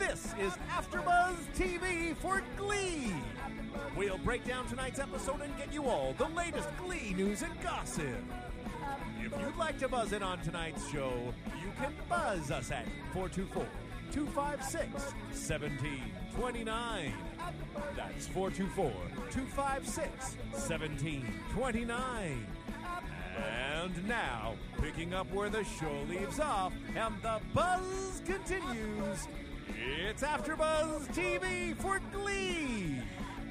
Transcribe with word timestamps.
This 0.00 0.34
is 0.40 0.54
AfterBuzz 0.70 1.36
TV 1.54 2.16
for 2.16 2.42
Glee. 2.56 3.12
We'll 3.94 4.16
break 4.16 4.46
down 4.46 4.66
tonight's 4.66 4.98
episode 4.98 5.42
and 5.42 5.54
get 5.58 5.74
you 5.74 5.84
all 5.84 6.14
the 6.16 6.28
latest 6.28 6.70
Glee 6.78 7.12
news 7.14 7.42
and 7.42 7.52
gossip. 7.62 8.06
If 9.20 9.30
you'd 9.38 9.56
like 9.58 9.78
to 9.80 9.88
buzz 9.88 10.14
in 10.14 10.22
on 10.22 10.40
tonight's 10.40 10.90
show, 10.90 11.34
you 11.62 11.70
can 11.78 11.92
buzz 12.08 12.50
us 12.50 12.70
at 12.70 12.86
424 13.12 13.66
256 14.10 15.12
1729. 15.32 17.12
That's 17.94 18.26
424 18.28 18.90
256 19.30 20.36
1729. 20.52 22.46
And 23.36 24.08
now, 24.08 24.54
picking 24.80 25.12
up 25.12 25.30
where 25.30 25.50
the 25.50 25.62
show 25.64 25.92
leaves 26.08 26.40
off 26.40 26.72
and 26.96 27.14
the 27.22 27.38
buzz 27.54 28.22
continues, 28.24 29.28
it's 29.76 30.22
AfterBuzz 30.22 31.06
TV 31.14 31.76
for 31.76 32.00
Glee. 32.12 32.96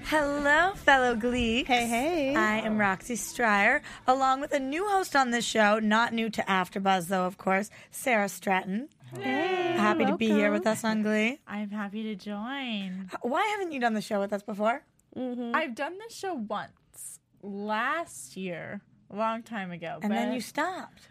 Hello, 0.06 0.72
fellow 0.76 1.16
Glee. 1.16 1.64
Hey, 1.64 1.86
hey. 1.88 2.36
I 2.36 2.60
am 2.62 2.78
Roxy 2.78 3.16
Stryer, 3.16 3.82
along 4.08 4.42
with 4.42 4.54
a 4.54 4.60
new 4.60 4.88
host 4.88 5.16
on 5.16 5.32
this 5.32 5.46
show, 5.46 5.80
not 5.80 6.14
new 6.14 6.30
to 6.32 6.42
AfterBuzz, 6.44 7.08
though, 7.08 7.26
of 7.26 7.38
course, 7.38 7.70
Sarah 7.92 8.30
Stratton. 8.30 8.90
Hey, 9.16 9.74
Happy 9.78 10.06
to 10.06 10.18
be 10.18 10.28
here 10.28 10.52
with 10.52 10.68
us 10.68 10.84
on 10.84 11.04
Glee. 11.04 11.40
I'm 11.48 11.70
happy 11.72 12.04
to 12.04 12.16
join. 12.16 13.10
Why 13.22 13.46
haven't 13.48 13.72
you 13.72 13.80
done 13.80 13.94
the 13.94 14.02
show 14.02 14.20
with 14.20 14.34
us 14.34 14.44
before? 14.44 14.84
Mm-hmm. 15.16 15.52
I've 15.56 15.76
done 15.76 15.98
this 15.98 16.14
show 16.16 16.34
once 16.34 17.20
last 17.42 18.38
year, 18.38 18.82
a 19.12 19.16
long 19.16 19.44
time 19.44 19.72
ago. 19.72 20.00
And 20.02 20.12
then 20.12 20.34
you 20.34 20.42
stopped. 20.42 21.10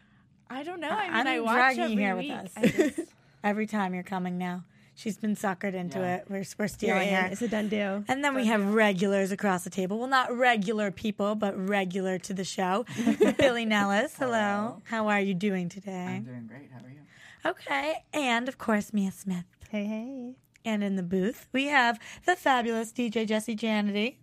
I 0.51 0.63
don't 0.63 0.81
know. 0.81 0.89
I 0.91 1.07
I'm 1.07 1.25
mean, 1.25 1.27
I 1.27 1.41
watch 1.41 1.55
dragging 1.55 1.83
every 1.85 1.93
you 1.95 1.99
here 2.01 2.17
week. 2.17 2.31
with 2.33 2.41
us. 2.41 2.53
I 2.57 2.67
just- 2.67 3.13
Every 3.45 3.67
time 3.69 3.95
you're 3.95 4.03
coming 4.03 4.37
now. 4.37 4.65
She's 4.99 5.17
been 5.17 5.37
suckered 5.37 5.75
into 5.75 6.03
it. 6.03 6.25
We're, 6.29 6.43
we're 6.59 6.67
stealing 6.67 7.09
You're 7.09 7.21
her. 7.21 7.29
It's 7.29 7.41
a 7.41 7.47
done 7.47 7.69
deal. 7.69 8.03
And 8.09 8.25
then 8.25 8.35
we 8.35 8.47
have 8.47 8.75
regulars 8.75 9.31
across 9.31 9.63
the 9.63 9.71
table. 9.71 9.97
Well, 9.97 10.09
not 10.09 10.37
regular 10.37 10.91
people, 10.91 11.37
but 11.37 11.57
regular 11.57 12.19
to 12.19 12.35
the 12.35 12.43
show. 12.43 12.85
Billy 13.39 13.65
Nellis, 13.65 14.17
hello. 14.19 14.83
How 14.83 15.07
are 15.07 15.21
you 15.21 15.35
doing 15.35 15.69
today? 15.69 16.17
I'm 16.17 16.25
doing 16.25 16.49
great. 16.49 16.69
How 16.73 16.85
are 16.85 16.91
you? 16.91 16.99
Okay. 17.47 18.05
And 18.13 18.49
of 18.49 18.59
course, 18.59 18.93
Mia 18.93 19.13
Smith. 19.13 19.45
Hey, 19.71 19.85
hey. 19.85 20.35
And 20.65 20.83
in 20.83 20.97
the 20.97 21.05
booth, 21.05 21.47
we 21.53 21.67
have 21.67 22.01
the 22.27 22.35
fabulous 22.35 22.91
DJ 22.93 23.25
Jesse 23.25 23.55
Janity. 23.55 24.17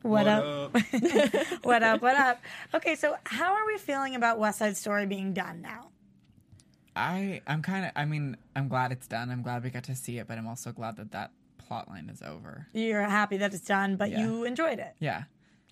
What, 0.00 0.26
up? 0.26 0.72
what 1.62 1.82
up? 1.82 2.00
What 2.00 2.16
up? 2.16 2.40
Okay, 2.72 2.94
so 2.94 3.16
how 3.26 3.52
are 3.52 3.66
we 3.66 3.76
feeling 3.76 4.14
about 4.14 4.38
West 4.38 4.60
Side 4.60 4.78
Story 4.78 5.04
being 5.04 5.34
done 5.34 5.60
now? 5.60 5.90
I 6.96 7.40
I'm 7.46 7.62
kind 7.62 7.84
of. 7.86 7.92
I 7.96 8.04
mean, 8.04 8.36
I'm 8.54 8.68
glad 8.68 8.92
it's 8.92 9.06
done. 9.06 9.30
I'm 9.30 9.42
glad 9.42 9.64
we 9.64 9.70
got 9.70 9.84
to 9.84 9.94
see 9.94 10.18
it, 10.18 10.26
but 10.28 10.38
I'm 10.38 10.46
also 10.46 10.72
glad 10.72 10.96
that 10.96 11.12
that 11.12 11.30
plot 11.58 11.88
line 11.88 12.08
is 12.08 12.22
over. 12.22 12.66
You're 12.72 13.02
happy 13.02 13.36
that 13.38 13.52
it's 13.54 13.64
done, 13.66 13.96
but 13.96 14.10
Yeah. 14.10 14.20
you 14.26 14.44
enjoyed 14.44 14.78
it. 14.78 14.94
Yeah. 15.00 15.24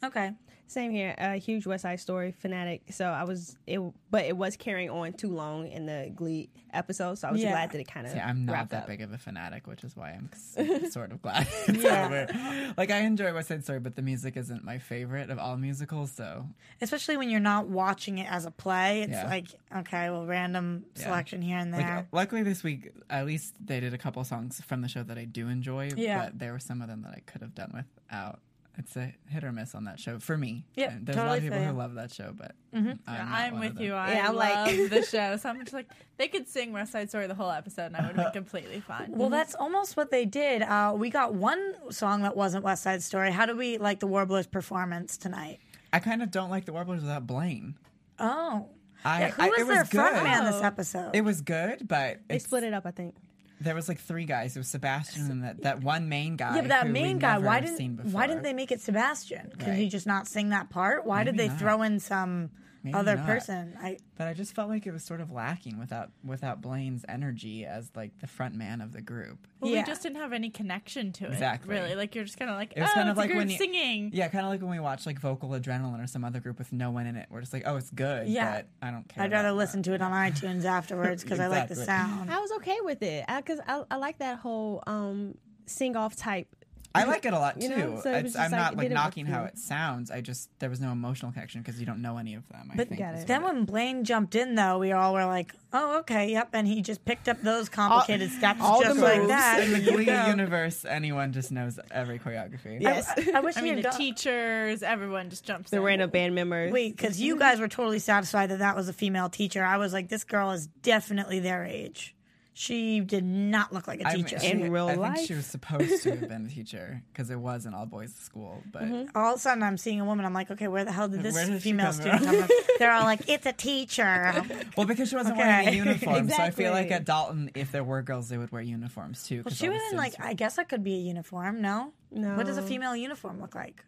Okay. 0.04 0.32
Same 0.68 0.90
here. 0.90 1.14
A 1.18 1.34
huge 1.36 1.66
West 1.66 1.82
Side 1.82 2.00
Story 2.00 2.32
fanatic. 2.32 2.80
So 2.92 3.04
I 3.04 3.24
was 3.24 3.58
it, 3.66 3.78
but 4.10 4.24
it 4.24 4.34
was 4.34 4.56
carrying 4.56 4.88
on 4.88 5.12
too 5.12 5.28
long 5.28 5.66
in 5.66 5.84
the 5.84 6.10
Glee 6.14 6.48
episode. 6.72 7.16
So 7.18 7.28
I 7.28 7.32
was 7.32 7.42
Yeah. 7.42 7.50
glad 7.50 7.72
that 7.72 7.78
it 7.80 7.88
kind 7.88 8.06
of. 8.06 8.12
See, 8.14 8.18
I'm 8.18 8.46
not 8.46 8.70
that 8.70 8.84
up. 8.84 8.86
big 8.88 9.02
of 9.02 9.12
a 9.12 9.18
fanatic, 9.18 9.66
which 9.66 9.84
is 9.84 9.94
why 9.94 10.12
I'm 10.12 10.30
sort 10.90 11.12
of 11.12 11.20
glad 11.20 11.46
it's 11.68 11.82
Yeah. 11.84 12.06
over. 12.06 12.72
Like 12.78 12.90
I 12.90 13.00
enjoy 13.00 13.34
West 13.34 13.48
Side 13.48 13.64
Story, 13.64 13.80
but 13.80 13.96
the 13.96 14.02
music 14.02 14.34
isn't 14.38 14.64
my 14.64 14.78
favorite 14.78 15.28
of 15.28 15.38
all 15.38 15.58
musicals. 15.58 16.10
So 16.12 16.46
Especially 16.80 17.18
when 17.18 17.28
you're 17.28 17.38
not 17.40 17.66
watching 17.68 18.16
it 18.16 18.32
as 18.32 18.46
a 18.46 18.50
play. 18.50 19.02
It's 19.02 19.12
Yeah. 19.12 19.26
like, 19.28 19.48
okay, 19.76 20.08
well, 20.08 20.24
random 20.24 20.86
Yeah. 20.96 21.02
selection 21.02 21.42
here 21.42 21.58
and 21.58 21.74
there. 21.74 21.98
uh, 21.98 22.02
luckily 22.12 22.44
this 22.44 22.62
week, 22.62 22.92
at 23.10 23.26
least 23.26 23.54
they 23.62 23.78
did 23.80 23.92
a 23.92 23.98
couple 23.98 24.24
songs 24.24 24.58
from 24.62 24.80
the 24.80 24.88
show 24.88 25.02
that 25.02 25.18
I 25.18 25.26
do 25.26 25.48
enjoy. 25.48 25.90
Yeah. 25.94 26.24
But 26.24 26.38
there 26.38 26.52
were 26.52 26.58
some 26.60 26.80
of 26.80 26.88
them 26.88 27.02
that 27.02 27.12
I 27.12 27.20
could 27.26 27.42
have 27.42 27.54
done 27.54 27.72
without. 27.74 28.40
It's 28.78 28.96
a 28.96 29.12
hit 29.28 29.44
or 29.44 29.52
miss 29.52 29.74
on 29.74 29.84
that 29.84 30.00
show 30.00 30.18
for 30.18 30.36
me. 30.38 30.64
Yep, 30.76 30.90
And 30.90 31.06
there's 31.06 31.18
a 31.18 31.24
lot 31.24 31.36
of 31.36 31.44
people 31.44 31.58
feel 31.58 31.68
who 31.68 31.78
love 31.78 31.94
that 31.94 32.12
show, 32.12 32.32
but 32.34 32.52
Mm-hmm. 32.74 32.88
I'm, 33.06 33.28
not 33.28 33.38
I'm 33.38 33.52
one 33.52 33.64
of 33.66 33.72
with 33.74 33.80
you. 33.82 33.90
them. 33.90 33.98
I 33.98 34.12
Yeah, 34.14 34.28
I'm 34.28 34.34
like- 34.34 34.54
love 34.80 34.90
the 34.90 35.02
show. 35.10 35.36
So 35.36 35.48
I'm 35.50 35.60
just 35.60 35.74
like, 35.74 35.88
they 36.16 36.26
could 36.28 36.48
sing 36.48 36.72
West 36.72 36.90
Side 36.92 37.10
Story 37.10 37.26
the 37.26 37.34
whole 37.34 37.50
episode 37.50 37.86
and 37.86 37.96
I 37.98 38.06
would 38.06 38.16
have 38.16 38.32
been 38.32 38.32
completely 38.42 38.80
fine. 38.80 39.12
Well, 39.12 39.28
that's 39.28 39.54
almost 39.54 39.96
what 39.98 40.10
they 40.10 40.24
did. 40.24 40.62
Uh, 40.62 40.94
we 40.96 41.10
got 41.10 41.34
one 41.34 41.74
song 41.90 42.22
that 42.22 42.34
wasn't 42.34 42.64
West 42.64 42.82
Side 42.82 43.02
Story. 43.02 43.30
How 43.30 43.44
do 43.44 43.54
we 43.54 43.76
like 43.76 44.00
the 44.00 44.06
Warblers' 44.06 44.46
performance 44.46 45.18
tonight? 45.18 45.58
I 45.92 45.98
kind 45.98 46.22
of 46.22 46.30
don't 46.30 46.48
like 46.48 46.64
the 46.64 46.72
Warblers 46.72 47.02
without 47.02 47.26
Blaine. 47.26 47.74
Oh. 48.18 48.68
I, 49.04 49.20
Yeah, 49.20 49.28
who 49.32 49.42
I- 49.42 49.48
was 49.48 49.58
it 49.60 49.66
their 49.66 49.78
was 49.80 49.88
good. 49.90 49.98
front 50.00 50.24
man 50.24 50.44
this 50.46 50.62
episode? 50.62 51.10
It 51.12 51.22
was 51.22 51.42
good, 51.42 51.86
but 51.86 52.20
They 52.28 52.38
split 52.38 52.62
it 52.64 52.72
up. 52.72 52.86
I 52.86 52.90
think. 52.92 53.16
There 53.62 53.74
was 53.74 53.88
like 53.88 53.98
three 53.98 54.24
guys. 54.24 54.56
It 54.56 54.60
was 54.60 54.68
Sebastian 54.68 55.30
and 55.30 55.44
that, 55.44 55.62
that 55.62 55.82
one 55.82 56.08
main 56.08 56.36
guy. 56.36 56.56
yeah, 56.56 56.60
but 56.62 56.68
that 56.68 56.88
main 56.88 57.18
guy, 57.18 57.38
why 57.38 57.60
didn't 57.60 58.12
why 58.12 58.26
didn't 58.26 58.42
they 58.42 58.52
make 58.52 58.72
it 58.72 58.80
Sebastian? 58.80 59.52
Could 59.58 59.74
he 59.74 59.88
just 59.88 60.06
not 60.06 60.26
sing 60.26 60.50
that 60.50 60.70
part? 60.70 61.06
Why 61.06 61.24
did 61.24 61.36
they 61.36 61.48
not. 61.48 61.58
throw 61.58 61.82
in 61.82 62.00
some 62.00 62.50
Maybe 62.82 62.94
other 62.94 63.16
not. 63.16 63.26
person? 63.26 63.76
I 63.80 63.98
But 64.16 64.26
I 64.26 64.34
just 64.34 64.54
felt 64.54 64.68
like 64.68 64.86
it 64.86 64.92
was 64.92 65.04
sort 65.04 65.20
of 65.20 65.30
lacking 65.30 65.78
without 65.78 66.10
without 66.24 66.60
Blaine's 66.60 67.04
energy 67.08 67.64
as 67.64 67.90
like 67.94 68.18
the 68.18 68.26
front 68.26 68.54
man 68.54 68.80
of 68.80 68.92
the 68.92 69.00
group. 69.00 69.46
well, 69.60 69.70
yeah. 69.70 69.80
we 69.80 69.86
just 69.86 70.02
didn't 70.02 70.16
have 70.16 70.32
any 70.32 70.50
connection 70.50 71.12
to 71.12 71.26
it. 71.26 71.32
Exactly. 71.32 71.74
Really. 71.74 71.94
Like, 71.94 72.14
you're 72.14 72.24
just 72.24 72.38
kind 72.38 72.50
of 72.50 72.56
like, 72.56 72.72
It 72.76 72.80
was 72.80 72.90
oh, 72.90 72.94
kind 72.94 73.08
of 73.08 73.16
a 73.16 73.20
like 73.20 73.34
when 73.34 73.48
you, 73.48 73.56
singing. 73.56 74.10
Yeah, 74.12 74.28
kind 74.28 74.44
of 74.44 74.50
like 74.50 74.60
when 74.60 74.70
we 74.70 74.80
watch 74.80 75.06
like 75.06 75.20
Vocal 75.20 75.50
Adrenaline 75.50 76.02
or 76.02 76.06
some 76.06 76.24
other 76.24 76.40
group 76.40 76.58
with 76.58 76.72
no 76.72 76.90
one 76.90 77.06
in 77.06 77.16
it. 77.16 77.28
We're 77.30 77.40
just 77.40 77.52
like, 77.52 77.62
oh, 77.66 77.76
it's 77.76 77.90
good. 77.90 78.28
Yeah. 78.28 78.56
but 78.56 78.66
I 78.86 78.90
don't 78.90 79.08
care. 79.08 79.24
I'd 79.24 79.32
rather 79.32 79.48
about 79.48 79.58
listen 79.58 79.82
to 79.84 79.94
it 79.94 80.02
on 80.02 80.12
iTunes 80.12 80.64
afterwards 80.64 81.22
because 81.22 81.40
I 81.40 81.46
like 81.46 81.68
the 81.68 81.76
sound. 81.76 82.30
I 82.30 82.38
was 82.38 82.50
okay 82.52 82.78
with 82.82 83.02
it 83.02 83.24
because 83.28 83.60
I, 83.66 83.84
I, 83.90 83.96
like 83.96 84.18
that 84.18 84.38
whole 84.38 84.82
um 84.86 85.36
sing 85.66 85.96
off 85.96 86.16
type. 86.16 86.48
I 86.94 87.04
like 87.04 87.24
it 87.24 87.32
a 87.32 87.38
lot 87.38 87.58
too. 87.60 87.68
You 87.68 87.76
know, 87.76 88.00
so 88.02 88.12
it 88.12 88.26
it's, 88.26 88.36
I'm 88.36 88.50
not 88.50 88.74
it 88.74 88.78
like 88.78 88.90
knocking 88.90 89.26
how 89.26 89.44
it 89.44 89.58
sounds. 89.58 90.10
I 90.10 90.20
just 90.20 90.50
there 90.58 90.68
was 90.70 90.80
no 90.80 90.92
emotional 90.92 91.32
connection 91.32 91.62
because 91.62 91.80
you 91.80 91.86
don't 91.86 92.02
know 92.02 92.18
any 92.18 92.34
of 92.34 92.46
them. 92.48 92.68
I 92.72 92.76
But 92.76 92.88
think 92.88 93.00
Got 93.00 93.14
is 93.14 93.22
it. 93.22 93.26
then 93.28 93.42
when 93.42 93.64
Blaine 93.64 94.04
jumped 94.04 94.34
in, 94.34 94.54
though, 94.54 94.78
we 94.78 94.92
all 94.92 95.14
were 95.14 95.24
like, 95.24 95.54
"Oh, 95.72 95.98
okay, 96.00 96.30
yep," 96.30 96.50
and 96.52 96.66
he 96.66 96.82
just 96.82 97.04
picked 97.04 97.28
up 97.28 97.40
those 97.42 97.68
complicated 97.68 98.30
steps 98.30 98.60
all 98.62 98.82
just 98.82 98.96
the 98.96 99.02
like 99.02 99.26
that. 99.28 99.60
in 99.62 99.72
the 99.72 99.78
There 99.80 100.00
you 100.00 100.04
Glee 100.04 100.26
universe, 100.28 100.84
anyone 100.84 101.32
just 101.32 101.50
knows 101.52 101.78
every 101.90 102.18
choreography. 102.18 102.80
Yes. 102.80 103.10
I 103.34 103.40
wish 103.40 103.56
I 103.56 103.60
he 103.60 103.64
mean, 103.66 103.74
had 103.76 103.84
the 103.84 103.88
gone- 103.90 103.98
teachers, 103.98 104.82
everyone 104.82 105.30
just 105.30 105.44
jumps 105.44 105.70
the 105.70 105.78
in. 105.78 105.82
random 105.82 106.10
band 106.10 106.34
members. 106.34 106.72
Wait, 106.72 106.96
because 106.96 107.20
you 107.20 107.38
guys 107.38 107.60
were 107.60 107.68
totally 107.68 107.98
satisfied 107.98 108.48
that 108.50 108.58
that 108.58 108.76
was 108.76 108.88
a 108.88 108.92
female 108.92 109.28
teacher. 109.28 109.64
I 109.64 109.76
was 109.78 109.92
like, 109.92 110.08
this 110.08 110.24
girl 110.24 110.50
is 110.50 110.66
definitely 110.66 111.40
their 111.40 111.64
age. 111.64 112.14
She 112.54 113.00
did 113.00 113.24
not 113.24 113.72
look 113.72 113.86
like 113.86 114.00
a 114.02 114.08
I 114.08 114.14
mean, 114.14 114.24
teacher. 114.24 114.38
she- 114.40 114.50
In 114.50 114.70
real 114.70 114.88
I 114.88 115.14
think 115.14 115.26
she 115.26 115.34
was 115.34 115.46
supposed 115.46 116.02
to 116.02 116.10
have 116.16 116.28
been 116.28 116.46
a 116.46 116.48
teacher 116.54 117.02
because 117.12 117.30
it 117.30 117.38
was 117.38 117.64
an 117.64 117.72
all 117.74 117.86
boys 117.86 118.14
school. 118.14 118.62
But 118.70 118.82
mm-hmm. 118.82 119.16
all 119.16 119.32
of 119.32 119.36
a 119.36 119.40
sudden, 119.40 119.62
I'm 119.62 119.78
seeing 119.78 120.00
a 120.00 120.04
woman. 120.04 120.26
I'm 120.26 120.34
like, 120.34 120.50
okay, 120.50 120.68
where 120.68 120.84
the 120.84 120.92
hell 120.92 121.08
did 121.08 121.22
this 121.22 121.34
did 121.34 121.62
female 121.62 121.86
come 121.86 121.94
student 121.94 122.18
from? 122.22 122.26
come 122.26 122.36
from? 122.42 122.48
They're 122.78 122.92
all 122.92 123.04
like, 123.04 123.28
it's 123.28 123.46
a 123.46 123.52
teacher. 123.52 124.34
well, 124.76 124.86
because 124.86 125.08
she 125.08 125.16
wasn't 125.16 125.38
Okay. 125.38 125.46
wearing 125.48 125.68
a 125.68 125.72
uniform, 125.72 126.28
so 126.28 126.42
I 126.42 126.50
feel 126.50 126.72
like 126.72 126.90
at 126.90 127.04
Dalton, 127.06 127.50
if 127.54 127.72
there 127.72 127.84
were 127.84 128.02
girls, 128.02 128.28
they 128.28 128.36
would 128.38 128.52
wear 128.52 128.60
uniforms 128.62 129.24
too. 129.26 129.36
Well, 129.36 129.44
'cause 129.44 129.56
she 129.56 129.68
was 129.70 129.80
in 129.90 129.96
like, 129.96 130.12
students- 130.12 130.30
I 130.30 130.34
guess 130.34 130.56
that 130.56 130.68
could 130.68 130.84
be 130.84 130.94
a 130.96 131.00
uniform. 131.00 131.62
No, 131.62 131.92
no. 132.10 132.36
what 132.36 132.46
does 132.46 132.58
a 132.58 132.62
female 132.62 132.94
uniform 132.96 133.40
look 133.40 133.54
like? 133.54 133.84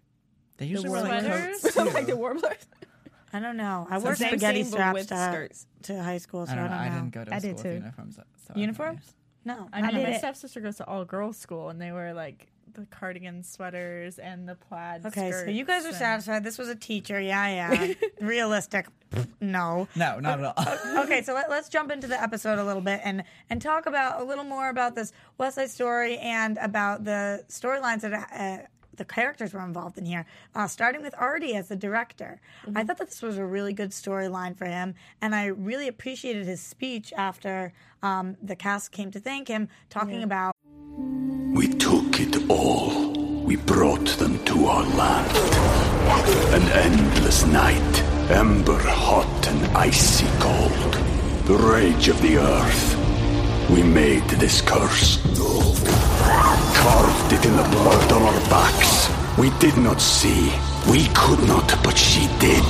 they 0.57 0.67
usually 0.67 0.89
wear 0.89 1.03
like 1.03 1.23
sweaters? 1.23 1.61
coats 1.75 1.95
like 1.95 2.07
the 2.07 2.17
warblers. 2.17 2.67
I 3.35 3.41
don't 3.41 3.57
know. 3.57 3.87
I 3.91 3.99
wore 3.99 4.15
same 4.15 4.29
spaghetti 4.29 4.63
scene, 4.63 4.71
but 4.73 4.77
straps 4.79 4.95
with 4.99 5.09
to, 5.09 5.17
skirts. 5.17 5.67
to 5.83 6.03
high 6.03 6.19
school, 6.19 6.47
so 6.47 6.53
I 6.53 6.55
I 6.55 6.59
don't 6.59 6.69
don't, 6.71 6.77
know. 6.77 6.83
I 6.83 6.89
didn't 6.89 7.11
go 7.11 7.25
to 7.25 7.35
I 7.35 7.39
school 7.39 7.49
did 7.51 7.55
with 7.57 7.63
too. 7.65 7.73
uniforms. 7.75 8.15
So 8.17 8.23
I 8.23 8.25
don't 8.49 8.57
know. 8.57 8.61
Uniforms? 8.63 9.15
No, 9.47 9.69
I 9.73 9.83
mean, 9.83 9.95
did 9.97 10.03
my 10.05 10.11
it. 10.15 10.19
stepsister 10.21 10.61
goes 10.61 10.77
to 10.77 10.87
all 10.87 11.05
girls 11.05 11.37
school, 11.37 11.69
and 11.69 11.81
they 11.81 11.93
wear 11.93 12.15
like 12.15 12.47
the 12.73 12.87
cardigan 12.87 13.43
sweaters 13.43 14.19
and 14.19 14.49
the 14.49 14.55
plaid. 14.55 15.05
Okay, 15.07 15.31
so 15.33 15.45
you 15.51 15.65
guys 15.65 15.85
are 15.85 15.89
and- 15.89 15.97
satisfied. 15.97 16.45
This 16.45 16.59
was 16.59 16.69
a 16.69 16.75
teacher. 16.75 17.21
Yeah, 17.21 17.49
yeah. 17.77 17.93
Realistic. 18.21 18.87
No. 19.41 19.87
No, 19.95 20.19
not 20.19 20.41
at 20.41 20.45
all. 20.57 21.03
okay, 21.05 21.23
so 21.23 21.35
let, 21.35 21.49
us 21.51 21.69
jump 21.69 21.93
into 21.93 22.07
the 22.07 22.21
episode 22.21 22.59
a 22.59 22.65
little 22.65 22.83
bit 22.83 23.01
and 23.05 23.23
and 23.51 23.61
talk 23.63 23.87
about 23.87 24.21
a 24.21 24.25
little 24.25 24.45
more 24.45 24.69
about 24.71 24.95
this 24.95 25.13
West 25.39 25.55
Side 25.57 25.71
Story 25.71 26.19
and 26.19 26.59
about 26.59 27.05
the 27.05 27.45
storylines 27.49 28.01
that 28.01 28.13
uh, 28.33 28.67
the 28.97 29.05
characters 29.05 29.53
were 29.53 29.65
involved 29.65 29.99
in 29.99 30.07
here. 30.07 30.27
Uh, 30.55 30.67
starting 30.67 31.03
with 31.03 31.15
Artie 31.19 31.55
as 31.55 31.69
the 31.69 31.77
director, 31.77 32.41
I 32.75 32.85
thought 32.85 32.99
that 32.99 33.09
this 33.09 33.23
was 33.23 33.39
a 33.39 33.45
really 33.45 33.73
good 33.73 33.91
storyline 33.91 34.57
for 34.57 34.67
him, 34.67 34.95
and 35.21 35.35
I 35.35 35.47
really 35.47 35.89
appreciated 35.89 36.47
his 36.47 36.61
speech 36.61 37.13
after 37.17 37.73
um, 38.03 38.37
the 38.43 38.57
cast 38.57 38.93
came 38.93 39.11
to 39.13 39.21
thank 39.21 39.49
him, 39.49 39.69
talking 39.91 40.23
about 40.23 40.55
We 41.55 41.69
took 41.69 42.21
it 42.21 42.51
all. 42.51 43.13
We 43.45 43.57
brought 43.57 44.07
them 44.19 44.43
to 44.45 44.67
our 44.67 44.85
land. 44.97 45.37
An 46.55 46.63
endless 46.73 47.47
night, 47.47 48.03
ember 48.31 48.79
hot 48.79 49.49
and 49.49 49.77
icy 49.77 50.27
cold. 50.39 50.95
The 51.47 51.57
rage 51.57 52.09
of 52.09 52.21
the 52.23 52.39
earth. 52.39 53.71
We 53.71 53.83
made 53.83 54.25
this 54.31 54.61
curse. 54.61 55.19
Carved 56.29 57.33
it 57.33 57.45
in 57.47 57.57
the 57.57 57.63
blood 57.65 58.13
on 58.13 58.23
our 58.23 58.41
backs. 58.51 59.09
We 59.39 59.51
did 59.59 59.77
not 59.77 60.01
see. 60.01 60.53
We 60.91 61.07
could 61.15 61.41
not, 61.47 61.69
but 61.83 61.97
she 61.97 62.27
did. 62.39 62.63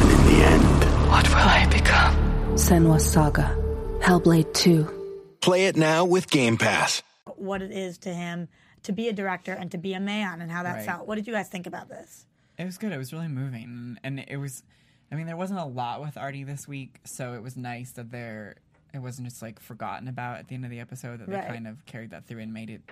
And 0.00 0.10
in 0.10 0.24
the 0.26 0.44
end, 0.44 1.08
What 1.10 1.28
will 1.28 1.36
I 1.36 1.66
become? 1.70 2.14
Senua 2.56 3.00
Saga. 3.00 3.56
Hellblade 4.00 4.52
2. 4.54 5.36
Play 5.40 5.66
it 5.66 5.76
now 5.76 6.04
with 6.04 6.30
Game 6.30 6.56
Pass. 6.56 7.02
what 7.36 7.60
it 7.62 7.72
is 7.72 7.98
to 7.98 8.12
him 8.14 8.48
to 8.84 8.92
be 8.92 9.08
a 9.08 9.12
director 9.12 9.52
and 9.52 9.70
to 9.72 9.78
be 9.78 9.94
a 9.94 10.00
man 10.00 10.40
and 10.40 10.50
how 10.50 10.62
that 10.62 10.76
Right. 10.76 10.86
felt. 10.86 11.06
What 11.08 11.16
did 11.16 11.26
you 11.26 11.32
guys 11.32 11.48
think 11.48 11.66
about 11.66 11.88
this? 11.88 12.26
It 12.58 12.64
was 12.64 12.78
good. 12.78 12.92
It 12.92 12.98
was 12.98 13.12
really 13.12 13.28
moving, 13.28 13.64
and, 13.64 13.98
and 14.18 14.24
it 14.28 14.36
was. 14.36 14.62
I 15.10 15.16
mean, 15.16 15.26
there 15.26 15.36
wasn't 15.36 15.58
a 15.60 15.64
lot 15.64 16.00
with 16.00 16.16
Artie 16.16 16.44
this 16.44 16.66
week, 16.68 17.00
so 17.04 17.34
it 17.34 17.42
was 17.42 17.56
nice 17.56 17.92
that 17.92 18.10
there 18.10 18.56
it 18.94 18.98
wasn't 18.98 19.28
just 19.28 19.42
like 19.42 19.60
forgotten 19.60 20.08
about 20.08 20.38
at 20.38 20.48
the 20.48 20.54
end 20.54 20.64
of 20.64 20.70
the 20.70 20.80
episode. 20.80 21.20
That 21.20 21.28
Right. 21.28 21.48
they 21.48 21.54
kind 21.54 21.68
of 21.68 21.84
carried 21.86 22.10
that 22.10 22.26
through 22.26 22.40
and 22.40 22.52
made 22.52 22.70
it 22.70 22.82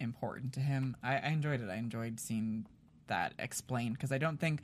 important 0.00 0.52
to 0.54 0.60
him. 0.60 0.96
I, 1.02 1.16
I 1.18 1.28
enjoyed 1.28 1.60
it. 1.60 1.70
I 1.70 1.76
enjoyed 1.76 2.20
seeing 2.20 2.66
that 3.06 3.32
explained 3.38 3.94
because 3.94 4.12
I 4.12 4.18
don't 4.18 4.38
think 4.38 4.62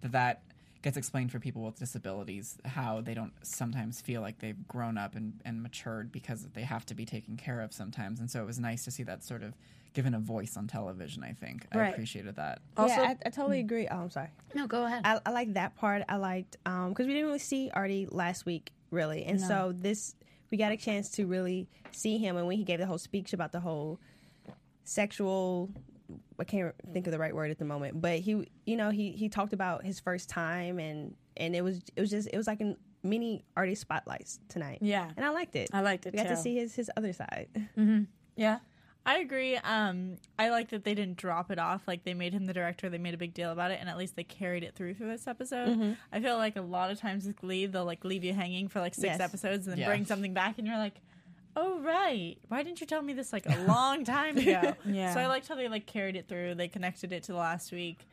that 0.00 0.12
that 0.12 0.42
gets 0.82 0.96
explained 0.96 1.32
for 1.32 1.38
people 1.40 1.62
with 1.62 1.78
disabilities 1.78 2.56
how 2.64 3.00
they 3.00 3.14
don't 3.14 3.32
sometimes 3.42 4.00
feel 4.00 4.20
like 4.20 4.38
they've 4.38 4.66
grown 4.68 4.96
up 4.96 5.14
and, 5.16 5.40
and 5.44 5.62
matured 5.62 6.12
because 6.12 6.46
they 6.54 6.62
have 6.62 6.86
to 6.86 6.94
be 6.94 7.04
taken 7.04 7.36
care 7.36 7.60
of 7.60 7.72
sometimes 7.72 8.20
and 8.20 8.30
so 8.30 8.40
it 8.40 8.46
was 8.46 8.60
nice 8.60 8.84
to 8.84 8.90
see 8.92 9.02
that 9.02 9.24
sort 9.24 9.42
of 9.42 9.54
given 9.92 10.14
a 10.14 10.20
voice 10.20 10.56
on 10.56 10.68
television 10.68 11.24
i 11.24 11.32
think 11.32 11.66
i 11.72 11.88
appreciated 11.88 12.36
that 12.36 12.60
Also- 12.76 12.94
yeah, 12.94 13.08
I, 13.08 13.16
I 13.26 13.30
totally 13.30 13.58
hmm. 13.60 13.66
agree. 13.66 13.88
Oh, 13.90 14.02
I'm 14.02 14.10
sorry. 14.10 14.28
No, 14.54 14.68
go 14.68 14.84
ahead. 14.86 15.02
I, 15.04 15.20
I 15.26 15.30
like 15.30 15.54
that 15.54 15.74
part. 15.76 16.02
I 16.08 16.16
liked 16.16 16.56
um, 16.64 16.90
because 16.90 17.06
we 17.06 17.12
didn't 17.12 17.26
really 17.26 17.38
see 17.40 17.70
Artie 17.74 18.06
last 18.10 18.46
week, 18.46 18.70
really, 18.90 19.24
and 19.24 19.40
so 19.40 19.72
this 19.76 20.14
we 20.50 20.58
got 20.58 20.72
a 20.72 20.76
chance 20.76 21.10
to 21.10 21.26
really 21.26 21.68
see 21.92 22.18
him. 22.18 22.36
And 22.36 22.46
when 22.46 22.56
he 22.56 22.64
gave 22.64 22.78
the 22.78 22.86
whole 22.86 22.98
speech 22.98 23.32
about 23.32 23.52
the 23.52 23.60
whole 23.60 24.00
sexual, 24.84 25.70
I 26.38 26.44
can't 26.44 26.74
think 26.92 27.06
of 27.06 27.12
the 27.12 27.18
right 27.18 27.34
word 27.34 27.50
at 27.50 27.58
the 27.58 27.64
moment, 27.64 28.00
but 28.00 28.20
he, 28.20 28.48
you 28.64 28.76
know, 28.76 28.90
he 28.90 29.12
he 29.12 29.28
talked 29.28 29.52
about 29.52 29.84
his 29.84 30.00
first 30.00 30.28
time, 30.28 30.78
and 30.78 31.14
and 31.36 31.54
it 31.54 31.62
was 31.62 31.80
it 31.96 32.00
was 32.00 32.10
just 32.10 32.28
it 32.32 32.36
was 32.36 32.46
like 32.46 32.60
a 32.60 32.76
mini 33.02 33.44
Artie 33.56 33.74
spotlights 33.74 34.40
tonight. 34.48 34.78
Yeah. 34.80 35.10
and 35.16 35.24
I 35.24 35.30
liked 35.30 35.56
it. 35.56 35.70
I 35.72 35.80
liked 35.82 36.06
it 36.06 36.12
We 36.12 36.18
got 36.18 36.28
to 36.28 36.36
see 36.36 36.56
his 36.56 36.74
his 36.74 36.90
other 36.96 37.12
side. 37.12 37.48
Mm-hmm. 37.54 38.04
yeah. 38.36 38.58
I 39.08 39.18
agree. 39.20 39.56
Um, 39.56 40.16
I 40.38 40.50
like 40.50 40.68
that 40.68 40.84
they 40.84 40.94
didn't 40.94 41.16
drop 41.16 41.50
it 41.50 41.58
off. 41.58 41.82
Like 41.88 42.04
they 42.04 42.14
made 42.14 42.32
him 42.34 42.44
the 42.46 42.52
director. 42.52 42.88
They 42.90 42.98
made 42.98 43.14
a 43.14 43.18
big 43.18 43.32
deal 43.32 43.50
about 43.50 43.70
it, 43.70 43.78
and 43.80 43.88
at 43.88 43.96
least 43.96 44.16
they 44.16 44.24
carried 44.24 44.62
it 44.62 44.74
through 44.74 44.94
through 44.94 45.08
this 45.08 45.26
episode. 45.26 45.68
Mm-hmm. 45.70 45.92
I 46.12 46.20
feel 46.20 46.36
like 46.36 46.56
a 46.56 46.60
lot 46.62 46.90
of 46.90 47.00
times 47.00 47.26
with 47.26 47.36
Glee, 47.36 47.64
they'll 47.66 47.84
like 47.86 48.04
leave 48.04 48.22
you 48.22 48.34
hanging 48.34 48.68
for 48.68 48.80
like 48.80 48.94
six 48.94 49.04
Yes. 49.18 49.20
episodes 49.20 49.66
and 49.66 49.72
then 49.72 49.78
Yeah. 49.80 49.86
bring 49.88 50.04
something 50.04 50.34
back, 50.34 50.58
and 50.58 50.66
you're 50.66 50.76
like, 50.76 51.00
"Oh 51.56 51.80
right, 51.80 52.36
why 52.48 52.62
didn't 52.62 52.80
you 52.82 52.86
tell 52.86 53.00
me 53.02 53.14
this 53.14 53.32
like 53.32 53.46
a 53.46 53.56
long 53.66 54.04
time 54.04 54.36
ago?" 54.36 54.74
Yeah. 54.84 55.14
So 55.14 55.20
I 55.20 55.26
liked 55.26 55.48
how 55.48 55.54
they 55.54 55.68
like 55.68 55.86
carried 55.86 56.14
it 56.16 56.28
through. 56.28 56.54
They 56.56 56.68
connected 56.68 57.10
it 57.12 57.22
to 57.24 57.32
the 57.32 57.38
last 57.38 57.72
week. 57.72 58.06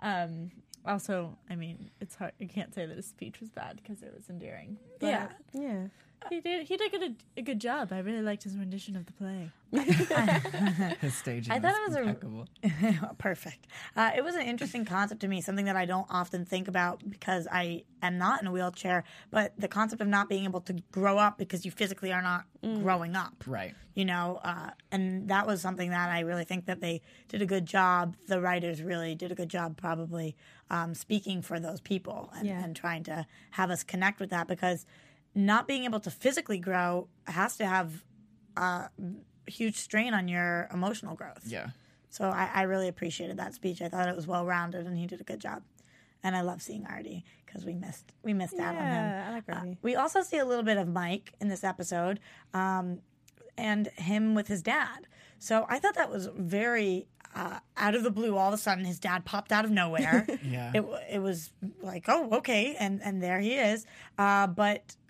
Um, 0.00 0.50
also, 0.86 1.36
I 1.50 1.56
mean, 1.56 1.90
it's 2.00 2.14
hard. 2.14 2.32
You 2.38 2.48
can't 2.48 2.72
say 2.74 2.86
that 2.86 2.96
his 2.96 3.04
speech 3.06 3.40
was 3.40 3.50
bad 3.50 3.76
because 3.82 4.02
it 4.02 4.14
was 4.16 4.30
endearing. 4.30 4.78
But 5.00 5.06
Yeah. 5.08 5.28
Yeah, 5.52 5.86
he 6.30 6.40
did. 6.40 6.66
He 6.66 6.76
did 6.76 6.94
a 6.94 6.98
good, 6.98 7.16
a 7.36 7.42
good 7.42 7.60
job. 7.60 7.92
I 7.92 7.98
really 8.00 8.22
liked 8.22 8.42
his 8.44 8.56
rendition 8.56 8.96
of 8.96 9.06
the 9.06 9.12
play. 9.12 9.50
his 11.00 11.14
staging 11.14 11.52
I 11.52 11.58
thought 11.58 11.74
it 11.74 11.88
was 11.88 11.96
a- 11.96 12.00
impeccable 12.02 12.46
Perfect. 13.18 13.66
Uh, 13.96 14.10
it 14.16 14.24
was 14.24 14.34
an 14.34 14.42
interesting 14.42 14.84
concept 14.86 15.20
to 15.20 15.28
me, 15.28 15.40
something 15.42 15.66
that 15.66 15.76
I 15.76 15.84
don't 15.84 16.06
often 16.10 16.44
think 16.46 16.68
about 16.68 17.02
because 17.08 17.46
I 17.52 17.82
am 18.02 18.16
not 18.16 18.40
in 18.40 18.46
a 18.46 18.52
wheelchair, 18.52 19.04
but 19.30 19.52
the 19.58 19.68
concept 19.68 20.00
of 20.00 20.08
not 20.08 20.28
being 20.30 20.44
able 20.44 20.62
to 20.62 20.74
grow 20.90 21.18
up 21.18 21.36
because 21.36 21.66
you 21.66 21.70
physically 21.70 22.12
are 22.12 22.22
not 22.22 22.44
growing 22.82 23.14
up. 23.14 23.44
right 23.46 23.74
you 23.94 24.04
know 24.04 24.40
uh, 24.42 24.70
and 24.90 25.28
that 25.28 25.46
was 25.46 25.60
something 25.60 25.90
that 25.90 26.08
i 26.10 26.20
really 26.20 26.44
think 26.44 26.66
that 26.66 26.80
they 26.80 27.00
did 27.28 27.40
a 27.40 27.46
good 27.46 27.64
job 27.66 28.16
the 28.26 28.40
writers 28.40 28.82
really 28.82 29.14
did 29.14 29.30
a 29.30 29.34
good 29.36 29.48
job 29.48 29.76
probably 29.76 30.34
um, 30.70 30.92
speaking 30.92 31.40
for 31.40 31.60
those 31.60 31.80
people 31.80 32.30
and, 32.36 32.46
Yeah. 32.48 32.62
and 32.62 32.74
trying 32.74 33.04
to 33.04 33.24
have 33.52 33.70
us 33.70 33.84
connect 33.84 34.18
with 34.18 34.30
that 34.30 34.48
because 34.48 34.86
not 35.34 35.66
being 35.68 35.84
able 35.84 36.00
to 36.00 36.10
physically 36.10 36.58
grow 36.58 37.08
has 37.26 37.56
to 37.56 37.66
have 37.66 38.02
a 38.56 38.88
huge 39.46 39.76
strain 39.76 40.14
on 40.14 40.28
your 40.28 40.68
emotional 40.72 41.14
growth 41.14 41.42
yeah 41.46 41.68
so 42.10 42.28
I, 42.28 42.50
I 42.54 42.62
really 42.62 42.88
appreciated 42.88 43.36
that 43.38 43.54
speech 43.54 43.80
i 43.82 43.88
thought 43.88 44.08
it 44.08 44.16
was 44.16 44.26
well 44.26 44.44
rounded 44.44 44.86
and 44.86 44.96
he 44.96 45.06
did 45.06 45.20
a 45.20 45.24
good 45.24 45.40
job 45.40 45.62
and 46.22 46.34
i 46.36 46.40
love 46.40 46.60
seeing 46.60 46.84
artie 46.86 47.24
because 47.46 47.64
we 47.64 47.74
missed 47.74 48.12
we 48.22 48.32
missed 48.34 48.58
out 48.58 48.74
on 48.74 48.82
him 48.82 49.04
yeah, 49.04 49.26
I 49.28 49.32
like 49.32 49.44
Artie. 49.48 49.78
we 49.82 49.96
also 49.96 50.22
see 50.22 50.38
a 50.38 50.44
little 50.44 50.64
bit 50.64 50.76
of 50.76 50.86
Mike 50.88 51.32
in 51.40 51.48
this 51.48 51.64
episode, 51.64 52.20
um, 52.52 52.98
and 53.56 53.88
him 53.96 54.34
with 54.34 54.48
his 54.48 54.62
dad. 54.62 55.06
So 55.38 55.64
I 55.68 55.78
thought 55.78 55.94
that 55.94 56.10
was 56.10 56.28
very 56.36 57.06
uh, 57.34 57.58
out 57.76 57.94
of 57.94 58.02
the 58.02 58.10
blue. 58.10 58.36
All 58.36 58.48
of 58.48 58.54
a 58.54 58.58
sudden, 58.58 58.84
his 58.84 58.98
dad 58.98 59.24
popped 59.24 59.50
out 59.50 59.64
of 59.64 59.70
nowhere. 59.70 60.26
Yeah. 60.44 60.72
it 60.74 60.84
it 61.10 61.18
was 61.20 61.50
like, 61.82 62.04
oh, 62.08 62.28
okay, 62.38 62.76
and 62.78 63.00
and 63.02 63.22
there 63.22 63.40
he 63.40 63.54
is. 63.54 63.86
Uh, 64.18 64.46
but 64.46 64.82
uh, 64.82 65.07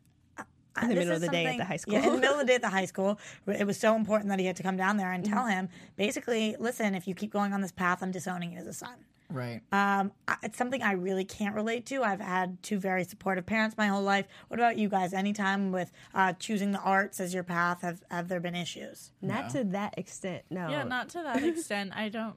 In 0.82 0.88
the 0.90 0.94
this 0.94 1.00
middle 1.02 1.14
of 1.16 1.20
the 1.20 1.28
day 1.28 1.46
at 1.46 1.56
the 1.58 1.64
high 1.64 1.76
school. 1.76 1.94
Yeah, 1.94 2.06
in 2.06 2.12
the 2.14 2.20
middle 2.20 2.34
of 2.34 2.40
the 2.40 2.46
day 2.46 2.54
at 2.54 2.62
the 2.62 2.68
high 2.70 2.84
school, 2.86 3.18
it 3.46 3.66
was 3.66 3.78
so 3.78 3.94
important 3.96 4.28
that 4.30 4.38
he 4.38 4.46
had 4.46 4.56
to 4.56 4.62
come 4.62 4.76
down 4.76 4.96
there 4.96 5.12
and 5.12 5.24
Mm-hmm. 5.24 5.32
tell 5.34 5.46
him, 5.46 5.68
basically, 5.96 6.56
listen, 6.58 6.94
if 6.94 7.06
you 7.08 7.14
keep 7.14 7.32
going 7.32 7.52
on 7.52 7.60
this 7.60 7.72
path, 7.72 8.02
I'm 8.02 8.10
disowning 8.10 8.52
you 8.52 8.58
as 8.58 8.66
a 8.66 8.72
son. 8.72 8.94
right 9.30 9.60
Um, 9.72 10.12
it's 10.42 10.56
something 10.56 10.82
I 10.82 10.92
really 10.92 11.24
can't 11.24 11.54
relate 11.54 11.84
to. 11.86 12.02
I've 12.02 12.20
had 12.20 12.62
two 12.62 12.78
very 12.78 13.04
supportive 13.04 13.44
parents 13.44 13.76
my 13.76 13.88
whole 13.88 14.02
life. 14.02 14.26
What 14.48 14.58
about 14.60 14.78
you 14.78 14.88
guys? 14.88 15.12
Anytime 15.12 15.72
with 15.72 15.90
uh, 16.14 16.32
choosing 16.34 16.70
the 16.72 16.78
arts 16.80 17.20
as 17.20 17.34
your 17.34 17.42
path, 17.44 17.82
have 17.82 18.02
have 18.10 18.28
there 18.28 18.40
been 18.40 18.54
issues? 18.54 19.12
Not 19.20 19.50
to 19.50 19.64
that 19.64 19.98
extent. 19.98 20.44
No. 20.50 20.68
Yeah, 20.70 20.84
not 20.84 21.08
to 21.10 21.22
that 21.22 21.42
extent. 21.44 21.92
I 21.94 22.08
don't. 22.08 22.36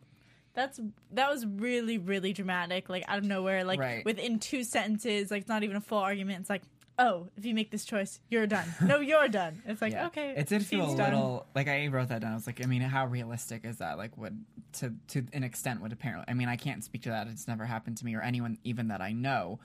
That's 0.54 0.82
that 1.14 1.30
was 1.32 1.46
really 1.46 1.98
really 1.98 2.34
dramatic. 2.34 2.90
Like 2.90 3.06
out 3.08 3.20
of 3.20 3.24
nowhere, 3.24 3.64
like 3.64 3.80
Right. 3.80 4.04
within 4.04 4.38
two 4.40 4.64
sentences, 4.66 5.32
like 5.32 5.42
it's 5.42 5.50
not 5.50 5.64
even 5.64 5.78
a 5.78 5.82
full 5.82 6.00
argument. 6.00 6.42
It's 6.42 6.50
like, 6.50 6.64
oh, 7.00 7.28
if 7.38 7.46
you 7.46 7.54
make 7.54 7.72
this 7.72 7.86
choice, 7.86 8.20
you're 8.30 8.48
done. 8.48 8.68
No, 8.82 9.00
you're 9.00 9.28
done. 9.30 9.62
It's 9.66 9.82
like 9.82 9.94
yeah. 9.94 10.08
okay. 10.08 10.34
it 10.38 10.48
did 10.48 10.66
feel 10.66 10.94
a 10.94 10.98
done. 10.98 11.14
little 11.14 11.46
like 11.56 11.68
i 11.68 11.88
wrote 11.88 12.10
that 12.10 12.22
down 12.22 12.32
i 12.32 12.36
was 12.36 12.48
like 12.48 12.64
i 12.64 12.68
mean 12.68 12.82
how 12.82 13.06
realistic 13.06 13.66
is 13.66 13.78
that 13.78 13.98
like 13.98 14.18
would 14.18 14.44
to 14.74 14.94
to 15.08 15.26
an 15.34 15.44
extent 15.44 15.82
would 15.82 15.92
apparently 15.92 16.26
i 16.28 16.34
mean 16.34 16.48
i 16.48 16.56
can't 16.56 16.84
speak 16.84 17.04
to 17.04 17.10
that 17.10 17.28
it's 17.28 17.48
never 17.48 17.66
happened 17.66 17.98
to 17.98 18.06
me 18.06 18.16
or 18.16 18.22
anyone 18.22 18.58
even 18.64 18.90
that 18.90 19.02
i 19.02 19.12
know 19.12 19.60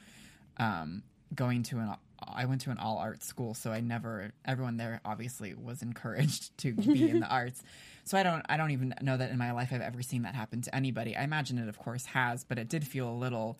um 0.58 1.02
going 1.34 1.62
to 1.62 1.78
an 1.78 1.94
I 2.22 2.46
went 2.46 2.62
to 2.62 2.70
an 2.70 2.78
all 2.78 2.98
arts 2.98 3.26
school, 3.26 3.54
so 3.54 3.70
I 3.72 3.80
never. 3.80 4.32
Everyone 4.44 4.76
there 4.76 5.00
obviously 5.04 5.54
was 5.54 5.82
encouraged 5.82 6.56
to 6.58 6.72
be 6.72 7.10
in 7.10 7.20
the 7.20 7.26
arts. 7.30 7.62
So 8.04 8.16
I 8.16 8.22
don't. 8.22 8.44
I 8.48 8.56
don't 8.56 8.70
even 8.70 8.94
know 9.02 9.16
that 9.16 9.30
in 9.30 9.38
my 9.38 9.52
life 9.52 9.70
I've 9.72 9.80
ever 9.80 10.02
seen 10.02 10.22
that 10.22 10.34
happen 10.34 10.62
to 10.62 10.74
anybody. 10.74 11.16
I 11.16 11.24
imagine 11.24 11.58
it, 11.58 11.68
of 11.68 11.78
course, 11.78 12.06
has, 12.06 12.44
but 12.44 12.58
it 12.58 12.68
did 12.68 12.86
feel 12.86 13.08
a 13.08 13.12
little, 13.16 13.58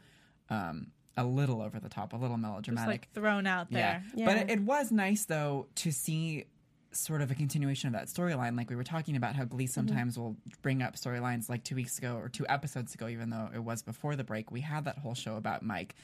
um, 0.49 0.89
a 1.17 1.25
little 1.25 1.63
over 1.63 1.81
the 1.81 1.89
top, 1.89 2.13
a 2.13 2.17
little 2.17 2.37
Just 2.37 2.43
melodramatic. 2.43 2.89
like 2.89 3.13
thrown 3.13 3.47
out 3.47 3.69
yeah. 3.71 4.01
there. 4.15 4.27
But 4.27 4.37
Yeah. 4.37 4.43
it, 4.43 4.51
it 4.51 4.61
was 4.61 4.93
nice 4.93 5.25
though 5.25 5.67
to 5.77 5.91
see 5.91 6.45
sort 6.93 7.21
of 7.21 7.31
a 7.31 7.35
continuation 7.35 7.89
of 7.89 7.93
that 7.95 8.07
storyline. 8.07 8.57
Like 8.57 8.71
we 8.71 8.77
were 8.77 8.85
talking 8.85 9.17
about 9.17 9.37
how 9.37 9.45
Glee 9.45 9.65
mm-hmm. 9.65 9.73
sometimes 9.73 10.19
will 10.19 10.37
bring 10.63 10.83
up 10.83 10.97
storylines 10.97 11.49
like 11.49 11.65
two 11.65 11.75
weeks 11.75 11.99
ago 11.99 12.17
or 12.17 12.29
two 12.29 12.47
episodes 12.49 12.95
ago, 12.95 13.09
even 13.09 13.31
though 13.31 13.51
it 13.55 13.63
was 13.63 13.83
before 13.83 14.17
the 14.17 14.25
break. 14.25 14.51
We 14.51 14.61
had 14.61 14.85
that 14.85 14.99
whole 14.99 15.15
show 15.15 15.37
about 15.37 15.63
Mike 15.63 15.95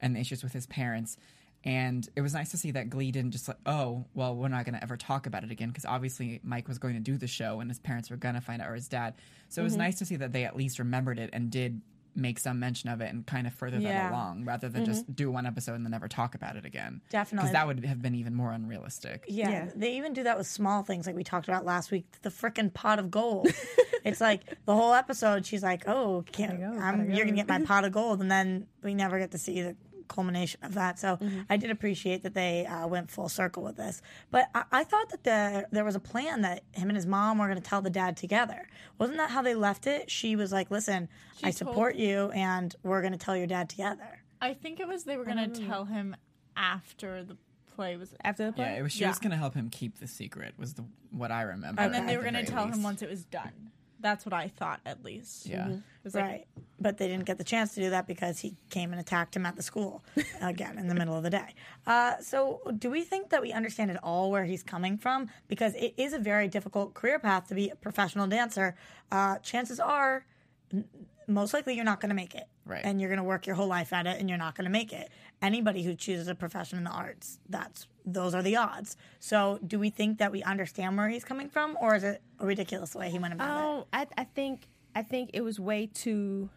and 0.00 0.14
the 0.14 0.20
issues 0.20 0.42
with 0.42 0.52
his 0.52 0.66
parents. 0.66 1.16
And 1.64 2.08
it 2.14 2.20
was 2.20 2.32
nice 2.32 2.52
to 2.52 2.56
see 2.56 2.70
that 2.72 2.90
Glee 2.90 3.10
didn't 3.10 3.32
just 3.32 3.48
like, 3.48 3.56
oh, 3.66 4.04
well, 4.14 4.36
we're 4.36 4.48
not 4.48 4.64
going 4.64 4.76
to 4.76 4.82
ever 4.82 4.96
talk 4.96 5.26
about 5.26 5.42
it 5.42 5.50
again 5.50 5.68
because 5.68 5.84
obviously 5.84 6.40
Mike 6.44 6.68
was 6.68 6.78
going 6.78 6.94
to 6.94 7.00
do 7.00 7.16
the 7.16 7.26
show 7.26 7.58
and 7.58 7.68
his 7.68 7.80
parents 7.80 8.08
were 8.08 8.16
going 8.16 8.36
to 8.36 8.40
find 8.40 8.62
out, 8.62 8.68
or 8.68 8.74
his 8.74 8.86
dad. 8.86 9.14
So 9.48 9.62
it 9.62 9.64
was 9.64 9.72
mm-hmm. 9.72 9.82
nice 9.82 9.98
to 9.98 10.06
see 10.06 10.16
that 10.16 10.32
they 10.32 10.44
at 10.44 10.54
least 10.54 10.78
remembered 10.78 11.18
it 11.18 11.30
and 11.32 11.50
did 11.50 11.80
make 12.16 12.38
some 12.38 12.58
mention 12.58 12.88
of 12.90 13.00
it 13.00 13.12
and 13.12 13.26
kind 13.26 13.46
of 13.46 13.54
further 13.54 13.78
Yeah. 13.78 14.08
that 14.08 14.12
along 14.12 14.44
rather 14.44 14.68
than 14.68 14.84
just 14.84 15.04
mm-hmm. 15.04 15.12
do 15.12 15.30
one 15.30 15.46
episode 15.46 15.74
and 15.74 15.84
then 15.84 15.90
never 15.92 16.08
talk 16.08 16.34
about 16.34 16.56
it 16.56 16.64
again. 16.64 17.02
Definitely. 17.10 17.48
Because 17.48 17.52
that 17.52 17.66
would 17.66 17.84
have 17.84 18.02
been 18.02 18.14
even 18.14 18.34
more 18.34 18.52
unrealistic. 18.52 19.24
Yeah, 19.28 19.50
Yeah. 19.50 19.70
they 19.74 19.96
even 19.96 20.12
do 20.12 20.22
that 20.24 20.38
with 20.38 20.46
small 20.46 20.82
things 20.82 21.06
like 21.06 21.14
we 21.16 21.24
talked 21.24 21.48
about 21.48 21.64
last 21.64 21.90
week. 21.90 22.06
The 22.22 22.30
frickin' 22.30 22.72
pot 22.72 22.98
of 22.98 23.10
gold. 23.10 23.48
it's 24.04 24.20
like 24.20 24.42
the 24.64 24.74
whole 24.74 24.94
episode. 24.94 25.44
She's 25.44 25.62
like, 25.62 25.88
"Oh, 25.88 26.24
can't, 26.30 26.58
go, 26.58 26.66
I'm, 26.66 27.06
pot 27.06 27.16
you're 27.16 27.24
gonna 27.26 27.36
get 27.36 27.48
my 27.48 27.60
pot 27.64 27.84
of 27.84 27.92
gold," 27.92 28.20
and 28.20 28.30
then 28.30 28.66
we 28.82 28.94
never 28.94 29.18
get 29.18 29.32
to 29.32 29.38
see 29.38 29.62
the 29.62 29.76
culmination 30.08 30.60
of 30.62 30.74
that. 30.74 30.98
So 30.98 31.18
I 31.50 31.56
did 31.56 31.70
appreciate 31.70 32.22
that 32.22 32.34
they 32.34 32.66
uh, 32.66 32.86
went 32.86 33.10
full 33.10 33.28
circle 33.28 33.62
with 33.62 33.76
this. 33.76 34.02
But 34.30 34.48
I, 34.54 34.64
I 34.72 34.84
thought 34.84 35.10
that 35.10 35.24
the, 35.24 35.66
there 35.72 35.84
was 35.84 35.94
a 35.94 36.00
plan 36.00 36.42
that 36.42 36.62
him 36.72 36.88
and 36.88 36.96
his 36.96 37.06
mom 37.06 37.38
were 37.38 37.46
going 37.46 37.60
to 37.60 37.68
tell 37.68 37.82
the 37.82 37.90
dad 37.90 38.16
together. 38.16 38.68
Wasn't 38.98 39.18
that 39.18 39.30
how 39.30 39.42
they 39.42 39.54
left 39.54 39.86
it? 39.86 40.10
She 40.10 40.36
was 40.36 40.52
like, 40.52 40.70
"Listen, 40.70 41.08
I 41.42 41.50
told- 41.50 41.56
support 41.56 41.96
you, 41.96 42.30
and 42.30 42.74
we're 42.82 43.00
going 43.02 43.12
to 43.12 43.18
tell 43.18 43.36
your 43.36 43.46
dad 43.46 43.68
together." 43.68 44.20
I 44.40 44.54
think 44.54 44.80
it 44.80 44.86
was 44.88 45.04
they 45.04 45.16
were 45.16 45.24
gonna 45.24 45.48
tell 45.48 45.86
him 45.86 46.14
after 46.56 47.24
the 47.24 47.36
play 47.74 47.96
was 47.96 48.14
After 48.24 48.46
the 48.46 48.52
play? 48.52 48.64
Yeah, 48.64 48.78
it 48.78 48.82
was. 48.82 48.92
She 48.92 49.00
Yeah. 49.00 49.08
was 49.08 49.18
going 49.18 49.30
to 49.32 49.36
help 49.36 49.54
him 49.54 49.68
keep 49.70 49.98
the 49.98 50.06
secret. 50.06 50.54
Was 50.58 50.74
the 50.74 50.84
what 51.10 51.30
I 51.30 51.42
remember. 51.42 51.80
and 51.82 51.92
then 51.94 52.02
at 52.02 52.06
they 52.06 52.16
were 52.16 52.22
the 52.22 52.30
gonna 52.30 52.38
very 52.44 52.48
tell 52.48 52.66
him 52.68 52.82
once 52.82 53.02
it 53.02 53.08
was 53.10 53.24
done. 53.24 53.70
That's 54.00 54.26
what 54.26 54.32
I 54.32 54.48
thought, 54.48 54.80
at 54.84 55.02
least. 55.04 55.46
Yeah. 55.46 55.68
It 55.70 55.82
was 56.04 56.14
like, 56.14 56.24
right. 56.24 56.46
But 56.78 56.98
they 56.98 57.08
didn't 57.08 57.24
get 57.24 57.38
the 57.38 57.44
chance 57.44 57.74
to 57.74 57.80
do 57.80 57.90
that 57.90 58.06
because 58.06 58.38
he 58.38 58.54
came 58.68 58.92
and 58.92 59.00
attacked 59.00 59.34
him 59.34 59.46
at 59.46 59.56
the 59.56 59.62
school 59.62 60.04
again 60.40 60.78
in 60.78 60.88
the 60.88 60.94
middle 60.94 61.16
of 61.16 61.22
the 61.22 61.30
day. 61.30 61.54
Uh, 61.86 62.18
so, 62.20 62.60
do 62.78 62.90
we 62.90 63.02
think 63.02 63.30
that 63.30 63.40
we 63.40 63.52
understand 63.52 63.90
at 63.90 64.02
all 64.02 64.30
where 64.30 64.44
he's 64.44 64.62
coming 64.62 64.98
from? 64.98 65.28
Because 65.48 65.74
it 65.74 65.94
is 65.96 66.12
a 66.12 66.18
very 66.18 66.48
difficult 66.48 66.94
career 66.94 67.18
path 67.18 67.48
to 67.48 67.54
be 67.54 67.70
a 67.70 67.76
professional 67.76 68.26
dancer. 68.26 68.76
Uh, 69.10 69.38
chances 69.38 69.80
are, 69.80 70.26
n- 70.72 70.84
most 71.26 71.54
likely, 71.54 71.74
you're 71.74 71.84
not 71.84 72.00
going 72.00 72.10
to 72.10 72.14
make 72.14 72.34
it. 72.34 72.46
Right. 72.66 72.82
And 72.84 73.00
you're 73.00 73.08
going 73.08 73.18
to 73.18 73.24
work 73.24 73.46
your 73.46 73.54
whole 73.54 73.68
life 73.68 73.92
at 73.92 74.06
it 74.06 74.18
and 74.18 74.28
you're 74.28 74.38
not 74.38 74.56
going 74.56 74.64
to 74.64 74.70
make 74.70 74.92
it. 74.92 75.08
Anybody 75.40 75.84
who 75.84 75.94
chooses 75.94 76.26
a 76.26 76.34
profession 76.34 76.78
in 76.78 76.84
the 76.84 76.90
arts, 76.90 77.38
that's 77.48 77.86
those 78.04 78.34
are 78.34 78.42
the 78.42 78.56
odds. 78.56 78.96
So, 79.20 79.60
do 79.64 79.78
we 79.78 79.90
think 79.90 80.18
that 80.18 80.32
we 80.32 80.42
understand 80.42 80.96
where 80.96 81.08
he's 81.08 81.24
coming 81.24 81.48
from, 81.48 81.76
or 81.80 81.94
is 81.94 82.04
it 82.04 82.22
a 82.40 82.46
ridiculous 82.46 82.94
way 82.94 83.10
he 83.10 83.18
went 83.18 83.34
about 83.34 83.58
it? 83.58 83.62
Oh, 83.62 83.86
I, 83.92 84.06
I 84.18 84.24
think 84.24 84.66
I 84.94 85.02
think 85.02 85.30
it 85.34 85.42
was 85.42 85.60
way 85.60 85.86
too 85.86 86.50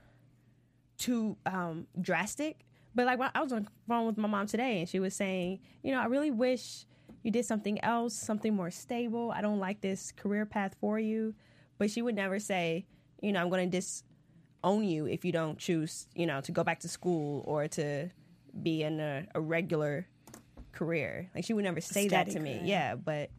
too 0.97 1.37
um, 1.45 1.87
drastic. 2.01 2.65
But 2.95 3.05
like 3.05 3.19
when 3.19 3.29
I 3.35 3.41
was 3.41 3.53
on 3.53 3.63
the 3.63 3.69
phone 3.87 4.07
with 4.07 4.17
my 4.17 4.27
mom 4.27 4.47
today, 4.47 4.79
and 4.79 4.89
she 4.89 4.99
was 4.99 5.13
saying, 5.15 5.59
you 5.83 5.91
know, 5.91 5.99
I 6.01 6.05
really 6.05 6.31
wish 6.31 6.85
you 7.23 7.31
did 7.31 7.45
something 7.45 7.83
else, 7.83 8.13
something 8.13 8.55
more 8.55 8.71
stable. 8.71 9.31
I 9.31 9.41
don't 9.41 9.59
like 9.59 9.81
this 9.81 10.11
career 10.11 10.45
path 10.45 10.75
for 10.79 10.99
you. 10.99 11.35
But 11.77 11.91
she 11.91 12.01
would 12.01 12.15
never 12.15 12.39
say, 12.39 12.85
you 13.21 13.31
know, 13.31 13.41
I'm 13.41 13.49
going 13.49 13.69
to 13.69 13.77
disown 14.63 14.83
you 14.83 15.05
if 15.05 15.25
you 15.25 15.31
don't 15.31 15.57
choose, 15.57 16.07
you 16.15 16.25
know, 16.25 16.41
to 16.41 16.51
go 16.51 16.63
back 16.63 16.79
to 16.81 16.87
school 16.87 17.43
or 17.45 17.67
to 17.69 18.09
be 18.61 18.83
in 18.83 18.99
a, 18.99 19.27
a 19.35 19.41
regular 19.41 20.07
career. 20.71 21.29
Like 21.35 21.45
she 21.45 21.53
would 21.53 21.63
never 21.63 21.81
say 21.81 22.07
that 22.09 22.29
steady 22.29 22.31
to 22.31 22.39
me. 22.39 22.53
career. 22.55 22.65
Yeah, 22.65 22.95
but 22.95 23.29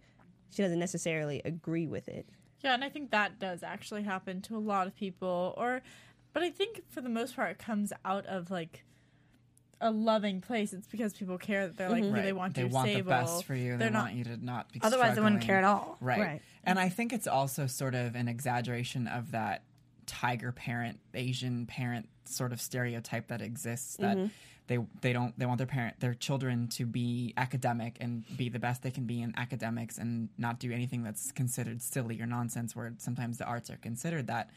she 0.51 0.63
doesn't 0.63 0.79
necessarily 0.79 1.43
agree 1.45 1.87
with 1.87 2.09
it. 2.09 2.29
Yeah, 2.63 2.75
and 2.75 2.85
I 2.85 2.91
think 2.91 3.11
that 3.13 3.39
does 3.39 3.63
actually 3.63 4.03
happen 4.03 4.43
to 4.43 4.57
a 4.57 4.59
lot 4.59 4.87
of 4.87 4.95
people. 4.95 5.55
Or, 5.57 5.83
but 6.33 6.43
I 6.43 6.51
think 6.51 6.83
for 6.91 7.01
the 7.01 7.09
most 7.09 7.35
part, 7.35 7.53
it 7.53 7.59
comes 7.59 7.93
out 8.05 8.27
of 8.27 8.51
like 8.51 8.85
a 9.81 9.91
loving 9.91 10.41
place. 10.43 10.73
It's 10.73 10.87
because 10.87 11.15
people 11.15 11.39
care 11.39 11.67
that 11.67 11.77
they're 11.77 11.89
like 11.89 12.03
mm-hmm. 12.03 12.13
Right. 12.13 12.21
really 12.21 12.33
want 12.33 12.55
they 12.55 12.63
you 12.63 12.69
want 12.69 12.89
stable. 12.89 13.05
the 13.05 13.09
best 13.09 13.45
for 13.45 13.55
you. 13.55 13.73
They 13.73 13.79
They're 13.79 13.91
not. 13.91 14.05
want 14.05 14.15
you 14.15 14.25
to 14.25 14.45
not 14.45 14.71
be. 14.73 14.81
Otherwise, 14.83 15.15
they 15.15 15.23
wouldn't 15.23 15.43
care 15.43 15.57
at 15.57 15.65
all. 15.65 15.97
Right. 16.01 16.21
Right. 16.21 16.43
And 16.65 16.79
I 16.79 16.91
think 16.91 17.13
it's 17.13 17.27
also 17.27 17.67
sort 17.67 17.95
of 17.95 18.15
an 18.15 18.29
exaggeration 18.29 19.07
of 19.07 19.31
that 19.31 19.63
tiger 20.07 20.53
parent, 20.53 20.99
Asian 21.15 21.67
parent 21.67 22.09
sort 22.25 22.53
of 22.53 22.61
stereotype 22.61 23.29
that 23.29 23.41
exists 23.43 23.97
that 23.97 24.17
Mm-hmm. 24.17 24.27
they 24.69 24.79
they 25.01 25.13
don't 25.13 25.37
they 25.39 25.47
want 25.47 25.59
their 25.59 25.67
parent 25.67 25.99
their 26.01 26.15
children 26.15 26.69
to 26.69 26.87
be 26.87 27.35
academic 27.37 27.97
and 28.01 28.25
be 28.37 28.49
the 28.49 28.59
best 28.61 28.83
they 28.83 28.91
can 28.93 29.05
be 29.05 29.21
in 29.21 29.35
academics 29.37 29.99
and 29.99 30.29
not 30.39 30.61
do 30.61 30.71
anything 30.73 31.03
that's 31.03 31.33
considered 31.33 31.83
silly 31.83 32.21
or 32.21 32.27
nonsense 32.27 32.77
where 32.77 32.93
sometimes 32.99 33.39
the 33.39 33.45
arts 33.45 33.69
are 33.71 33.77
considered 33.79 34.29
that. 34.29 34.51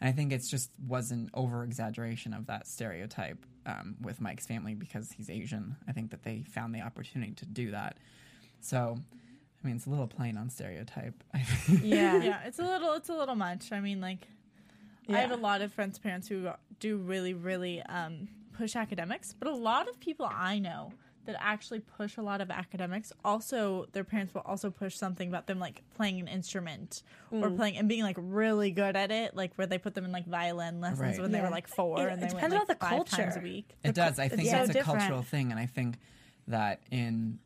And 0.00 0.08
I 0.08 0.12
think 0.12 0.32
it's 0.32 0.48
just 0.50 0.70
was 0.88 1.10
an 1.12 1.30
over 1.34 1.62
exaggeration 1.62 2.32
of 2.34 2.46
that 2.46 2.66
stereotype 2.66 3.44
um, 3.66 3.96
with 4.00 4.20
Mike's 4.20 4.46
family 4.46 4.74
because 4.74 5.12
he's 5.12 5.28
Asian. 5.28 5.76
I 5.86 5.92
think 5.92 6.10
that 6.12 6.22
they 6.22 6.42
found 6.48 6.74
the 6.74 6.80
opportunity 6.80 7.32
to 7.34 7.44
do 7.46 7.70
that. 7.72 7.98
So, 8.62 8.98
I 9.62 9.66
mean, 9.66 9.76
it's 9.76 9.84
a 9.86 9.90
little 9.90 10.06
plain 10.06 10.38
on 10.38 10.48
stereotype. 10.48 11.22
Yeah. 11.82 12.16
yeah, 12.22 12.40
it's 12.46 12.58
a 12.58 12.64
little. 12.64 12.94
It's 12.94 13.10
a 13.10 13.14
little 13.14 13.34
much. 13.36 13.72
I 13.72 13.80
mean, 13.80 14.00
like, 14.00 14.26
I 15.16 15.20
have 15.20 15.32
a 15.32 15.36
lot 15.36 15.60
of 15.62 15.72
friends' 15.72 15.98
parents 15.98 16.28
who 16.28 16.50
do 16.78 16.96
really, 16.98 17.34
really 17.34 17.82
um, 17.82 18.28
push 18.52 18.76
academics, 18.76 19.34
but 19.38 19.48
a 19.48 19.54
lot 19.54 19.88
of 19.88 19.98
people 20.00 20.28
I 20.30 20.58
know 20.58 20.92
that 21.26 21.36
actually 21.38 21.80
push 21.80 22.16
a 22.16 22.22
lot 22.22 22.40
of 22.40 22.50
academics 22.50 23.12
also 23.26 23.86
their 23.92 24.04
parents 24.04 24.32
will 24.32 24.40
also 24.46 24.70
push 24.70 24.96
something 24.96 25.28
about 25.28 25.46
them 25.46 25.58
like 25.60 25.82
playing 25.94 26.18
an 26.18 26.26
instrument 26.26 27.02
or 27.30 27.50
playing 27.50 27.76
and 27.76 27.88
being 27.90 28.02
like 28.02 28.16
really 28.18 28.70
good 28.70 28.96
at 28.96 29.10
it 29.10 29.36
like 29.36 29.52
where 29.56 29.66
they 29.66 29.76
put 29.76 29.94
them 29.94 30.06
in 30.06 30.12
like 30.12 30.26
violin 30.26 30.80
lessons 30.80 31.00
Right. 31.00 31.20
when 31.20 31.30
they 31.30 31.42
were 31.42 31.50
like 31.50 31.68
four 31.68 32.00
It- 32.08 32.12
and 32.14 32.22
it 32.22 32.28
they 32.30 32.34
went 32.34 32.50
depends 32.50 32.52
like 32.54 32.60
on 32.62 32.66
the 32.68 32.74
five 32.74 33.18
times 33.18 33.36
a 33.36 33.38
culture. 33.38 33.40
week 33.42 33.68
It 33.84 33.94
does. 33.94 34.18
I 34.18 34.28
think 34.28 34.48
so 34.48 34.56
it's 34.62 34.70
a 34.70 34.72
different. 34.72 34.98
cultural 35.00 35.22
thing, 35.22 35.50
and 35.50 35.60
I 35.60 35.66
think 35.66 35.98
that 36.48 36.80
in 36.90 37.38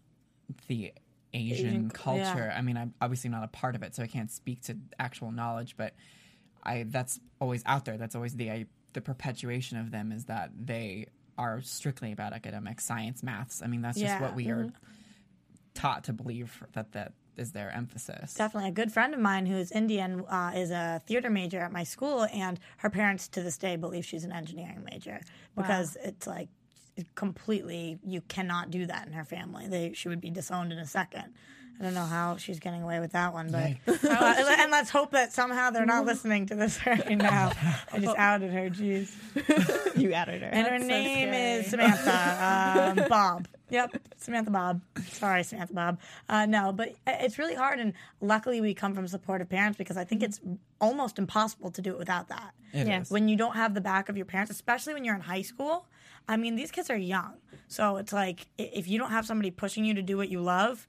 the 0.69 0.93
Asian, 1.35 1.67
Asian- 1.67 1.91
culture, 1.91 2.23
yeah. 2.23 2.55
I 2.57 2.63
mean, 2.63 2.77
I'm 2.77 2.95
obviously 3.03 3.29
not 3.29 3.43
a 3.43 3.49
part 3.49 3.75
of 3.75 3.83
it, 3.83 3.97
so 3.97 4.05
I 4.05 4.07
can't 4.07 4.31
speak 4.31 4.63
to 4.63 4.77
actual 5.01 5.33
knowledge, 5.33 5.77
but 5.77 5.95
I 6.65 6.85
that's 6.89 7.21
always 7.41 7.63
out 7.67 7.85
there. 7.85 7.97
That's 7.97 8.15
always 8.15 8.35
the 8.35 8.51
I, 8.51 8.67
the 8.93 9.01
perpetuation 9.01 9.79
of 9.79 9.91
them 9.91 10.13
is 10.13 10.25
that 10.27 10.51
they 10.59 11.07
are 11.37 11.61
strictly 11.63 12.13
about 12.13 12.33
academics, 12.33 12.85
science, 12.85 13.23
maths. 13.23 13.63
I 13.63 13.67
mean, 13.67 13.83
that's 13.83 13.99
just 13.99 14.21
what 14.21 14.35
we 14.35 14.51
are 14.51 14.73
taught 15.75 16.05
to 16.05 16.13
believe 16.13 16.63
that 16.73 16.93
that 16.93 17.13
is 17.37 17.53
their 17.53 17.71
emphasis. 17.71 18.35
Definitely. 18.35 18.71
A 18.71 18.73
good 18.73 18.93
friend 18.93 19.13
of 19.13 19.21
mine 19.21 19.47
who 19.47 19.57
is 19.57 19.73
Indian 19.73 20.25
uh, 20.29 20.53
is 20.55 20.71
a 20.71 21.03
theater 21.07 21.31
major 21.31 21.61
at 21.61 21.73
my 21.73 21.83
school, 21.83 22.27
and 22.33 22.61
her 22.79 22.91
parents 22.91 23.29
to 23.29 23.43
this 23.43 23.59
day 23.59 23.77
believe 23.77 24.05
she's 24.05 24.25
an 24.25 24.33
engineering 24.33 24.87
major 24.89 25.21
because 25.57 25.97
it's 26.03 26.27
like 26.27 26.49
completely, 27.15 27.99
you 28.05 28.21
cannot 28.23 28.71
do 28.71 28.87
that 28.87 29.07
in 29.07 29.13
her 29.13 29.25
family. 29.25 29.67
They 29.67 29.93
She 29.95 30.09
would 30.09 30.21
be 30.21 30.31
disowned 30.31 30.73
in 30.73 30.79
a 30.79 30.87
second. 30.87 31.35
I 31.79 31.83
don't 31.83 31.95
know 31.95 32.05
how 32.05 32.37
she's 32.37 32.61
getting 32.61 32.83
away 32.83 33.01
with 33.01 33.13
that 33.13 33.33
one, 33.33 33.51
but 33.51 33.73
uh, 33.89 34.35
and 34.59 34.71
let's 34.71 34.91
hope 34.91 35.11
that 35.11 35.33
somehow 35.33 35.71
they're 35.71 35.85
not 35.85 36.07
listening 36.13 36.47
to 36.47 36.55
this 36.55 36.85
right 36.87 37.19
now. 37.19 37.51
I 37.93 37.99
just 37.99 38.17
outed 38.19 38.53
her. 38.53 38.71
Jeez. 38.71 39.11
You 39.99 40.13
added 40.13 40.43
her. 40.43 40.49
And 40.49 40.67
her 40.69 40.79
so 40.79 40.87
name 40.87 41.33
is. 41.35 41.67
Samantha 41.67 42.97
um, 43.01 43.09
Bob. 43.09 43.49
Yep, 43.71 43.97
Samantha 44.19 44.51
Bob. 44.53 44.83
Sorry, 45.11 45.43
Samantha 45.43 45.75
Bob. 45.75 45.99
Uh, 46.29 46.47
no, 46.47 46.73
but 46.73 46.95
it's 47.09 47.39
really 47.39 47.55
hard, 47.57 47.81
and 47.81 47.93
luckily 48.21 48.61
we 48.61 48.73
come 48.73 48.95
from 48.95 49.09
supportive 49.09 49.49
parents 49.49 49.77
because 49.77 49.97
I 49.97 50.05
think 50.05 50.23
it's 50.23 50.41
almost 50.81 51.19
impossible 51.19 51.73
to 51.73 51.83
do 51.83 51.91
it 51.91 51.99
without 51.99 52.29
that. 52.29 52.55
It 52.73 52.87
Yeah. 52.87 53.01
is. 53.01 53.11
When 53.11 53.27
you 53.29 53.37
don't 53.37 53.57
have 53.57 53.75
the 53.75 53.81
back 53.81 54.09
of 54.09 54.17
your 54.17 54.27
parents, 54.27 54.53
especially 54.53 54.95
when 54.95 55.05
you're 55.05 55.17
in 55.17 55.23
high 55.23 55.43
school. 55.43 55.87
I 56.27 56.39
mean, 56.39 56.57
these 56.57 56.71
kids 56.71 56.89
are 56.89 56.97
young, 56.97 57.35
so 57.69 57.97
it's 57.99 58.11
like 58.13 58.47
if 58.57 58.89
you 58.89 58.99
don't 58.99 59.11
have 59.11 59.27
somebody 59.27 59.51
pushing 59.51 59.85
you 59.85 59.93
to 59.95 60.01
do 60.03 60.17
what 60.17 60.31
you 60.31 60.41
love, 60.41 60.87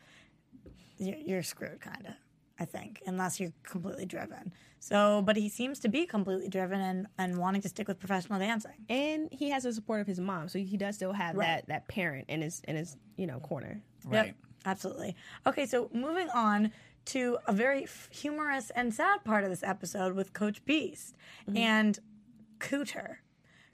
you're, 0.98 1.18
you're 1.18 1.44
screwed, 1.44 1.80
kind 1.82 2.06
of. 2.08 2.14
I 2.58 2.64
think, 2.64 3.02
unless 3.06 3.38
you're 3.42 3.52
completely 3.64 4.06
driven. 4.06 4.54
So, 4.80 5.22
but 5.26 5.36
he 5.36 5.50
seems 5.50 5.80
to 5.80 5.90
be 5.90 6.06
completely 6.06 6.48
driven 6.48 6.80
and, 6.80 7.08
and 7.18 7.38
wanting 7.38 7.62
to 7.64 7.68
stick 7.68 7.88
with 7.90 8.00
professional 8.00 8.40
dancing. 8.40 8.86
and 8.88 9.28
he 9.30 9.50
has 9.50 9.64
the 9.64 9.74
support 9.74 10.00
of 10.00 10.08
his 10.08 10.22
mom, 10.22 10.48
so 10.48 10.58
he 10.60 10.78
does 10.78 10.96
still 10.96 11.12
have 11.12 11.36
Right. 11.36 11.48
that 11.48 11.68
that 11.68 11.88
parent 11.90 12.26
in 12.30 12.42
his 12.42 12.62
in 12.66 12.78
his 12.78 12.96
you 13.18 13.28
know 13.28 13.40
corner. 13.42 13.82
right. 14.06 14.28
Yep, 14.28 14.36
absolutely. 14.66 15.16
Okay, 15.46 15.66
so 15.66 15.90
moving 15.94 16.30
on 16.30 16.72
to 17.08 17.38
a 17.46 17.52
very 17.52 17.84
f- 17.84 18.08
humorous 18.12 18.70
and 18.70 18.94
sad 18.94 19.26
part 19.26 19.44
of 19.44 19.50
this 19.50 19.62
episode 19.62 20.14
with 20.16 20.32
Coach 20.32 20.64
Beiste 20.66 21.12
mm-hmm. 21.50 21.58
and 21.58 22.00
Cooter. 22.60 23.18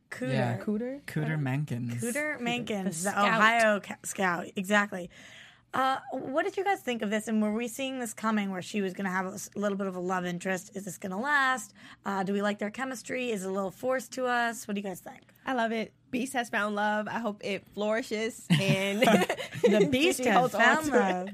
Cooter. 0.09 0.33
Yeah. 0.33 0.57
Cooter. 0.57 1.01
Cooter 1.05 1.39
Menkins. 1.39 2.01
Cooter 2.01 2.39
Mankins, 2.41 3.03
the, 3.03 3.11
scout. 3.11 3.27
Ohio 3.27 3.79
ca- 3.79 3.97
scout. 4.03 4.47
Exactly. 4.55 5.09
Uh, 5.73 5.97
what 6.11 6.43
did 6.43 6.57
you 6.57 6.63
guys 6.65 6.81
think 6.81 7.01
of 7.01 7.09
this? 7.09 7.27
And 7.29 7.41
were 7.41 7.53
we 7.53 7.67
seeing 7.69 7.99
this 7.99 8.13
coming 8.13 8.51
where 8.51 8.61
she 8.61 8.81
was 8.81 8.93
going 8.93 9.05
to 9.05 9.11
have 9.11 9.25
a 9.25 9.37
little 9.59 9.77
bit 9.77 9.87
of 9.87 9.95
a 9.95 9.99
love 10.01 10.25
interest? 10.25 10.71
Is 10.75 10.83
this 10.83 10.97
going 10.97 11.11
to 11.13 11.17
last? 11.17 11.73
Uh, 12.05 12.23
do 12.23 12.33
we 12.33 12.41
like 12.41 12.59
their 12.59 12.69
chemistry? 12.71 13.31
Is 13.31 13.45
it 13.45 13.47
a 13.47 13.51
little 13.51 13.71
forced 13.71 14.11
to 14.13 14.25
us? 14.25 14.67
What 14.67 14.75
do 14.75 14.81
you 14.81 14.87
guys 14.87 14.99
think? 14.99 15.21
I 15.45 15.53
love 15.53 15.71
it. 15.71 15.93
Beiste 16.11 16.33
has 16.33 16.49
found 16.49 16.75
love. 16.75 17.07
I 17.07 17.19
hope 17.19 17.41
it 17.43 17.65
flourishes 17.73 18.45
and 18.49 18.99
The 19.01 19.05
Beiste 19.91 20.17
she 20.23 20.29
has 20.29 20.37
holds 20.37 20.53
found 20.55 20.85
to 20.87 20.93
it. 20.93 20.99
love. 21.13 21.29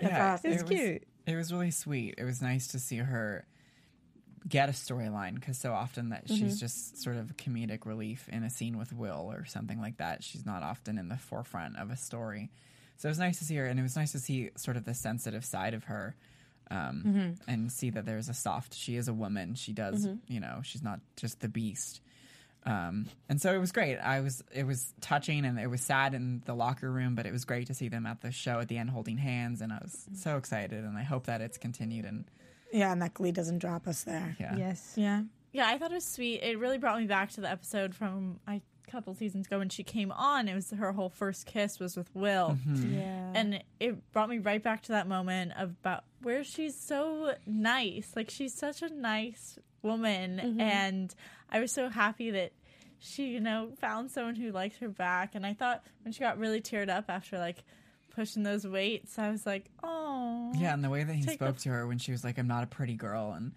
Yeah, 0.00 0.34
awesome. 0.34 0.52
It's 0.52 0.62
it 0.62 0.68
was- 0.68 0.78
cute. 0.80 1.02
It 1.26 1.36
was 1.36 1.52
really 1.52 1.70
sweet. 1.70 2.14
It 2.18 2.24
was 2.24 2.42
nice 2.42 2.66
to 2.68 2.78
see 2.78 2.98
her 2.98 3.46
get 4.46 4.68
a 4.68 4.72
storyline 4.72 5.34
because 5.36 5.56
so 5.56 5.72
often 5.72 6.10
that 6.10 6.26
Mm-hmm. 6.26 6.36
she's 6.36 6.60
just 6.60 7.02
sort 7.02 7.16
of 7.16 7.34
comedic 7.38 7.86
relief 7.86 8.28
in 8.28 8.42
a 8.44 8.50
scene 8.50 8.76
with 8.78 8.92
Will 8.92 9.32
or 9.32 9.46
something 9.46 9.80
like 9.80 9.96
that. 9.96 10.22
She's 10.22 10.44
not 10.44 10.62
often 10.62 10.98
in 10.98 11.08
the 11.08 11.16
forefront 11.16 11.76
of 11.78 11.90
a 11.90 11.96
story. 11.96 12.50
So 12.96 13.08
it 13.08 13.10
was 13.10 13.18
nice 13.18 13.38
to 13.38 13.44
see 13.44 13.56
her, 13.56 13.66
and 13.66 13.78
it 13.78 13.82
was 13.82 13.96
nice 13.96 14.12
to 14.12 14.18
see 14.18 14.50
sort 14.56 14.76
of 14.76 14.84
the 14.84 14.94
sensitive 14.94 15.44
side 15.44 15.74
of 15.74 15.84
her, 15.84 16.14
um, 16.70 17.02
Mm-hmm. 17.06 17.50
and 17.50 17.70
see 17.72 17.90
that 17.90 18.06
there's 18.06 18.28
a 18.28 18.34
soft. 18.34 18.74
She 18.74 18.96
is 18.96 19.08
a 19.08 19.12
woman. 19.12 19.54
She 19.54 19.72
does, 19.72 20.08
you 20.28 20.40
know, 20.40 20.60
she's 20.62 20.82
not 20.82 21.00
just 21.16 21.40
the 21.40 21.48
beast. 21.48 22.00
Um, 22.66 23.06
and 23.28 23.38
so 23.42 23.54
it 23.54 23.58
was 23.58 23.72
great. 23.72 23.98
I 23.98 24.20
was, 24.20 24.42
it 24.50 24.66
was 24.66 24.94
touching, 25.02 25.44
and 25.44 25.58
it 25.58 25.66
was 25.68 25.82
sad 25.82 26.14
in 26.14 26.40
the 26.46 26.54
locker 26.54 26.90
room, 26.90 27.14
but 27.14 27.26
it 27.26 27.32
was 27.32 27.44
great 27.44 27.66
to 27.66 27.74
see 27.74 27.88
them 27.88 28.06
at 28.06 28.22
the 28.22 28.32
show 28.32 28.58
at 28.60 28.68
the 28.68 28.78
end 28.78 28.88
holding 28.90 29.18
hands, 29.18 29.60
and 29.60 29.70
I 29.72 29.78
was 29.82 30.06
so 30.14 30.38
excited, 30.38 30.82
and 30.84 30.96
I 30.96 31.02
hope 31.02 31.26
that 31.26 31.42
it's 31.42 31.58
continued. 31.58 32.06
And 32.06 32.24
Yeah, 32.72 32.90
and 32.92 33.02
that 33.02 33.12
Glee 33.12 33.32
doesn't 33.32 33.58
drop 33.58 33.86
us 33.86 34.04
there. 34.04 34.34
yeah, 34.40 34.56
Yes. 34.56 34.94
Yeah. 34.96 35.24
Yeah, 35.52 35.68
I 35.68 35.78
thought 35.78 35.92
it 35.92 35.94
was 35.96 36.06
sweet. 36.06 36.42
It 36.42 36.58
really 36.58 36.78
brought 36.78 36.98
me 36.98 37.06
back 37.06 37.30
to 37.32 37.40
the 37.42 37.48
episode 37.50 37.94
from 37.94 38.40
a 38.48 38.60
couple 38.94 39.14
seasons 39.14 39.46
ago 39.46 39.58
when 39.58 39.68
she 39.68 39.82
came 39.82 40.12
on. 40.12 40.48
It 40.48 40.54
was 40.54 40.70
her 40.70 40.92
whole 40.92 41.08
first 41.08 41.46
kiss 41.46 41.78
was 41.78 41.96
with 41.96 42.08
Will. 42.14 42.56
Mm-hmm. 42.66 42.94
Yeah. 42.94 43.32
And 43.34 43.64
it 43.80 44.12
brought 44.12 44.28
me 44.28 44.38
right 44.38 44.62
back 44.62 44.82
to 44.84 44.92
that 44.92 45.08
moment 45.08 45.52
of 45.58 45.70
about 45.70 46.04
where 46.22 46.44
she's 46.44 46.78
so 46.78 47.34
nice. 47.46 48.12
Like 48.14 48.30
she's 48.30 48.54
such 48.54 48.82
a 48.82 48.88
nice 48.88 49.58
woman 49.82 50.40
mm-hmm. 50.42 50.60
and 50.60 51.14
I 51.50 51.60
was 51.60 51.72
so 51.72 51.88
happy 51.88 52.30
that 52.30 52.52
she, 52.98 53.26
you 53.26 53.40
know, 53.40 53.70
found 53.80 54.10
someone 54.10 54.36
who 54.36 54.50
liked 54.50 54.78
her 54.78 54.88
back 54.88 55.34
and 55.34 55.44
I 55.44 55.52
thought 55.52 55.84
when 56.02 56.12
she 56.12 56.20
got 56.20 56.38
really 56.38 56.60
teared 56.60 56.88
up 56.88 57.06
after 57.08 57.38
like 57.38 57.64
pushing 58.14 58.44
those 58.44 58.66
weights, 58.66 59.18
I 59.18 59.30
was 59.30 59.44
like, 59.44 59.66
"Oh." 59.82 60.52
Yeah, 60.56 60.72
and 60.72 60.84
the 60.84 60.88
way 60.88 61.02
that 61.04 61.12
he 61.14 61.22
Take 61.22 61.38
the- 61.38 61.46
spoke 61.46 61.58
to 61.58 61.70
her 61.70 61.86
when 61.86 61.98
she 61.98 62.12
was 62.12 62.22
like, 62.24 62.38
"I'm 62.38 62.46
not 62.46 62.62
a 62.62 62.68
pretty 62.68 62.94
girl," 62.94 63.32
and 63.32 63.52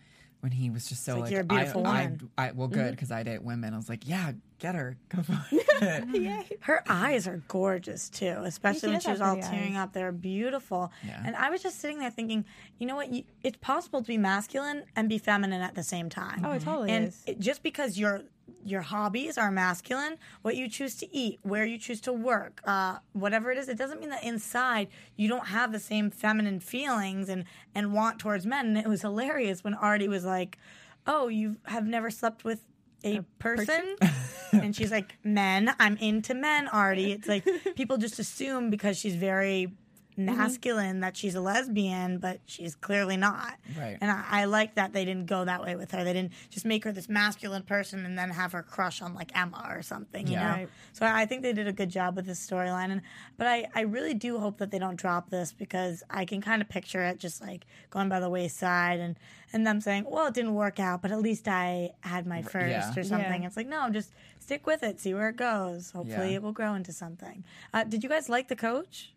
when 0.47 0.53
he 0.53 0.69
was 0.69 0.87
just 0.87 1.03
so 1.03 1.15
like, 1.15 1.23
like, 1.23 1.31
"You're 1.31 1.41
a 1.41 1.43
beautiful 1.43 1.85
I, 1.85 2.03
woman." 2.03 2.29
I, 2.37 2.47
I, 2.47 2.51
well, 2.53 2.69
good 2.69 2.79
mm-hmm. 2.79 2.91
because 2.91 3.11
I 3.11 3.23
date 3.23 3.43
women. 3.43 3.73
I 3.73 3.77
was 3.77 3.89
like, 3.89 4.07
"Yeah, 4.07 4.31
get 4.59 4.75
her, 4.75 4.95
go 5.13 5.21
for 5.21 5.45
it." 5.51 6.57
Her 6.61 6.83
eyes 6.87 7.27
are 7.27 7.43
gorgeous 7.49 8.09
too, 8.09 8.33
especially 8.45 8.79
she 8.79 8.87
when 8.87 8.93
does 8.95 9.03
she 9.03 9.11
was 9.11 9.21
all 9.21 9.33
pretty 9.33 9.49
tearing 9.49 9.75
eyes. 9.75 9.83
up. 9.83 9.93
They're 9.93 10.13
beautiful. 10.13 10.93
Yeah. 11.05 11.21
And 11.25 11.35
I 11.35 11.49
was 11.49 11.61
just 11.61 11.81
sitting 11.81 11.99
there 11.99 12.09
thinking, 12.09 12.45
you 12.79 12.87
know 12.87 12.95
what? 12.95 13.11
You, 13.11 13.23
it's 13.43 13.57
possible 13.57 14.01
to 14.01 14.07
be 14.07 14.17
masculine 14.17 14.83
and 14.95 15.09
be 15.09 15.17
feminine 15.17 15.61
at 15.61 15.75
the 15.75 15.83
same 15.83 16.09
time. 16.09 16.45
Oh, 16.45 16.51
it 16.51 16.59
mm-hmm. 16.59 16.69
totally 16.69 16.91
and 16.91 17.07
is. 17.09 17.23
it- 17.27 17.39
just 17.39 17.61
because 17.61 17.97
your 17.97 18.21
your 18.63 18.81
hobbies 18.81 19.37
are 19.37 19.51
masculine, 19.51 20.17
what 20.41 20.55
you 20.55 20.67
choose 20.69 20.95
to 20.95 21.15
eat, 21.15 21.39
where 21.43 21.65
you 21.65 21.77
choose 21.77 22.01
to 22.01 22.13
work, 22.13 22.61
uh, 22.65 22.97
whatever 23.13 23.51
it 23.51 23.57
is, 23.57 23.69
it 23.69 23.77
doesn't 23.77 23.99
mean 23.99 24.09
that 24.09 24.23
inside 24.23 24.87
you 25.15 25.27
don't 25.27 25.47
have 25.47 25.71
the 25.71 25.79
same 25.79 26.09
feminine 26.09 26.59
feelings 26.59 27.29
and 27.29 27.45
and 27.73 27.93
want 27.93 28.19
towards 28.19 28.45
men. 28.45 28.67
And 28.67 28.77
it 28.77 28.87
was 28.87 29.01
hilarious 29.01 29.63
when 29.63 29.73
Artie 29.73 30.07
was 30.07 30.25
like, 30.25 30.57
"Oh, 31.05 31.27
you 31.27 31.57
have 31.63 31.85
never 31.85 32.09
slept 32.09 32.43
with." 32.43 32.61
A, 33.03 33.21
person, 33.37 33.95
and 34.51 34.75
she's 34.75 34.91
like, 34.91 35.15
"Men, 35.23 35.71
I'm 35.79 35.97
into 35.97 36.33
men." 36.33 36.67
Artie, 36.67 37.11
it's 37.11 37.27
like 37.27 37.47
people 37.75 37.97
just 37.97 38.17
assume 38.17 38.71
because 38.71 38.97
she's 38.97 39.15
very 39.15 39.71
masculine 40.17 41.01
that 41.01 41.15
she's 41.15 41.35
a 41.35 41.41
lesbian, 41.41 42.17
but 42.17 42.39
she's 42.45 42.75
clearly 42.75 43.17
not. 43.17 43.55
Right. 43.77 43.97
And 44.01 44.09
I, 44.09 44.23
I 44.29 44.45
like 44.45 44.75
that 44.75 44.93
they 44.93 45.05
didn't 45.05 45.27
go 45.27 45.45
that 45.45 45.61
way 45.63 45.75
with 45.75 45.91
her. 45.91 46.03
They 46.03 46.13
didn't 46.13 46.33
just 46.49 46.65
make 46.65 46.83
her 46.83 46.91
this 46.91 47.07
masculine 47.07 47.63
person 47.63 48.05
and 48.05 48.17
then 48.17 48.29
have 48.31 48.51
her 48.53 48.63
crush 48.63 49.01
on 49.01 49.13
like 49.13 49.37
Emma 49.37 49.67
or 49.69 49.81
something, 49.81 50.25
you 50.27 50.33
Yeah. 50.33 50.43
know? 50.43 50.53
Right. 50.57 50.69
So 50.93 51.05
I 51.05 51.21
I 51.21 51.25
think 51.25 51.41
they 51.41 51.53
did 51.53 51.67
a 51.67 51.73
good 51.73 51.89
job 51.89 52.15
with 52.15 52.25
this 52.25 52.45
storyline. 52.45 52.91
And 52.91 53.01
but 53.37 53.47
I, 53.47 53.67
I 53.75 53.81
really 53.81 54.13
do 54.13 54.39
hope 54.39 54.57
that 54.59 54.71
they 54.71 54.79
don't 54.79 54.95
drop 54.95 55.29
this 55.29 55.51
because 55.51 56.03
I 56.09 56.25
can 56.25 56.41
kind 56.41 56.61
of 56.61 56.69
picture 56.69 57.03
it 57.03 57.19
just 57.19 57.41
like 57.41 57.65
going 57.89 58.07
by 58.09 58.19
the 58.19 58.29
wayside 58.29 58.99
and, 58.99 59.17
and 59.53 59.65
them 59.67 59.81
saying, 59.81 60.05
Well, 60.07 60.27
it 60.27 60.33
didn't 60.33 60.53
work 60.55 60.79
out, 60.79 61.01
but 61.01 61.11
at 61.11 61.19
least 61.21 61.47
I 61.47 61.91
had 62.01 62.25
my 62.25 62.41
first 62.41 62.69
yeah. 62.69 62.93
or 62.95 63.03
something. 63.03 63.41
Yeah. 63.41 63.47
It's 63.47 63.57
like, 63.57 63.67
no, 63.67 63.89
just 63.89 64.13
stick 64.39 64.65
with 64.65 64.83
it, 64.83 64.99
see 64.99 65.13
where 65.13 65.29
it 65.29 65.35
goes. 65.35 65.91
Hopefully 65.91 66.33
it 66.35 66.41
will 66.41 66.53
grow 66.53 66.73
into 66.73 66.93
something. 66.93 67.43
Uh, 67.73 67.83
did 67.83 68.03
you 68.03 68.09
guys 68.09 68.29
like 68.29 68.47
the 68.47 68.55
coach? 68.55 69.11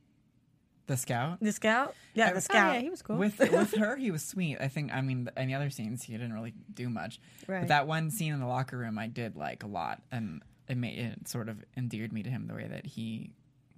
The 0.91 0.97
scout 0.97 1.39
The 1.41 1.53
scout? 1.53 1.95
Yeah, 2.15 2.31
the 2.31 2.37
Oh, 2.37 2.41
scout. 2.41 2.75
yeah, 2.75 2.81
he 2.81 2.91
was 2.91 3.01
cool. 3.01 3.17
with 3.17 3.39
with 3.39 3.77
her, 3.77 3.97
he 3.97 4.11
was 4.11 4.25
sweet. 4.25 4.59
I 4.61 4.69
think. 4.69 4.93
I 4.93 5.01
mean, 5.01 5.29
in 5.37 5.49
the 5.49 5.55
other 5.55 5.71
scenes, 5.71 6.03
he 6.03 6.13
didn't 6.13 6.33
really 6.33 6.53
do 6.75 6.91
much. 6.91 7.21
Right. 7.47 7.61
But 7.61 7.69
that 7.69 7.87
one 7.87 8.11
scene 8.11 8.33
in 8.33 8.41
the 8.41 8.47
locker 8.47 8.77
room, 8.77 8.99
I 8.99 9.07
did 9.07 9.37
like 9.37 9.63
a 9.63 9.69
lot, 9.69 10.03
and 10.11 10.43
it 10.69 10.77
made 10.77 10.99
it 10.99 11.29
sort 11.29 11.49
of 11.49 11.65
endeared 11.77 12.13
me 12.13 12.23
to 12.25 12.31
him 12.31 12.47
the 12.47 12.55
way 12.55 12.67
that 12.67 12.85
he 12.85 13.31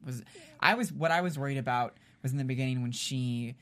was. 0.05 0.22
I 0.59 0.75
was 0.75 0.92
what 0.92 1.11
I 1.11 1.20
was 1.20 1.38
worried 1.38 1.59
about 1.59 1.96
was 2.22 2.33
in 2.33 2.38
the 2.38 2.44
beginning 2.44 2.83
when 2.83 2.92
she 2.92 3.55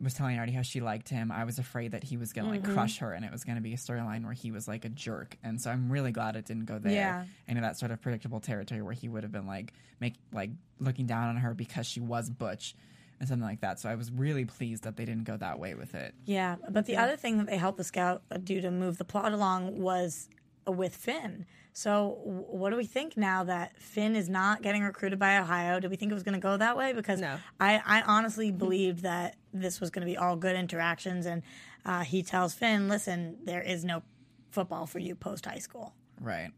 was 0.00 0.14
telling 0.14 0.38
Artie 0.38 0.52
how 0.52 0.62
she 0.62 0.80
liked 0.80 1.08
him. 1.08 1.30
I 1.30 1.44
was 1.44 1.58
afraid 1.58 1.92
that 1.92 2.02
he 2.02 2.16
was 2.16 2.32
gonna 2.32 2.48
like 2.48 2.62
mm-hmm. 2.62 2.74
crush 2.74 2.98
her, 2.98 3.12
and 3.12 3.24
it 3.24 3.30
was 3.30 3.44
gonna 3.44 3.60
be 3.60 3.74
a 3.74 3.76
storyline 3.76 4.24
where 4.24 4.32
he 4.32 4.50
was 4.50 4.66
like 4.66 4.84
a 4.84 4.88
jerk. 4.88 5.36
And 5.42 5.60
so 5.60 5.70
I'm 5.70 5.90
really 5.90 6.10
glad 6.10 6.36
it 6.36 6.46
didn't 6.46 6.64
go 6.64 6.78
there. 6.78 6.92
Yeah. 6.92 7.24
Into 7.46 7.62
that 7.62 7.78
sort 7.78 7.92
of 7.92 8.00
predictable 8.00 8.40
territory 8.40 8.82
where 8.82 8.92
he 8.92 9.08
would 9.08 9.22
have 9.22 9.32
been 9.32 9.46
like 9.46 9.72
make 10.00 10.14
like 10.32 10.50
looking 10.80 11.06
down 11.06 11.28
on 11.28 11.36
her 11.36 11.54
because 11.54 11.86
she 11.86 12.00
was 12.00 12.28
butch. 12.30 12.74
And 13.20 13.28
something 13.28 13.46
like 13.46 13.60
that. 13.60 13.78
So 13.80 13.88
I 13.88 13.94
was 13.94 14.10
really 14.10 14.44
pleased 14.44 14.84
that 14.84 14.96
they 14.96 15.04
didn't 15.04 15.24
go 15.24 15.36
that 15.36 15.58
way 15.58 15.74
with 15.74 15.94
it. 15.94 16.14
Yeah, 16.24 16.56
but 16.68 16.86
the 16.86 16.96
other 16.96 17.16
thing 17.16 17.38
that 17.38 17.46
they 17.46 17.56
helped 17.56 17.78
the 17.78 17.84
scout 17.84 18.22
do 18.42 18.60
to 18.60 18.70
move 18.70 18.98
the 18.98 19.04
plot 19.04 19.32
along 19.32 19.78
was 19.78 20.28
uh, 20.66 20.72
with 20.72 20.94
Finn. 20.94 21.46
So, 21.76 22.20
what 22.22 22.70
do 22.70 22.76
we 22.76 22.84
think 22.86 23.16
now 23.16 23.42
that 23.44 23.76
Finn 23.80 24.14
is 24.14 24.28
not 24.28 24.62
getting 24.62 24.84
recruited 24.84 25.18
by 25.18 25.38
Ohio? 25.38 25.80
Do 25.80 25.88
we 25.88 25.96
think 25.96 26.12
it 26.12 26.14
was 26.14 26.22
going 26.22 26.34
to 26.34 26.40
go 26.40 26.56
that 26.56 26.76
way? 26.76 26.92
Because 26.92 27.20
No. 27.20 27.36
I, 27.58 27.82
I 27.84 28.02
honestly 28.02 28.52
believed 28.52 29.00
that 29.00 29.34
this 29.52 29.80
was 29.80 29.90
going 29.90 30.06
to 30.06 30.10
be 30.10 30.16
all 30.16 30.36
good 30.36 30.54
interactions, 30.54 31.26
and 31.26 31.42
uh, 31.84 32.04
he 32.04 32.22
tells 32.22 32.54
Finn, 32.54 32.88
"Listen, 32.88 33.38
there 33.42 33.60
is 33.60 33.84
no 33.84 34.02
football 34.50 34.86
for 34.86 35.00
you 35.00 35.16
post 35.16 35.46
high 35.46 35.58
school." 35.58 35.94
Right. 36.20 36.52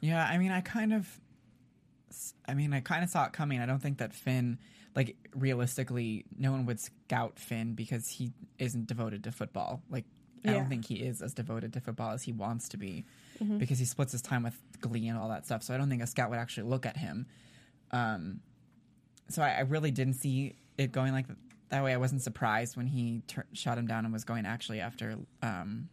Yeah, 0.00 0.22
I 0.22 0.36
mean, 0.36 0.50
I 0.50 0.60
kind 0.60 0.92
of, 0.92 1.18
I 2.46 2.52
mean, 2.52 2.74
I 2.74 2.80
kind 2.80 3.02
of 3.04 3.08
saw 3.08 3.24
it 3.24 3.32
coming. 3.32 3.58
I 3.58 3.64
don't 3.64 3.80
think 3.80 3.98
that 3.98 4.12
Finn, 4.12 4.58
like, 4.94 5.16
realistically, 5.34 6.24
no 6.38 6.52
one 6.52 6.66
would 6.66 6.78
scout 6.80 7.38
Finn 7.38 7.74
because 7.74 8.08
he 8.08 8.32
isn't 8.58 8.86
devoted 8.86 9.24
to 9.24 9.32
football. 9.32 9.82
Like, 9.90 10.04
I 10.44 10.48
Yeah. 10.50 10.58
don't 10.58 10.68
think 10.68 10.86
he 10.86 10.96
is 10.96 11.22
as 11.22 11.32
devoted 11.34 11.72
to 11.74 11.80
football 11.80 12.10
as 12.10 12.24
he 12.24 12.32
wants 12.32 12.68
to 12.70 12.76
be 12.76 13.04
because 13.58 13.78
he 13.78 13.84
splits 13.84 14.12
his 14.12 14.22
time 14.22 14.42
with 14.42 14.58
Glee 14.80 15.08
and 15.08 15.18
all 15.18 15.28
that 15.30 15.46
stuff. 15.46 15.62
So 15.62 15.74
I 15.74 15.78
don't 15.78 15.88
think 15.88 16.02
a 16.02 16.06
scout 16.06 16.30
would 16.30 16.38
actually 16.38 16.68
look 16.68 16.84
at 16.86 16.96
him. 16.96 17.26
Um, 17.90 18.40
so 19.28 19.42
I, 19.42 19.50
I 19.52 19.60
really 19.60 19.90
didn't 19.90 20.14
see 20.14 20.56
it 20.78 20.92
going 20.92 21.12
like 21.12 21.26
that 21.70 21.82
way. 21.84 21.92
I 21.92 21.96
wasn't 21.96 22.22
surprised 22.22 22.76
when 22.76 22.86
he 22.86 23.22
tur- 23.26 23.46
shot 23.52 23.78
him 23.78 23.86
down 23.86 24.04
and 24.04 24.12
was 24.12 24.24
going 24.24 24.44
actually 24.46 24.80
after 24.80 25.16
um, 25.42 25.88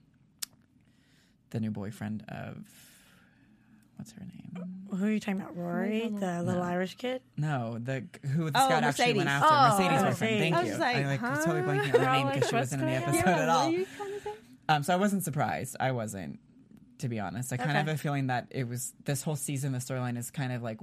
the 1.51 1.59
new 1.59 1.71
boyfriend 1.71 2.23
of 2.27 2.65
what's 3.99 4.11
her 4.13 4.21
name? 4.21 4.63
Who 4.97 5.05
are 5.05 5.11
you 5.11 5.19
talking 5.19 5.39
about, 5.39 5.55
Rory, 5.55 6.09
the 6.09 6.41
little 6.41 6.63
Irish 6.63 6.95
kid? 6.95 7.21
No, 7.37 7.77
the 7.79 8.05
who 8.33 8.49
the 8.49 8.59
Oh, 8.59 8.65
scout 8.65 8.83
actually 8.83 9.13
went 9.13 9.29
after 9.29 9.47
Oh, 9.47 9.77
Mercedes 9.77 10.01
Mercedes. 10.01 10.09
boyfriend. 10.19 10.39
Thank 10.39 10.55
I 10.55 10.59
was 10.59 10.65
you. 10.65 10.71
just 10.71 10.81
like, 10.81 10.95
I 10.97 11.05
like 11.05 11.21
was 11.21 11.45
totally 11.45 11.61
blanking 11.61 11.93
on 11.93 11.99
her 12.01 12.11
name 12.11 12.27
because 12.33 12.49
she 12.49 12.55
wasn't 12.55 12.81
in 12.81 12.87
the 12.87 12.93
episode 12.95 13.15
Yeah, 13.29 13.39
at 13.43 13.49
all. 13.49 13.67
are 13.67 13.71
you 13.71 13.85
trying 13.95 14.13
to 14.13 14.19
say? 14.21 14.31
Um, 14.67 14.83
so 14.83 14.93
I 14.93 14.95
wasn't 14.97 15.23
surprised. 15.23 15.75
I 15.79 15.91
wasn't, 15.91 16.39
to 16.99 17.07
be 17.09 17.19
honest. 17.19 17.53
I 17.53 17.57
kind 17.57 17.69
of 17.69 17.75
have 17.75 17.87
a 17.87 17.97
feeling 17.97 18.27
that 18.27 18.47
it 18.49 18.67
was 18.67 18.93
this 19.05 19.21
whole 19.21 19.35
season. 19.35 19.73
The 19.73 19.77
storyline 19.79 20.17
is 20.17 20.31
kind 20.31 20.51
of 20.53 20.63
like 20.63 20.79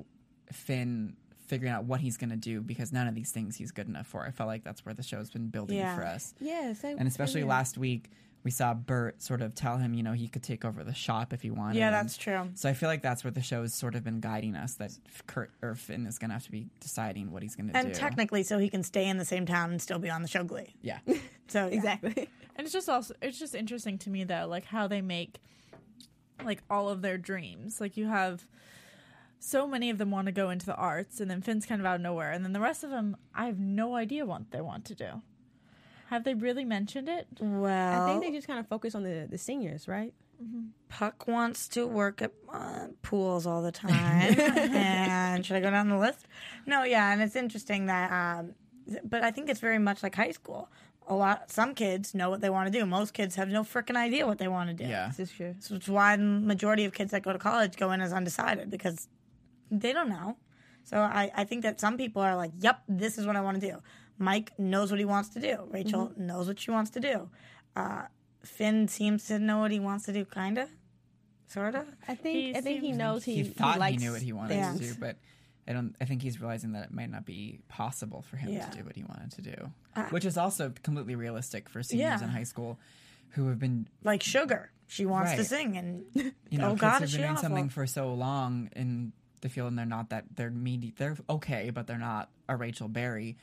Finn 0.52 1.16
figuring 1.46 1.72
out 1.72 1.84
what 1.84 2.00
he's 2.00 2.16
going 2.16 2.30
to 2.30 2.36
do 2.36 2.60
because 2.60 2.92
none 2.92 3.06
of 3.08 3.14
these 3.14 3.30
things 3.32 3.56
he's 3.56 3.70
good 3.72 3.88
enough 3.88 4.06
for. 4.06 4.24
I 4.24 4.30
felt 4.30 4.48
like 4.48 4.64
that's 4.64 4.84
where 4.84 4.94
the 4.94 5.02
show's 5.02 5.30
been 5.30 5.48
building 5.48 5.78
Yeah. 5.78 5.94
for 5.96 6.04
us. 6.04 6.34
Yeah, 6.40 6.72
same, 6.72 6.98
And 6.98 7.06
especially 7.08 7.34
same 7.34 7.42
here. 7.42 7.50
last 7.50 7.78
week, 7.78 8.10
we 8.46 8.52
saw 8.52 8.72
Burt 8.74 9.20
sort 9.20 9.42
of 9.42 9.56
tell 9.56 9.76
him, 9.76 9.92
you 9.92 10.04
know, 10.04 10.12
he 10.12 10.28
could 10.28 10.44
take 10.44 10.64
over 10.64 10.84
the 10.84 10.94
shop 10.94 11.32
if 11.32 11.42
he 11.42 11.50
wanted. 11.50 11.80
Yeah, 11.80 11.90
that's 11.90 12.16
true. 12.16 12.48
So 12.54 12.68
I 12.68 12.74
feel 12.74 12.88
like 12.88 13.02
that's 13.02 13.24
where 13.24 13.32
the 13.32 13.42
show 13.42 13.62
has 13.62 13.74
sort 13.74 13.96
of 13.96 14.04
been 14.04 14.20
guiding 14.20 14.54
us. 14.54 14.74
That 14.74 14.92
Kurt 15.26 15.50
or 15.62 15.74
Finn 15.74 16.06
is 16.06 16.16
going 16.16 16.28
to 16.28 16.34
have 16.34 16.44
to 16.44 16.52
be 16.52 16.68
deciding 16.78 17.32
what 17.32 17.42
he's 17.42 17.56
going 17.56 17.66
to 17.66 17.72
do. 17.72 17.78
And 17.80 17.92
technically, 17.92 18.44
so 18.44 18.58
he 18.58 18.68
can 18.68 18.84
stay 18.84 19.08
in 19.08 19.18
the 19.18 19.24
same 19.24 19.46
town 19.46 19.72
and 19.72 19.82
still 19.82 19.98
be 19.98 20.10
on 20.10 20.22
the 20.22 20.28
show 20.28 20.44
Glee. 20.44 20.76
yeah, 20.80 21.00
So 21.48 21.66
yeah. 21.66 21.74
Exactly. 21.74 22.28
And 22.54 22.64
it's 22.64 22.72
just 22.72 22.88
also 22.88 23.14
it's 23.20 23.36
just 23.36 23.56
interesting 23.56 23.98
to 23.98 24.10
me 24.10 24.22
though, 24.22 24.46
like 24.48 24.66
how 24.66 24.86
they 24.86 25.00
make 25.00 25.40
like 26.44 26.62
all 26.70 26.88
of 26.88 27.02
their 27.02 27.18
dreams. 27.18 27.80
Like 27.80 27.96
you 27.96 28.06
have 28.06 28.46
so 29.40 29.66
many 29.66 29.90
of 29.90 29.98
them 29.98 30.12
want 30.12 30.26
to 30.26 30.32
go 30.32 30.50
into 30.50 30.66
the 30.66 30.76
arts, 30.76 31.18
and 31.18 31.28
then 31.28 31.42
Finn's 31.42 31.66
kind 31.66 31.80
of 31.80 31.86
out 31.86 31.96
of 31.96 32.00
nowhere, 32.00 32.30
and 32.30 32.44
then 32.44 32.52
the 32.52 32.60
rest 32.60 32.84
of 32.84 32.90
them, 32.90 33.16
I 33.34 33.46
have 33.46 33.58
no 33.58 33.96
idea 33.96 34.24
what 34.24 34.52
they 34.52 34.60
want 34.60 34.84
to 34.84 34.94
do. 34.94 35.22
Have 36.10 36.24
they 36.24 36.34
really 36.34 36.64
mentioned 36.64 37.08
it? 37.08 37.26
Well, 37.40 38.02
I 38.02 38.06
think 38.08 38.22
they 38.22 38.30
just 38.30 38.46
kind 38.46 38.58
of 38.60 38.66
focus 38.68 38.94
on 38.94 39.02
the, 39.02 39.26
the 39.30 39.38
seniors, 39.38 39.88
right? 39.88 40.12
Puck 40.88 41.26
wants 41.26 41.66
to 41.68 41.86
work 41.86 42.20
at 42.22 42.30
uh, 42.52 42.88
pools 43.02 43.46
all 43.46 43.62
the 43.62 43.72
time. 43.86 44.38
and 44.38 45.44
should 45.44 45.56
I 45.56 45.60
go 45.60 45.70
down 45.70 45.88
the 45.88 45.98
list? 45.98 46.26
No, 46.66 46.84
yeah, 46.84 47.12
and 47.12 47.22
it's 47.22 47.34
interesting 47.36 47.86
that, 47.86 48.12
um, 48.12 48.52
but 49.02 49.24
I 49.24 49.30
think 49.30 49.48
it's 49.48 49.60
very 49.60 49.78
much 49.78 50.02
like 50.02 50.14
high 50.14 50.30
school. 50.32 50.68
A 51.08 51.14
lot, 51.14 51.50
some 51.50 51.74
kids 51.74 52.14
know 52.14 52.30
what 52.30 52.40
they 52.40 52.50
want 52.50 52.70
to 52.72 52.78
do. 52.78 52.84
Most 52.84 53.14
kids 53.14 53.36
have 53.36 53.48
no 53.48 53.62
freaking 53.62 53.96
idea 53.96 54.26
what 54.26 54.38
they 54.38 54.48
want 54.48 54.68
to 54.70 54.74
do. 54.74 54.88
yeah. 54.88 55.08
This 55.08 55.20
is 55.30 55.32
true. 55.32 55.54
So 55.60 55.76
it's 55.76 55.88
why 55.88 56.16
the 56.16 56.22
majority 56.22 56.84
of 56.84 56.92
kids 56.92 57.12
that 57.12 57.22
go 57.22 57.32
to 57.32 57.38
college 57.38 57.76
go 57.76 57.90
in 57.92 58.00
as 58.00 58.12
undecided 58.12 58.70
because 58.70 59.08
they 59.70 59.92
don't 59.92 60.08
know. 60.08 60.36
So 60.84 60.98
I, 60.98 61.30
I 61.34 61.44
think 61.44 61.62
that 61.62 61.80
some 61.80 61.96
people 61.96 62.22
are 62.22 62.36
like, 62.36 62.52
yep, 62.60 62.82
this 62.88 63.18
is 63.18 63.26
what 63.26 63.36
I 63.36 63.40
want 63.40 63.60
to 63.60 63.70
do. 63.70 63.78
Mike 64.18 64.52
knows 64.58 64.90
what 64.90 64.98
he 64.98 65.04
wants 65.04 65.30
to 65.30 65.40
do. 65.40 65.68
Rachel 65.70 66.08
Mm-hmm. 66.08 66.26
knows 66.26 66.46
what 66.48 66.58
she 66.60 66.70
wants 66.70 66.90
to 66.92 67.00
do. 67.00 67.28
Uh, 67.74 68.02
Finn 68.44 68.88
seems 68.88 69.26
to 69.26 69.38
know 69.38 69.58
what 69.58 69.70
he 69.70 69.80
wants 69.80 70.06
to 70.06 70.12
do, 70.12 70.24
kind 70.24 70.56
of, 70.58 70.68
sort 71.48 71.74
of. 71.74 71.86
I 72.08 72.14
think 72.14 72.36
He 72.36 72.56
I 72.56 72.60
think 72.60 72.80
he 72.80 72.92
knows 72.92 73.24
he 73.24 73.36
he 73.36 73.44
thought 73.44 73.74
he, 73.74 73.80
likes 73.80 74.02
knew 74.02 74.12
what 74.12 74.22
he 74.22 74.32
wanted 74.32 74.54
things. 74.60 74.80
to 74.80 74.86
do, 74.94 75.00
but 75.00 75.16
I 75.68 75.72
don't. 75.72 75.94
I 76.00 76.04
think 76.04 76.22
he's 76.22 76.40
realizing 76.40 76.72
that 76.72 76.84
it 76.84 76.92
might 76.92 77.10
not 77.10 77.26
be 77.26 77.58
possible 77.68 78.22
for 78.22 78.36
him 78.36 78.50
Yeah. 78.52 78.66
to 78.68 78.78
do 78.78 78.84
what 78.84 78.94
he 78.96 79.02
wanted 79.04 79.32
to 79.32 79.42
do, 79.42 79.70
which 80.10 80.24
is 80.24 80.38
also 80.38 80.72
completely 80.82 81.16
realistic 81.16 81.68
for 81.68 81.82
seniors 81.82 82.20
Yeah. 82.20 82.24
in 82.24 82.30
high 82.30 82.44
school 82.44 82.78
who 83.30 83.48
have 83.48 83.58
been, 83.58 83.88
Like 84.04 84.22
Sugar, 84.22 84.70
she 84.86 85.04
wants 85.06 85.34
to 85.34 85.44
sing, 85.44 85.76
and 85.76 86.04
you 86.14 86.58
know, 86.58 86.70
oh 86.70 86.74
God, 86.76 87.00
who've 87.00 87.02
is 87.02 87.10
been 87.10 87.10
she 87.10 87.16
doing 87.18 87.30
awful. 87.32 87.42
something 87.42 87.68
for 87.68 87.86
so 87.86 88.14
long 88.14 88.70
in 88.76 89.12
the 89.40 89.48
field, 89.48 89.68
and 89.68 89.78
they're 89.78 89.84
not 89.84 90.10
that 90.10 90.24
they're 90.36 90.50
meaty. 90.52 90.94
They're 90.96 91.16
okay, 91.28 91.70
but 91.70 91.86
they're 91.88 91.98
not 91.98 92.30
a 92.48 92.54
Rachel 92.56 92.86
Berry. 92.88 93.36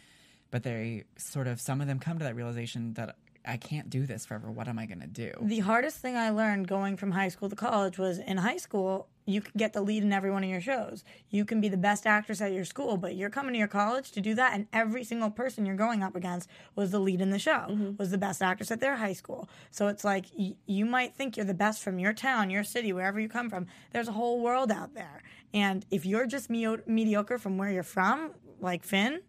But 0.54 0.62
they 0.62 1.06
sort 1.18 1.48
of 1.48 1.60
some 1.60 1.82
of 1.82 1.88
them 1.88 1.98
come 1.98 2.20
to 2.20 2.24
that 2.26 2.36
realization 2.36 2.94
that 2.94 3.16
I 3.44 3.58
can't 3.58 3.89
do 3.89 4.06
this 4.06 4.24
forever. 4.24 4.52
What 4.52 4.68
am 4.68 4.78
I 4.78 4.86
going 4.86 5.00
to 5.02 5.08
do? 5.08 5.32
The 5.42 5.62
hardest 5.62 5.98
thing 5.98 6.16
I 6.16 6.30
learned 6.30 6.68
going 6.68 6.96
from 6.96 7.10
high 7.10 7.30
school 7.30 7.50
to 7.50 7.56
college 7.56 7.98
was 7.98 8.20
in 8.20 8.38
high 8.38 8.58
school, 8.58 9.08
you 9.26 9.42
can 9.42 9.54
get 9.58 9.74
the 9.74 9.82
lead 9.82 10.04
in 10.04 10.13
every 10.13 10.30
one 10.30 10.44
of 10.44 10.50
your 10.52 10.62
shows. 10.62 11.04
You 11.32 11.44
can 11.44 11.60
be 11.60 11.70
the 11.70 11.76
best 11.78 12.06
actress 12.06 12.39
at 12.39 12.52
your 12.54 12.66
school, 12.66 12.98
but 12.98 13.16
you're 13.16 13.32
coming 13.32 13.54
to 13.54 13.58
your 13.58 13.68
college 13.68 14.12
to 14.12 14.22
do 14.22 14.36
that, 14.36 14.54
and 14.54 14.68
every 14.72 15.04
single 15.04 15.32
person 15.32 15.66
you're 15.66 15.76
going 15.76 16.04
up 16.04 16.16
against 16.16 16.48
was 16.76 16.92
the 16.92 17.00
lead 17.00 17.20
in 17.20 17.32
the 17.32 17.39
show, 17.39 17.66
mm-hmm. 17.72 17.96
was 17.98 18.12
the 18.12 18.20
best 18.20 18.44
actress 18.44 18.70
at 18.70 18.80
their 18.80 18.98
high 18.98 19.13
school. 19.13 19.50
So 19.72 19.88
it's 19.88 20.04
like 20.04 20.26
y- 20.38 20.56
you 20.68 20.86
might 20.86 21.16
think 21.16 21.36
you're 21.36 21.48
the 21.48 21.56
best 21.56 21.82
from 21.82 21.98
your 21.98 22.13
town, 22.13 22.52
your 22.52 22.63
city, 22.63 22.94
wherever 22.94 23.20
you 23.20 23.28
come 23.28 23.50
from. 23.50 23.66
There's 23.92 24.08
a 24.08 24.13
whole 24.13 24.39
world 24.39 24.72
out 24.72 24.94
there. 24.94 25.24
And 25.52 25.84
if 25.89 26.06
you're 26.06 26.28
just 26.28 26.52
meo- 26.52 26.84
mediocre 26.86 27.39
from 27.39 27.58
where 27.58 27.72
you're 27.72 27.82
from, 27.82 28.32
like 28.60 28.84
Finn, 28.84 29.22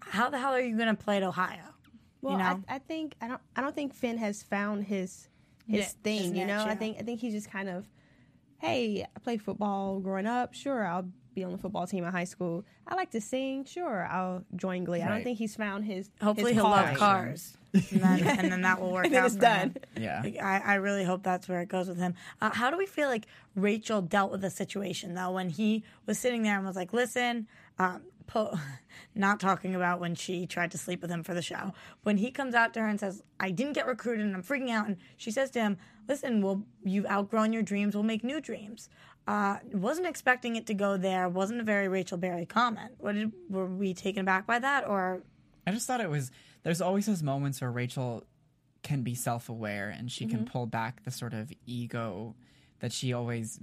how 0.00 0.30
the 0.30 0.38
hell 0.38 0.52
are 0.54 0.60
you 0.60 0.76
going 0.76 0.94
to 0.94 1.02
play 1.02 1.16
at 1.18 1.22
Ohio? 1.22 1.58
Well, 2.22 2.32
you 2.34 2.38
know? 2.38 2.62
I, 2.68 2.76
I 2.76 2.78
think 2.78 3.14
I 3.20 3.28
don't 3.28 3.40
I 3.56 3.60
don't 3.62 3.74
think 3.74 3.94
Finn 3.94 4.18
has 4.18 4.42
found 4.42 4.84
his 4.84 5.28
his 5.66 5.78
Niche. 5.80 5.88
thing. 6.02 6.22
His 6.22 6.32
you 6.32 6.46
know, 6.46 6.64
yeah. 6.64 6.66
I 6.66 6.74
think 6.74 6.98
I 6.98 7.02
think 7.02 7.20
he's 7.20 7.32
just 7.32 7.50
kind 7.50 7.68
of, 7.68 7.88
hey, 8.58 9.06
I 9.14 9.18
played 9.20 9.40
football 9.42 10.00
growing 10.00 10.26
up. 10.26 10.52
Sure, 10.54 10.84
I'll 10.86 11.08
be 11.34 11.44
on 11.44 11.52
the 11.52 11.58
football 11.58 11.86
team 11.86 12.04
in 12.04 12.12
high 12.12 12.24
school. 12.24 12.64
I 12.86 12.94
like 12.94 13.10
to 13.12 13.20
sing. 13.20 13.64
Sure, 13.64 14.06
I'll 14.10 14.44
join 14.56 14.84
Glee. 14.84 15.00
I 15.00 15.08
don't 15.08 15.22
think 15.22 15.38
he's 15.38 15.56
found 15.56 15.84
his. 15.84 16.10
Hopefully 16.20 16.52
his 16.52 16.60
he'll 16.60 16.70
love 16.70 16.96
cars, 16.96 17.56
and 17.72 17.82
then, 18.02 18.22
and 18.26 18.52
then 18.52 18.62
that 18.62 18.80
will 18.80 18.90
work 18.92 19.06
And 19.06 19.14
then 19.14 19.22
out. 19.22 19.26
it's 19.26 19.34
for 19.36 19.40
done. 19.40 19.76
him. 19.96 20.02
Yeah. 20.02 20.22
I, 20.42 20.72
I 20.72 20.74
really 20.74 21.04
hope 21.04 21.22
that's 21.22 21.48
where 21.48 21.60
it 21.60 21.68
goes 21.68 21.88
with 21.88 21.98
him. 21.98 22.14
Uh, 22.42 22.50
how 22.50 22.70
do 22.70 22.76
we 22.76 22.86
feel 22.86 23.08
like 23.08 23.26
Rachel 23.54 24.02
dealt 24.02 24.32
with 24.32 24.40
the 24.40 24.50
situation 24.50 25.14
though 25.14 25.30
when 25.30 25.48
he 25.50 25.84
was 26.06 26.18
sitting 26.18 26.42
there 26.42 26.56
and 26.56 26.66
was 26.66 26.76
like, 26.76 26.92
"Listen," 26.92 27.46
um, 27.78 28.02
not 29.14 29.40
talking 29.40 29.74
about 29.74 30.00
when 30.00 30.14
she 30.14 30.46
tried 30.46 30.70
to 30.72 30.78
sleep 30.78 31.02
with 31.02 31.10
him 31.10 31.22
for 31.22 31.34
the 31.34 31.42
show. 31.42 31.72
When 32.02 32.16
he 32.18 32.30
comes 32.30 32.54
out 32.54 32.72
to 32.74 32.80
her 32.80 32.86
and 32.88 32.98
says, 33.00 33.22
"I 33.38 33.50
didn't 33.50 33.72
get 33.74 33.86
recruited 33.86 34.24
and 34.26 34.34
I'm 34.34 34.42
freaking 34.42 34.70
out," 34.70 34.86
and 34.86 34.96
she 35.16 35.30
says 35.30 35.50
to 35.52 35.60
him, 35.60 35.76
"Listen, 36.08 36.40
well, 36.42 36.62
you've 36.84 37.06
outgrown 37.06 37.52
your 37.52 37.62
dreams. 37.62 37.94
We'll 37.94 38.04
make 38.04 38.24
new 38.24 38.40
dreams." 38.40 38.88
Uh, 39.26 39.58
wasn't 39.72 40.06
expecting 40.06 40.56
it 40.56 40.66
to 40.66 40.74
go 40.74 40.96
there. 40.96 41.28
Wasn't 41.28 41.60
a 41.60 41.64
very 41.64 41.88
Rachel 41.88 42.18
Berry 42.18 42.46
comment. 42.46 42.92
What 42.98 43.14
did 43.14 43.32
were 43.48 43.66
we 43.66 43.94
taken 43.94 44.22
aback 44.22 44.46
by 44.46 44.58
that 44.58 44.86
or? 44.88 45.22
I 45.66 45.72
just 45.72 45.86
thought 45.86 46.00
it 46.00 46.10
was. 46.10 46.30
There's 46.62 46.80
always 46.80 47.06
those 47.06 47.22
moments 47.22 47.60
where 47.60 47.70
Rachel 47.70 48.24
can 48.82 49.02
be 49.02 49.14
self 49.14 49.48
aware 49.48 49.88
and 49.90 50.10
she 50.10 50.24
Mm-hmm. 50.24 50.36
can 50.36 50.44
pull 50.46 50.66
back 50.66 51.04
the 51.04 51.10
sort 51.10 51.34
of 51.34 51.52
ego 51.66 52.34
that 52.80 52.92
she 52.92 53.12
always 53.12 53.60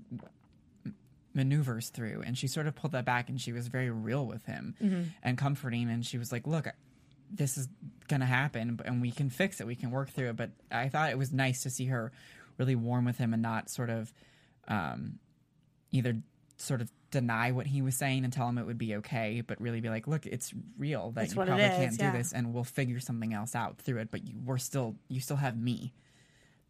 maneuvers 1.38 1.88
through. 1.90 2.24
And 2.26 2.38
she 2.38 2.48
sort 2.48 2.68
of 2.68 2.76
pulled 2.76 2.92
that 2.92 3.06
back 3.06 3.30
and 3.30 3.40
she 3.40 3.54
was 3.54 3.70
very 3.70 3.90
real 3.90 4.26
with 4.26 4.44
him 4.46 4.76
Mm-hmm. 4.84 5.02
and 5.24 5.38
comforting. 5.38 5.90
And 5.90 6.06
she 6.06 6.18
was 6.18 6.34
like, 6.34 6.46
look, 6.46 6.68
this 7.32 7.58
is 7.58 7.70
going 8.10 8.20
to 8.22 8.26
happen 8.26 8.80
and 8.84 9.02
we 9.02 9.12
can 9.12 9.30
fix 9.30 9.62
it. 9.62 9.68
We 9.68 9.76
can 9.76 9.92
work 9.92 10.10
through 10.10 10.30
it. 10.32 10.36
But 10.36 10.52
I 10.72 10.90
thought 10.90 11.12
it 11.12 11.18
was 11.18 11.32
nice 11.32 11.64
to 11.64 11.70
see 11.70 11.86
her 11.86 12.12
really 12.58 12.76
warm 12.76 13.06
with 13.06 13.18
him 13.18 13.34
and 13.34 13.42
not 13.42 13.70
sort 13.70 13.90
of 13.90 14.12
um, 14.68 15.20
either 15.92 16.18
sort 16.58 16.82
of 16.82 16.92
deny 17.12 17.52
what 17.52 17.68
he 17.68 17.82
was 17.82 17.96
saying 17.96 18.24
and 18.24 18.34
tell 18.34 18.50
him 18.50 18.58
it 18.58 18.66
would 18.66 18.78
be 18.78 18.96
okay, 18.96 19.42
but 19.46 19.62
really 19.62 19.80
be 19.80 19.90
like, 19.90 20.08
look, 20.08 20.26
it's 20.26 20.54
real 20.78 21.12
that 21.12 21.26
It's 21.26 21.34
you 21.34 21.36
probably 21.44 21.64
is, 21.64 21.70
can't 21.78 22.00
yeah. 22.00 22.12
do 22.12 22.18
this 22.18 22.34
and 22.34 22.54
we'll 22.54 22.64
figure 22.64 23.00
something 23.00 23.34
else 23.34 23.56
out 23.56 23.78
through 23.78 24.00
it, 24.00 24.10
but 24.12 24.28
you 24.28 24.34
we're 24.44 24.58
still 24.58 24.96
you 25.08 25.20
still 25.22 25.38
have 25.38 25.58
me. 25.58 25.94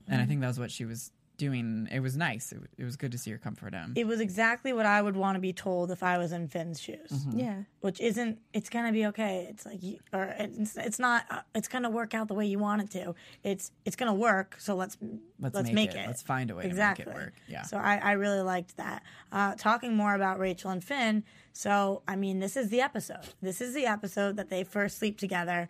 And 0.07 0.15
I 0.15 0.19
Mm-hmm. 0.19 0.29
think 0.29 0.41
that 0.41 0.47
was 0.47 0.59
what 0.59 0.71
she 0.71 0.85
was 0.85 1.11
doing. 1.37 1.87
It 1.91 1.99
was 1.99 2.17
nice. 2.17 2.51
It, 2.51 2.59
it 2.77 2.83
was 2.83 2.95
good 2.95 3.11
to 3.11 3.17
see 3.17 3.31
her 3.31 3.37
comfort 3.37 3.73
him. 3.73 3.93
It 3.95 4.07
was 4.07 4.19
exactly 4.19 4.73
what 4.73 4.85
I 4.85 5.01
would 5.01 5.15
want 5.15 5.35
to 5.35 5.39
be 5.39 5.53
told 5.53 5.91
if 5.91 6.03
I 6.03 6.17
was 6.17 6.31
in 6.31 6.47
Finn's 6.47 6.79
shoes. 6.79 7.25
Yeah. 7.33 7.63
Which 7.81 7.99
isn't. 7.99 8.39
It's 8.53 8.69
gonna 8.69 8.91
be 8.91 9.05
okay. 9.07 9.47
It's 9.49 9.65
like, 9.65 9.81
you, 9.81 9.99
or 10.11 10.35
it's, 10.37 10.75
it's 10.77 10.99
not. 10.99 11.25
Uh, 11.29 11.41
it's 11.55 11.67
gonna 11.67 11.89
work 11.89 12.13
out 12.13 12.27
the 12.27 12.33
way 12.33 12.45
you 12.45 12.59
want 12.59 12.81
it 12.81 12.91
to. 12.91 13.15
It's 13.43 13.71
it's 13.85 13.95
gonna 13.95 14.13
work. 14.13 14.55
So 14.59 14.75
let's 14.75 14.97
Let's 15.39 15.55
let's, 15.55 15.67
make 15.67 15.75
make, 15.75 15.89
it. 15.91 15.97
it. 15.97 16.07
Let's 16.07 16.23
find 16.23 16.49
a 16.49 16.55
way 16.55 16.67
to 16.67 16.73
make 16.73 16.99
it 16.99 17.07
work. 17.07 17.33
Yeah. 17.47 17.61
So 17.61 17.77
I, 17.77 17.97
I 17.97 18.11
really 18.13 18.41
liked 18.41 18.77
that. 18.77 19.03
Uh, 19.31 19.53
talking 19.55 19.95
more 19.95 20.15
about 20.15 20.39
Rachel 20.39 20.71
and 20.71 20.83
Finn. 20.83 21.23
So 21.53 22.01
I 22.07 22.15
mean, 22.15 22.39
this 22.39 22.57
is 22.57 22.69
the 22.69 22.81
episode. 22.81 23.27
This 23.41 23.61
is 23.61 23.73
the 23.75 23.85
episode 23.85 24.35
that 24.37 24.49
they 24.49 24.63
first 24.63 24.97
sleep 24.97 25.17
together. 25.19 25.69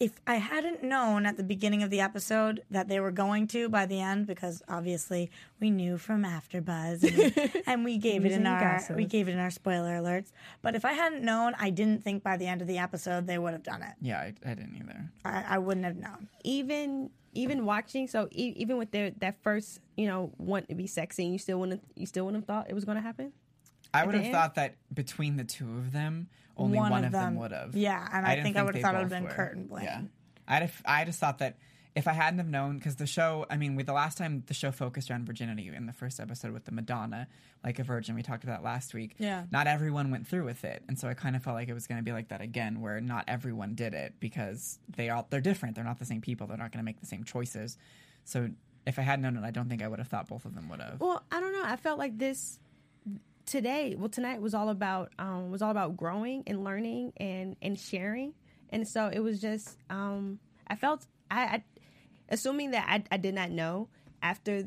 If 0.00 0.12
I 0.28 0.36
hadn't 0.36 0.84
known 0.84 1.26
at 1.26 1.36
the 1.36 1.42
beginning 1.42 1.82
of 1.82 1.90
the 1.90 2.00
episode 2.00 2.62
that 2.70 2.86
they 2.86 3.00
were 3.00 3.10
going 3.10 3.48
to 3.48 3.68
by 3.68 3.84
the 3.86 4.00
end, 4.00 4.28
because 4.28 4.62
obviously 4.68 5.28
we 5.58 5.70
knew 5.70 5.98
from 5.98 6.22
AfterBuzz, 6.24 7.02
and, 7.02 7.62
and 7.66 7.84
we 7.84 7.98
gave 7.98 8.24
it 8.24 8.30
in 8.30 8.46
our 8.46 8.60
gossip. 8.60 8.94
we 8.96 9.04
gave 9.06 9.26
it 9.28 9.32
in 9.32 9.38
our 9.40 9.50
spoiler 9.50 9.98
alerts. 10.00 10.30
But 10.62 10.76
if 10.76 10.84
I 10.84 10.92
hadn't 10.92 11.24
known, 11.24 11.54
I 11.58 11.70
didn't 11.70 12.04
think 12.04 12.22
by 12.22 12.36
the 12.36 12.46
end 12.46 12.60
of 12.62 12.68
the 12.68 12.78
episode 12.78 13.26
they 13.26 13.38
would 13.38 13.52
have 13.54 13.64
done 13.64 13.82
it. 13.82 13.94
yeah, 14.00 14.20
I, 14.20 14.34
I 14.46 14.54
didn't 14.54 14.76
either. 14.76 15.10
I, 15.24 15.56
I 15.56 15.58
wouldn't 15.58 15.84
have 15.84 15.96
known. 15.96 16.28
even 16.44 17.10
even 17.34 17.64
watching 17.66 18.06
so 18.08 18.26
e- 18.32 18.54
even 18.56 18.78
with 18.78 18.90
their 18.90 19.10
that 19.18 19.36
first 19.42 19.80
you 19.96 20.06
know 20.06 20.32
want 20.38 20.66
to 20.68 20.74
be 20.74 20.86
sexy 20.86 21.24
you 21.26 21.38
still 21.38 21.58
wouldn't 21.60 21.82
you 21.94 22.06
still 22.06 22.24
wouldn't 22.24 22.42
have 22.42 22.46
thought 22.46 22.70
it 22.70 22.74
was 22.74 22.84
going 22.86 22.96
to 22.96 23.02
happen 23.02 23.32
I 23.92 24.04
would 24.06 24.14
have 24.14 24.24
end? 24.24 24.32
thought 24.34 24.54
that 24.56 24.74
between 24.92 25.36
the 25.36 25.44
two 25.44 25.64
of 25.78 25.92
them, 25.92 26.28
only 26.58 26.78
one, 26.78 27.04
of 27.04 27.12
them, 27.12 27.36
would 27.36 27.52
have. 27.52 27.74
Yeah, 27.76 28.06
and 28.12 28.26
I, 28.26 28.34
didn't 28.34 28.44
think 28.44 28.56
I 28.56 28.62
would 28.62 28.74
have 28.74 28.82
thought 28.82 28.94
it 28.94 28.98
would 28.98 29.12
have 29.12 29.22
been. 29.22 29.30
Kurt 29.30 29.56
and 29.56 29.68
Blaine. 29.68 29.84
Yeah. 29.84 30.00
I'd 30.46 30.62
have, 30.62 30.82
I 30.84 31.04
just 31.04 31.20
thought 31.20 31.38
that 31.38 31.58
if 31.94 32.06
I 32.06 32.12
hadn't 32.12 32.38
have 32.38 32.48
known, 32.48 32.78
because 32.78 32.96
the 32.96 33.06
show, 33.06 33.44
I 33.50 33.56
mean, 33.56 33.74
with 33.74 33.86
the 33.86 33.92
last 33.92 34.18
time 34.18 34.44
the 34.46 34.54
show 34.54 34.70
focused 34.70 35.10
around 35.10 35.26
virginity 35.26 35.68
in 35.74 35.86
the 35.86 35.92
first 35.92 36.20
episode 36.20 36.52
with 36.52 36.64
the 36.64 36.72
Madonna, 36.72 37.26
like 37.64 37.78
a 37.78 37.82
virgin, 37.84 38.14
we 38.14 38.22
talked 38.22 38.44
about 38.44 38.62
that 38.62 38.64
last 38.64 38.94
week. 38.94 39.16
Yeah. 39.18 39.44
Not 39.50 39.66
everyone 39.66 40.10
went 40.10 40.26
through 40.26 40.44
with 40.44 40.64
it, 40.64 40.82
and 40.88 40.98
so 40.98 41.08
I 41.08 41.14
kind 41.14 41.34
of 41.36 41.42
felt 41.42 41.54
like 41.54 41.68
it 41.68 41.74
was 41.74 41.86
going 41.86 41.98
to 41.98 42.04
be 42.04 42.12
like 42.12 42.28
that 42.28 42.40
again, 42.40 42.80
where 42.80 43.00
not 43.00 43.24
everyone 43.28 43.74
did 43.74 43.94
it 43.94 44.14
because 44.20 44.78
they 44.96 45.10
all 45.10 45.26
they're 45.28 45.40
different. 45.40 45.74
They're 45.74 45.84
not 45.84 45.98
the 45.98 46.04
same 46.04 46.20
people. 46.20 46.46
They're 46.46 46.56
not 46.56 46.72
going 46.72 46.82
to 46.82 46.84
make 46.84 47.00
the 47.00 47.06
same 47.06 47.24
choices. 47.24 47.76
So 48.24 48.50
if 48.86 48.98
I 48.98 49.02
had 49.02 49.20
known 49.20 49.36
it, 49.36 49.44
I 49.44 49.50
don't 49.50 49.68
think 49.68 49.82
I 49.82 49.88
would 49.88 49.98
have 49.98 50.08
thought 50.08 50.28
both 50.28 50.44
of 50.44 50.54
them 50.54 50.68
would 50.70 50.80
have. 50.80 51.00
well 51.00 51.22
i 51.30 51.40
don't 51.40 51.52
know 51.52 51.62
i 51.62 51.76
felt 51.76 51.98
like 51.98 52.16
this 52.16 52.58
today 53.48 53.94
well 53.96 54.08
tonight 54.08 54.40
was 54.40 54.54
all 54.54 54.68
about 54.68 55.10
um 55.18 55.50
was 55.50 55.62
all 55.62 55.70
about 55.70 55.96
growing 55.96 56.42
and 56.46 56.64
learning 56.64 57.12
and 57.16 57.56
and 57.62 57.78
sharing 57.78 58.34
and 58.70 58.86
so 58.86 59.10
it 59.12 59.20
was 59.20 59.40
just 59.40 59.78
um 59.88 60.38
i 60.68 60.76
felt 60.76 61.06
i, 61.30 61.42
I 61.42 61.64
assuming 62.28 62.72
that 62.72 62.86
I, 62.88 63.02
I 63.10 63.16
did 63.16 63.34
not 63.34 63.50
know 63.50 63.88
after 64.22 64.64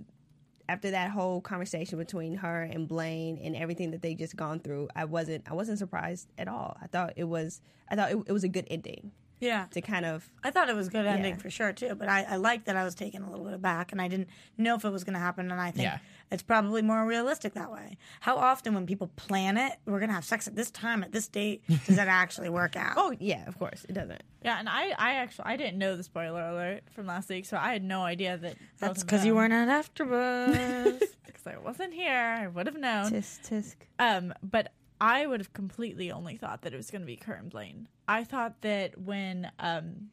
after 0.70 0.92
that 0.92 1.12
whole 1.12 1.42
conversation 1.42 1.98
between 1.98 2.36
her 2.36 2.62
and 2.64 2.88
Blaine 2.88 3.38
and 3.38 3.58
everything 3.58 3.92
that 3.92 4.02
they 4.02 4.16
just 4.16 4.38
gone 4.38 4.60
through, 4.60 4.88
I 4.96 5.04
wasn't 5.06 5.50
I 5.50 5.54
wasn't 5.54 5.80
surprised 5.80 6.28
at 6.38 6.48
all. 6.48 6.78
I 6.82 6.88
thought 6.88 7.14
it 7.18 7.26
was 7.26 7.62
I 7.90 7.96
thought 7.96 8.12
it, 8.12 8.18
it 8.28 8.32
was 8.32 8.44
a 8.44 8.50
good 8.50 8.68
ending 8.70 9.12
Yeah. 9.42 9.66
to 9.72 9.82
kind 9.82 10.06
of 10.06 10.30
I 10.44 10.52
thought 10.52 10.70
it 10.70 10.76
was 10.76 10.88
a 10.88 10.92
good 10.92 11.06
ending 11.06 11.34
Yeah. 11.36 11.42
for 11.42 11.50
sure 11.50 11.74
too, 11.74 11.94
but 11.96 12.08
I, 12.08 12.24
I 12.24 12.36
liked 12.38 12.66
that 12.68 12.76
I 12.78 12.84
was 12.86 12.96
taken 12.96 13.22
a 13.24 13.30
little 13.30 13.44
bit 13.46 13.54
aback 13.56 13.92
and 13.92 14.02
I 14.02 14.08
didn't 14.08 14.30
know 14.58 14.76
if 14.76 14.86
it 14.86 14.90
was 14.92 15.04
going 15.04 15.16
to 15.16 15.20
happen. 15.20 15.52
And 15.52 15.60
I 15.60 15.72
think 15.72 15.84
Yeah. 15.84 15.98
it's 16.32 16.44
probably 16.44 16.82
more 16.82 17.06
realistic 17.06 17.54
that 17.56 17.72
way. 17.72 17.98
How 18.22 18.38
often, 18.38 18.74
when 18.74 18.86
people 18.86 19.08
plan 19.18 19.58
it, 19.58 19.74
we're 19.86 20.00
going 20.00 20.10
to 20.10 20.16
have 20.16 20.24
sex 20.26 20.48
at 20.48 20.56
this 20.56 20.72
time 20.72 21.04
at 21.04 21.12
this 21.12 21.28
date, 21.28 21.64
does 21.86 21.98
that 21.98 22.08
actually 22.08 22.50
work 22.50 22.76
out? 22.76 22.94
oh 22.98 23.14
yeah 23.20 23.46
of 23.48 23.58
course 23.60 23.86
it 23.90 23.94
doesn't 23.94 24.24
Yeah, 24.44 24.58
and 24.60 24.70
I, 24.70 24.92
I 24.98 25.14
actually, 25.16 25.46
I 25.46 25.58
didn't 25.58 25.78
know 25.78 25.96
the 25.98 26.04
spoiler 26.04 26.42
alert 26.42 26.84
from 26.96 27.08
last 27.08 27.28
week, 27.30 27.46
so 27.46 27.58
I 27.58 27.74
had 27.74 27.84
no 27.84 28.02
idea 28.04 28.38
that. 28.38 28.56
that's 28.80 29.04
because 29.04 29.26
you 29.26 29.36
weren't 29.36 29.54
at 29.54 29.68
AfterBuzz. 29.70 31.02
Because 31.26 31.48
I 31.48 31.58
wasn't 31.60 31.94
here, 31.94 32.12
I 32.42 32.48
would 32.48 32.68
have 32.68 32.76
known. 32.78 33.12
tisk 33.12 33.40
tisk 33.50 33.76
Um, 34.00 34.34
but 34.44 34.74
I 35.02 35.26
would 35.26 35.40
have 35.40 35.52
completely 35.52 36.12
only 36.12 36.38
thought 36.38 36.62
that 36.62 36.74
it 36.74 36.78
was 36.78 36.92
going 36.92 37.02
to 37.02 37.08
be 37.08 37.16
Kurt 37.16 37.40
and 37.40 37.50
Blaine. 37.50 37.88
I 38.08 38.24
thought 38.24 38.62
that 38.62 39.00
when 39.00 39.52
um, 39.58 40.12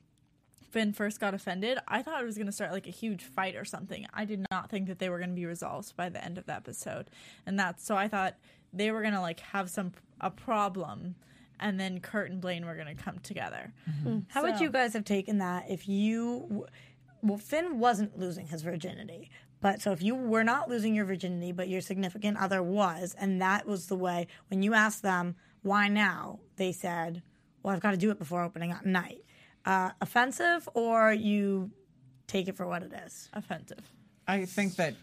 Finn 0.71 0.95
first 0.95 1.21
got 1.21 1.35
offended, 1.35 1.79
I 1.87 2.01
thought 2.01 2.23
it 2.23 2.25
was 2.25 2.37
going 2.37 2.47
to 2.47 2.53
start 2.53 2.73
like 2.73 2.87
a 2.87 2.91
huge 2.91 3.23
fight 3.23 3.55
or 3.55 3.67
something. 3.67 4.07
I 4.15 4.25
did 4.25 4.47
not 4.51 4.71
think 4.71 4.89
that 4.89 4.99
they 4.99 5.11
were 5.11 5.19
going 5.19 5.29
to 5.29 5.37
be 5.37 5.45
resolved 5.45 5.95
by 5.95 6.09
the 6.09 6.25
end 6.25 6.39
of 6.39 6.47
the 6.47 6.55
episode, 6.55 7.11
and 7.45 7.59
that's 7.59 7.85
so 7.85 7.97
I 7.97 8.09
thought 8.09 8.37
they 8.73 8.91
were 8.91 9.03
going 9.03 9.13
to 9.13 9.21
like 9.21 9.41
have 9.41 9.69
some 9.69 9.93
a 10.23 10.31
problem, 10.31 11.17
and 11.61 11.79
then 11.79 12.01
Kurt 12.01 12.31
and 12.31 12.41
Blaine 12.41 12.65
were 12.65 12.75
going 12.75 12.95
to 12.95 13.03
come 13.03 13.19
together. 13.19 13.75
How 14.29 14.43
would 14.43 14.59
you 14.59 14.71
guys 14.71 14.95
have 14.95 15.05
taken 15.05 15.37
that 15.39 15.67
if 15.71 15.87
you, 15.87 16.67
well, 17.23 17.39
Finn 17.39 17.79
wasn't 17.79 18.19
losing 18.19 18.47
his 18.47 18.63
virginity, 18.63 19.31
but 19.61 19.81
so 19.81 19.93
if 19.93 20.03
you 20.03 20.15
were 20.15 20.45
not 20.45 20.69
losing 20.69 20.95
your 20.95 21.05
virginity, 21.05 21.53
but 21.53 21.69
your 21.69 21.81
significant 21.81 22.39
other 22.39 22.63
was, 22.63 23.15
and 23.19 23.41
that 23.43 23.67
was 23.67 23.87
the 23.87 23.97
way 23.97 24.27
when 24.49 24.63
you 24.63 24.75
asked 24.75 25.03
them 25.03 25.37
why 25.63 25.89
now, 25.89 26.41
they 26.57 26.73
said, 26.73 27.23
"Well, 27.63 27.75
I've 27.75 27.81
got 27.81 27.91
to 27.91 27.97
do 27.97 28.11
it 28.11 28.19
before 28.19 28.43
opening 28.43 28.71
at 28.71 28.87
night." 28.87 29.25
uh, 29.69 29.91
offensive 30.01 30.69
or 30.75 31.13
you 31.13 31.71
take 32.27 32.49
it 32.49 32.57
for 32.57 32.67
what 32.67 32.83
it 32.83 32.93
is. 33.07 33.29
Offensive. 33.35 33.93
I 34.27 34.47
think 34.47 34.77
that 34.77 34.95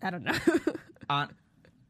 I 0.00 0.10
don't 0.10 0.24
know. 0.24 0.38
on, 1.10 1.30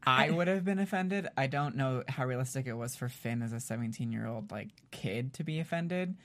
I 0.05 0.31
would 0.31 0.47
have 0.47 0.65
been 0.65 0.79
offended. 0.79 1.27
I 1.37 1.47
don't 1.47 1.75
know 1.75 2.03
how 2.09 2.25
realistic 2.25 2.67
it 2.67 2.73
was 2.73 2.95
for 2.95 3.07
Finn 3.07 3.41
as 3.41 3.53
a 3.53 3.59
17 3.59 4.11
year 4.11 4.27
old 4.27 4.51
like 4.51 4.69
kid 4.91 5.33
to 5.35 5.43
be 5.43 5.59
offended. 5.59 6.15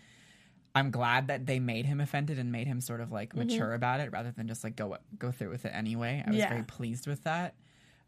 I'm 0.79 0.91
glad 0.91 1.29
that 1.29 1.47
they 1.47 1.59
made 1.59 1.87
him 1.87 2.01
offended 2.01 2.39
and 2.39 2.51
made 2.53 2.67
him 2.67 2.81
sort 2.81 3.01
of 3.01 3.13
like 3.13 3.35
mature 3.35 3.73
about 3.75 4.01
it 4.01 4.13
rather 4.13 4.31
than 4.31 4.49
just 4.49 4.65
like 4.65 4.77
go 4.77 4.97
go 5.19 5.31
through 5.31 5.51
with 5.51 5.65
it 5.65 5.73
anyway. 5.75 6.23
I 6.27 6.31
was 6.31 6.39
Yeah. 6.39 6.49
very 6.49 6.63
pleased 6.63 7.07
with 7.07 7.25
that. 7.25 7.55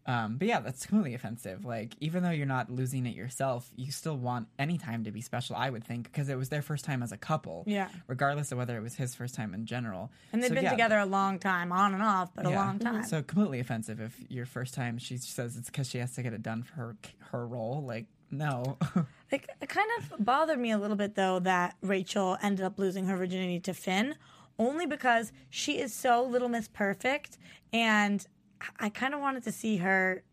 Um, 0.07 0.39
but 0.39 0.49
yeah, 0.49 0.61
that's 0.61 0.85
totally 0.87 1.13
offensive. 1.15 1.65
Like, 1.67 1.95
even 2.01 2.23
though 2.23 2.31
you're 2.31 2.47
not 2.47 2.71
losing 2.71 3.05
it 3.07 3.15
yourself, 3.15 3.69
you 3.77 3.93
still 3.93 4.17
want 4.17 4.49
any 4.59 4.79
time 4.79 5.05
to 5.05 5.13
be 5.13 5.21
special, 5.21 5.55
I 5.57 5.69
would 5.69 5.85
think, 5.85 6.05
because 6.05 6.31
it 6.31 6.37
was 6.39 6.49
their 6.49 6.63
first 6.63 6.87
time 6.87 7.03
as 7.03 7.13
a 7.13 7.19
couple. 7.19 7.65
Yeah. 7.67 7.89
Regardless 8.07 8.51
of 8.51 8.57
whether 8.59 8.77
it 8.79 8.81
was 8.81 8.95
his 8.95 9.15
first 9.15 9.35
time 9.35 9.53
in 9.53 9.67
general. 9.67 10.11
And 10.33 10.43
they've 10.43 10.49
So, 10.49 10.55
been 10.55 10.65
yeah, 10.65 10.71
together 10.71 10.99
a 10.99 11.07
long 11.07 11.39
time, 11.39 11.71
on 11.71 11.93
and 11.93 12.03
off, 12.03 12.35
but 12.35 12.47
a 12.47 12.51
long 12.51 12.79
time. 12.79 13.05
So 13.05 13.23
completely 13.23 13.61
offensive 13.61 14.01
if 14.01 14.19
your 14.31 14.47
first 14.47 14.73
time 14.75 14.97
she 14.97 15.19
says 15.19 15.57
it's 15.59 15.69
because 15.69 15.89
she 15.89 15.99
has 15.99 16.15
to 16.15 16.23
get 16.23 16.33
it 16.33 16.43
done 16.43 16.63
for 16.63 16.75
her 16.77 16.97
her 17.33 17.47
role. 17.47 17.85
Like, 17.85 18.07
no. 18.31 18.79
It, 19.33 19.49
it 19.61 19.69
kind 19.69 19.89
of 19.97 20.25
bothered 20.25 20.59
me 20.59 20.73
a 20.73 20.77
little 20.79 20.97
bit 20.97 21.15
though 21.15 21.39
that 21.39 21.77
Rachel 21.83 22.37
ended 22.43 22.65
up 22.65 22.81
losing 22.81 23.07
her 23.07 23.17
virginity 23.17 23.61
to 23.61 23.73
Finn, 23.73 24.17
only 24.59 24.87
because 24.87 25.31
she 25.49 25.79
is 25.81 25.95
so 25.95 26.25
Little 26.25 26.49
Miss 26.49 26.67
Perfect, 26.67 27.39
and 27.73 28.27
I 28.81 28.89
kind 28.89 29.15
of 29.15 29.21
wanted 29.21 29.45
to 29.45 29.53
see 29.53 29.77
her 29.77 30.25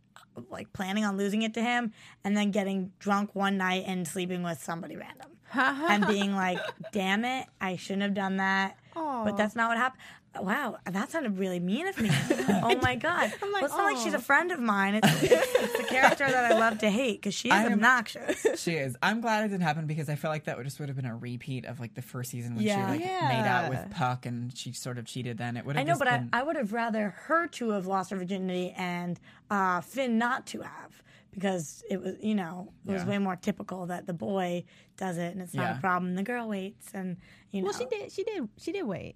like 0.50 0.74
planning 0.74 1.06
on 1.06 1.16
losing 1.16 1.44
it 1.44 1.54
to 1.56 1.62
him 1.62 1.94
and 2.24 2.36
then 2.36 2.50
getting 2.50 2.92
drunk 2.98 3.36
one 3.36 3.58
night 3.58 3.84
and 3.86 4.08
sleeping 4.08 4.42
with 4.42 4.62
somebody 4.64 4.96
random 4.96 5.30
and 5.54 6.08
being 6.08 6.36
like, 6.36 6.60
"Damn 6.92 7.24
it, 7.24 7.46
I 7.62 7.76
shouldn't 7.76 8.02
have 8.02 8.16
done 8.16 8.38
that." 8.38 8.78
But 9.26 9.38
that's 9.38 9.56
not 9.56 9.70
what 9.70 9.78
happened. 9.78 10.02
Wow, 10.44 10.78
that 10.86 11.12
sounded 11.12 11.38
really 11.38 11.60
mean 11.60 11.88
of 11.88 12.00
me. 12.00 12.10
oh 12.64 12.80
my 12.82 12.96
god! 12.96 13.32
I'm 13.42 13.52
like, 13.52 13.62
well, 13.64 13.66
it's 13.66 13.78
not 13.78 13.94
like 13.94 13.98
she's 14.04 14.14
a 14.14 14.20
friend 14.20 14.52
of 14.52 14.60
mine. 14.60 14.96
It's, 14.96 15.24
it's, 15.24 15.34
it's 15.56 15.78
the 15.78 15.84
character 15.84 16.26
that 16.30 16.52
I 16.52 16.58
love 16.58 16.78
to 16.80 16.90
hate 16.90 17.22
because 17.22 17.34
she's 17.34 17.52
I 17.52 17.64
am- 17.64 17.74
obnoxious. 17.74 18.46
she 18.62 18.74
is. 18.74 18.96
I'm 19.02 19.22
glad 19.22 19.46
it 19.46 19.50
didn't 19.50 19.64
happen 19.64 19.86
because 19.88 20.10
I 20.10 20.16
feel 20.16 20.32
like 20.32 20.46
that 20.46 20.58
would 20.58 20.66
just 20.66 20.80
would 20.80 20.90
have 20.90 20.96
been 20.96 21.06
a 21.06 21.16
repeat 21.16 21.66
of 21.66 21.80
like 21.80 21.94
the 21.94 22.02
first 22.02 22.32
season 22.32 22.56
when 22.56 22.66
Yeah. 22.66 22.86
she 22.94 23.00
like 23.00 23.02
made 23.02 23.48
out 23.48 23.70
with 23.70 23.90
Puck 23.92 24.26
and 24.26 24.56
she 24.58 24.72
sort 24.74 24.98
of 24.98 25.06
cheated. 25.06 25.38
Then 25.38 25.58
it 25.58 25.66
would 25.66 25.76
I 25.76 25.80
have. 25.80 25.88
know, 25.88 25.92
just 25.92 26.00
but 26.00 26.08
I, 26.08 26.18
been, 26.18 26.30
I 26.34 26.44
would 26.44 26.56
have 26.56 26.74
rather 26.74 27.10
her 27.28 27.48
to 27.48 27.70
have 27.72 27.88
lost 27.88 28.12
her 28.12 28.18
virginity 28.18 28.74
and 28.78 29.20
uh, 29.50 29.82
Finn 29.82 30.18
not 30.18 30.46
to 30.48 30.62
have 30.62 31.04
because 31.32 31.84
it 31.90 32.02
was, 32.02 32.16
you 32.22 32.34
know, 32.34 32.72
it 32.88 32.92
was 32.94 33.04
Yeah. 33.04 33.10
way 33.10 33.18
more 33.20 33.36
typical 33.36 33.86
that 33.88 34.08
the 34.08 34.14
boy 34.14 34.64
does 34.98 35.18
it 35.18 35.34
and 35.34 35.42
it's 35.42 35.54
not 35.54 35.64
Yeah. 35.64 35.78
a 35.78 35.82
problem. 35.82 36.16
The 36.16 36.24
girl 36.24 36.48
waits 36.48 36.90
and 36.94 37.18
you 37.52 37.62
know, 37.62 37.70
well, 37.70 37.78
she 37.78 37.86
did. 37.86 38.12
She 38.12 38.24
did. 38.24 38.50
She 38.58 38.72
did 38.72 38.84
wait. 38.84 39.16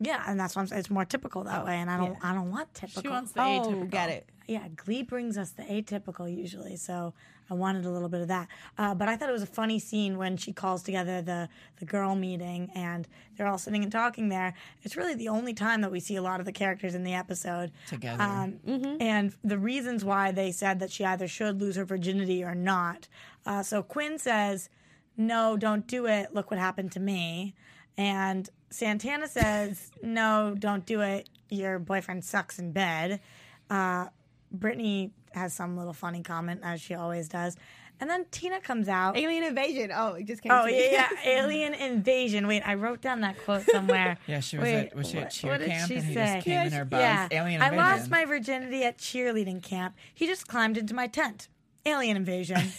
Yeah, 0.00 0.22
and 0.26 0.38
that's 0.38 0.54
why 0.56 0.62
I'm 0.62 0.68
saying 0.68 0.80
it's 0.80 0.90
more 0.90 1.04
typical 1.04 1.44
that 1.44 1.64
way. 1.64 1.76
And 1.76 1.90
I 1.90 1.96
don't, 1.96 2.16
I 2.24 2.34
don't 2.34 2.50
want 2.50 2.72
typical. 2.74 3.02
She 3.02 3.08
wants 3.08 3.32
the 3.32 3.40
Oh, 3.42 3.44
atypical. 3.44 3.90
got 3.90 4.10
it. 4.10 4.28
yeah, 4.46 4.68
Glee 4.76 5.02
brings 5.02 5.36
us 5.38 5.50
the 5.50 5.62
atypical 5.64 6.34
usually, 6.34 6.76
so 6.76 7.14
I 7.48 7.54
wanted 7.54 7.84
a 7.86 7.90
little 7.90 8.08
bit 8.08 8.20
of 8.20 8.28
that. 8.28 8.48
Uh, 8.76 8.94
but 8.94 9.08
I 9.08 9.16
thought 9.16 9.28
it 9.28 9.32
was 9.32 9.42
a 9.42 9.46
funny 9.46 9.78
scene 9.78 10.18
when 10.18 10.36
she 10.36 10.52
calls 10.52 10.82
together 10.82 11.22
the 11.22 11.48
the 11.78 11.84
girl 11.86 12.14
meeting 12.16 12.70
and 12.74 13.06
they're 13.36 13.46
all 13.46 13.56
sitting 13.58 13.82
and 13.84 13.92
talking 13.92 14.28
there. 14.28 14.54
It's 14.82 14.96
really 14.96 15.14
the 15.14 15.28
only 15.28 15.54
time 15.54 15.80
that 15.82 15.92
we 15.92 16.00
see 16.00 16.16
a 16.16 16.22
lot 16.22 16.40
of 16.40 16.46
the 16.46 16.52
characters 16.52 16.94
in 16.94 17.04
the 17.04 17.14
episode 17.14 17.70
Together. 17.88 18.22
Um, 18.22 18.58
And 19.00 19.32
the 19.44 19.58
reasons 19.58 20.04
why 20.04 20.32
they 20.32 20.50
said 20.52 20.80
that 20.80 20.90
she 20.90 21.04
either 21.04 21.28
should 21.28 21.60
lose 21.60 21.76
her 21.76 21.84
virginity 21.84 22.42
or 22.42 22.54
not. 22.54 23.06
Uh, 23.46 23.62
so 23.62 23.82
Quinn 23.82 24.18
says, 24.18 24.68
"No, 25.16 25.56
don't 25.56 25.86
do 25.86 26.06
it. 26.06 26.34
Look 26.34 26.50
what 26.50 26.58
happened 26.58 26.90
to 26.92 27.00
me." 27.00 27.54
And 27.98 28.48
Santana 28.70 29.28
says, 29.28 29.90
"No, 30.02 30.54
don't 30.58 30.84
do 30.84 31.00
it. 31.00 31.28
Your 31.48 31.78
boyfriend 31.78 32.24
sucks 32.24 32.58
in 32.58 32.72
bed." 32.72 33.20
Uh, 33.70 34.06
Brittany 34.52 35.12
has 35.32 35.52
some 35.54 35.76
little 35.76 35.92
funny 35.92 36.22
comment, 36.22 36.60
as 36.62 36.80
she 36.80 36.94
always 36.94 37.28
does. 37.28 37.56
And 37.98 38.10
then 38.10 38.26
Tina 38.30 38.60
comes 38.60 38.88
out. 38.88 39.16
Alien 39.16 39.42
invasion. 39.42 39.90
Oh, 39.94 40.14
it 40.14 40.26
just 40.26 40.42
came. 40.42 40.52
Oh 40.52 40.66
to 40.66 40.70
me. 40.70 40.92
yeah, 40.92 41.08
yeah, 41.12 41.18
alien 41.42 41.72
invasion. 41.72 42.46
Wait, 42.46 42.62
I 42.66 42.74
wrote 42.74 43.00
down 43.00 43.22
that 43.22 43.42
quote 43.42 43.62
somewhere. 43.72 44.18
yeah, 44.26 44.40
she 44.40 44.58
was 44.58 44.64
Wait, 44.64 44.86
at 44.88 44.94
was 44.94 45.08
she 45.08 45.16
what- 45.16 45.26
at 45.26 45.30
cheer 45.32 45.50
what 45.52 45.60
did 45.60 45.68
camp 45.70 45.88
she 45.88 45.94
and 45.96 46.04
he 46.04 46.14
say? 46.14 46.34
just 46.34 46.44
came 46.44 46.66
in 46.66 46.72
her 46.72 46.84
buns. 46.84 47.00
Yeah, 47.00 47.28
Alien 47.30 47.62
invasion. 47.62 47.78
I 47.80 47.90
lost 47.94 48.10
my 48.10 48.24
virginity 48.26 48.84
at 48.84 48.98
cheerleading 48.98 49.62
camp. 49.62 49.94
He 50.14 50.26
just 50.26 50.46
climbed 50.46 50.76
into 50.76 50.94
my 50.94 51.06
tent. 51.06 51.48
Alien 51.86 52.16
invasion. 52.18 52.60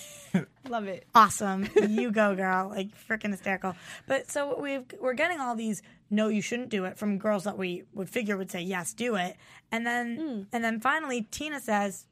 Love 0.69 0.87
it. 0.87 1.05
awesome. 1.15 1.67
You 1.75 2.11
go, 2.11 2.35
girl. 2.35 2.69
Like 2.69 2.89
freaking 3.07 3.31
hysterical. 3.31 3.75
But 4.07 4.29
so 4.29 4.59
we've 4.59 4.83
we're 4.99 5.13
getting 5.13 5.39
all 5.39 5.55
these 5.55 5.81
no, 6.09 6.29
you 6.29 6.41
shouldn't 6.41 6.69
do 6.69 6.85
it 6.85 6.97
from 6.97 7.17
girls 7.17 7.43
that 7.43 7.57
we 7.57 7.83
would 7.93 8.09
figure 8.09 8.37
would 8.37 8.51
say 8.51 8.61
yes, 8.61 8.93
do 8.93 9.15
it. 9.15 9.35
And 9.71 9.85
then 9.85 10.47
and 10.51 10.63
then 10.63 10.79
finally 10.79 11.23
Tina 11.23 11.59
says, 11.59 12.05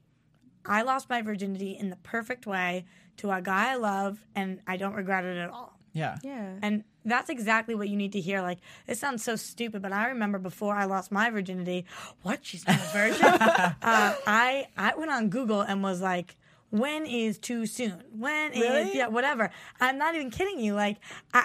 I 0.66 0.82
lost 0.82 1.10
my 1.10 1.22
virginity 1.22 1.78
in 1.80 1.90
the 1.90 1.96
perfect 1.98 2.48
way 2.48 2.86
to 3.18 3.32
a 3.32 3.42
guy 3.42 3.72
I 3.72 3.76
love 3.76 4.20
and 4.36 4.60
I 4.68 4.78
don't 4.78 4.94
regret 4.94 5.24
it 5.26 5.38
at 5.38 5.50
all. 5.50 5.78
Yeah. 5.94 6.18
Yeah. 6.24 6.56
And 6.62 6.84
that's 7.06 7.30
exactly 7.30 7.74
what 7.74 7.88
you 7.88 7.96
need 7.96 8.12
to 8.14 8.20
hear. 8.20 8.42
Like, 8.42 8.60
it 8.86 8.98
sounds 8.98 9.24
so 9.24 9.38
stupid, 9.38 9.82
but 9.82 9.94
I 9.94 10.10
remember 10.10 10.40
before 10.40 10.76
I 10.76 10.84
lost 10.86 11.10
my 11.10 11.30
virginity, 11.30 11.86
what? 12.22 12.46
She's 12.46 12.68
not 12.68 12.78
a 12.78 12.88
virgin? 12.92 13.26
uh, 13.26 13.76
I, 13.82 14.68
I 14.78 14.94
went 14.98 15.12
on 15.12 15.30
Google 15.30 15.62
and 15.62 15.82
was 15.82 16.02
like, 16.02 16.36
when 16.80 17.06
is 17.06 17.38
too 17.38 17.66
soon? 17.66 18.04
When 18.12 18.52
is, 18.54 18.60
Really? 18.62 18.98
yeah, 18.98 19.08
whatever. 19.08 19.50
I'm 19.80 19.98
not 19.98 20.16
even 20.16 20.30
kidding 20.30 20.60
you. 20.60 20.74
Like, 20.74 20.98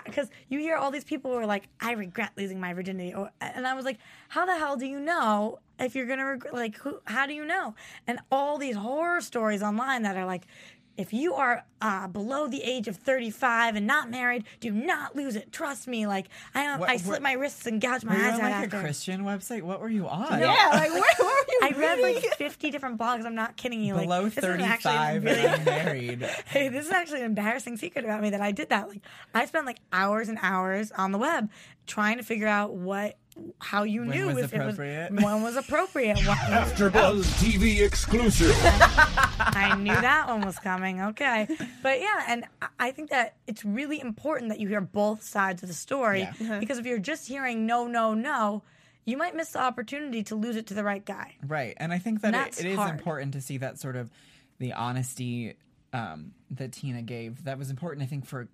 because 0.04 0.28
you 0.48 0.58
hear 0.58 0.76
all 0.76 0.90
these 0.90 1.04
people 1.04 1.30
who 1.30 1.38
are 1.38 1.46
like, 1.46 1.68
I 1.80 1.92
regret 1.92 2.32
losing 2.36 2.60
my 2.60 2.74
virginity. 2.74 3.14
Or, 3.14 3.30
and 3.40 3.66
I 3.66 3.74
was 3.74 3.84
like, 3.84 3.98
how 4.28 4.46
the 4.46 4.56
hell 4.56 4.76
do 4.76 4.86
you 4.86 5.00
know 5.00 5.58
if 5.78 5.94
you're 5.94 6.06
going 6.06 6.18
to 6.18 6.24
regret? 6.24 6.54
Like, 6.54 6.76
who, 6.76 7.00
how 7.04 7.26
do 7.26 7.34
you 7.34 7.44
know? 7.44 7.74
And 8.06 8.18
all 8.30 8.58
these 8.58 8.76
horror 8.76 9.20
stories 9.20 9.62
online 9.62 10.02
that 10.02 10.16
are 10.16 10.26
like, 10.26 10.46
if 10.96 11.12
you 11.14 11.34
are 11.34 11.64
uh, 11.80 12.06
below 12.08 12.46
the 12.46 12.62
age 12.62 12.86
of 12.88 12.96
35 12.96 13.76
and 13.76 13.86
not 13.86 14.10
married, 14.10 14.44
do 14.60 14.70
not 14.70 15.16
lose 15.16 15.34
it. 15.34 15.50
Trust 15.50 15.88
me. 15.88 16.06
Like 16.06 16.26
I, 16.54 16.76
What- 16.76 16.90
I 16.90 16.96
slit 16.98 17.12
what- 17.14 17.22
my 17.22 17.32
wrists 17.32 17.66
and 17.66 17.80
gouged 17.80 18.04
my 18.04 18.14
Were 18.14 18.20
you 18.20 18.26
eyes 18.26 18.34
on 18.34 18.44
out 18.44 18.60
like 18.60 18.72
a. 18.74 18.80
Christian 18.80 19.22
website? 19.24 19.62
What 19.62 19.80
were 19.80 19.88
you 19.88 20.06
on? 20.08 20.40
Yeah. 20.40 20.68
Like 20.72 20.90
where, 20.92 21.02
where 21.18 21.26
were 21.26 21.44
you? 21.48 21.60
I 21.62 21.70
read 21.78 22.00
like 22.00 22.24
50 22.34 22.70
different 22.70 22.98
blogs. 22.98 23.24
I'm 23.24 23.34
not 23.34 23.56
kidding 23.56 23.82
you. 23.82 23.94
Below 23.94 24.24
like, 24.24 24.34
this 24.34 24.44
is 24.44 24.50
35 24.50 25.24
really- 25.24 25.38
and 25.46 25.54
unmarried. 25.68 26.22
Hey, 26.46 26.68
this 26.68 26.86
is 26.86 26.92
actually 26.92 27.20
an 27.20 27.26
embarrassing 27.26 27.76
secret 27.76 28.04
about 28.04 28.20
me 28.20 28.30
that 28.30 28.40
I 28.40 28.52
did 28.52 28.68
that. 28.70 28.88
Like, 28.88 29.00
I 29.34 29.46
spent 29.46 29.64
like 29.66 29.78
hours 29.92 30.28
and 30.28 30.38
hours 30.42 30.90
on 30.92 31.12
the 31.12 31.18
web 31.18 31.48
trying 31.86 32.18
to 32.18 32.22
figure 32.24 32.46
out 32.48 32.74
what, 32.74 33.16
how 33.60 33.84
you 33.84 34.00
When 34.00 34.10
knew 34.10 34.26
was 34.28 34.38
if 34.44 34.52
appropriate? 34.52 35.06
it 35.06 35.12
was 35.12 35.24
when 35.24 35.42
was 35.42 35.56
appropriate. 35.56 36.18
What- 36.26 36.38
AfterBuzz 36.38 37.24
TV 37.42 37.82
exclusive. 37.82 38.54
I 38.62 39.74
knew 39.78 39.94
that 39.94 40.28
one 40.28 40.40
was 40.42 40.58
coming. 40.58 41.00
Okay. 41.00 41.46
But 41.82 42.00
yeah, 42.00 42.24
and 42.28 42.44
I- 42.60 42.66
I 42.78 42.90
think 42.92 43.10
that 43.10 43.36
it's 43.46 43.64
really 43.64 44.00
important 44.00 44.50
that 44.50 44.60
you 44.60 44.68
hear 44.68 44.80
both 44.80 45.22
sides 45.22 45.62
of 45.62 45.68
the 45.68 45.74
story 45.74 46.28
Yeah. 46.40 46.58
because 46.60 46.78
if 46.78 46.86
you're 46.86 46.98
just 46.98 47.28
hearing 47.28 47.66
no, 47.66 47.86
no, 47.86 48.14
no, 48.14 48.62
you 49.04 49.16
might 49.16 49.34
miss 49.34 49.50
the 49.50 49.60
opportunity 49.60 50.22
to 50.24 50.34
lose 50.34 50.56
it 50.56 50.66
to 50.68 50.74
the 50.74 50.84
right 50.84 51.04
guy. 51.04 51.34
Right. 51.46 51.74
And 51.78 51.92
I 51.92 51.98
think 51.98 52.20
that 52.22 52.34
it, 52.34 52.64
it 52.64 52.70
is 52.70 52.76
hard. 52.76 52.90
important 52.98 53.32
to 53.34 53.40
see 53.40 53.58
that 53.58 53.78
sort 53.78 53.96
of 53.96 54.10
the 54.58 54.72
honesty 54.74 55.54
um, 55.92 56.32
that 56.50 56.72
Tina 56.72 57.02
gave. 57.02 57.44
That 57.44 57.58
was 57.58 57.70
important, 57.70 58.02
I 58.02 58.06
think, 58.06 58.26
for 58.26 58.48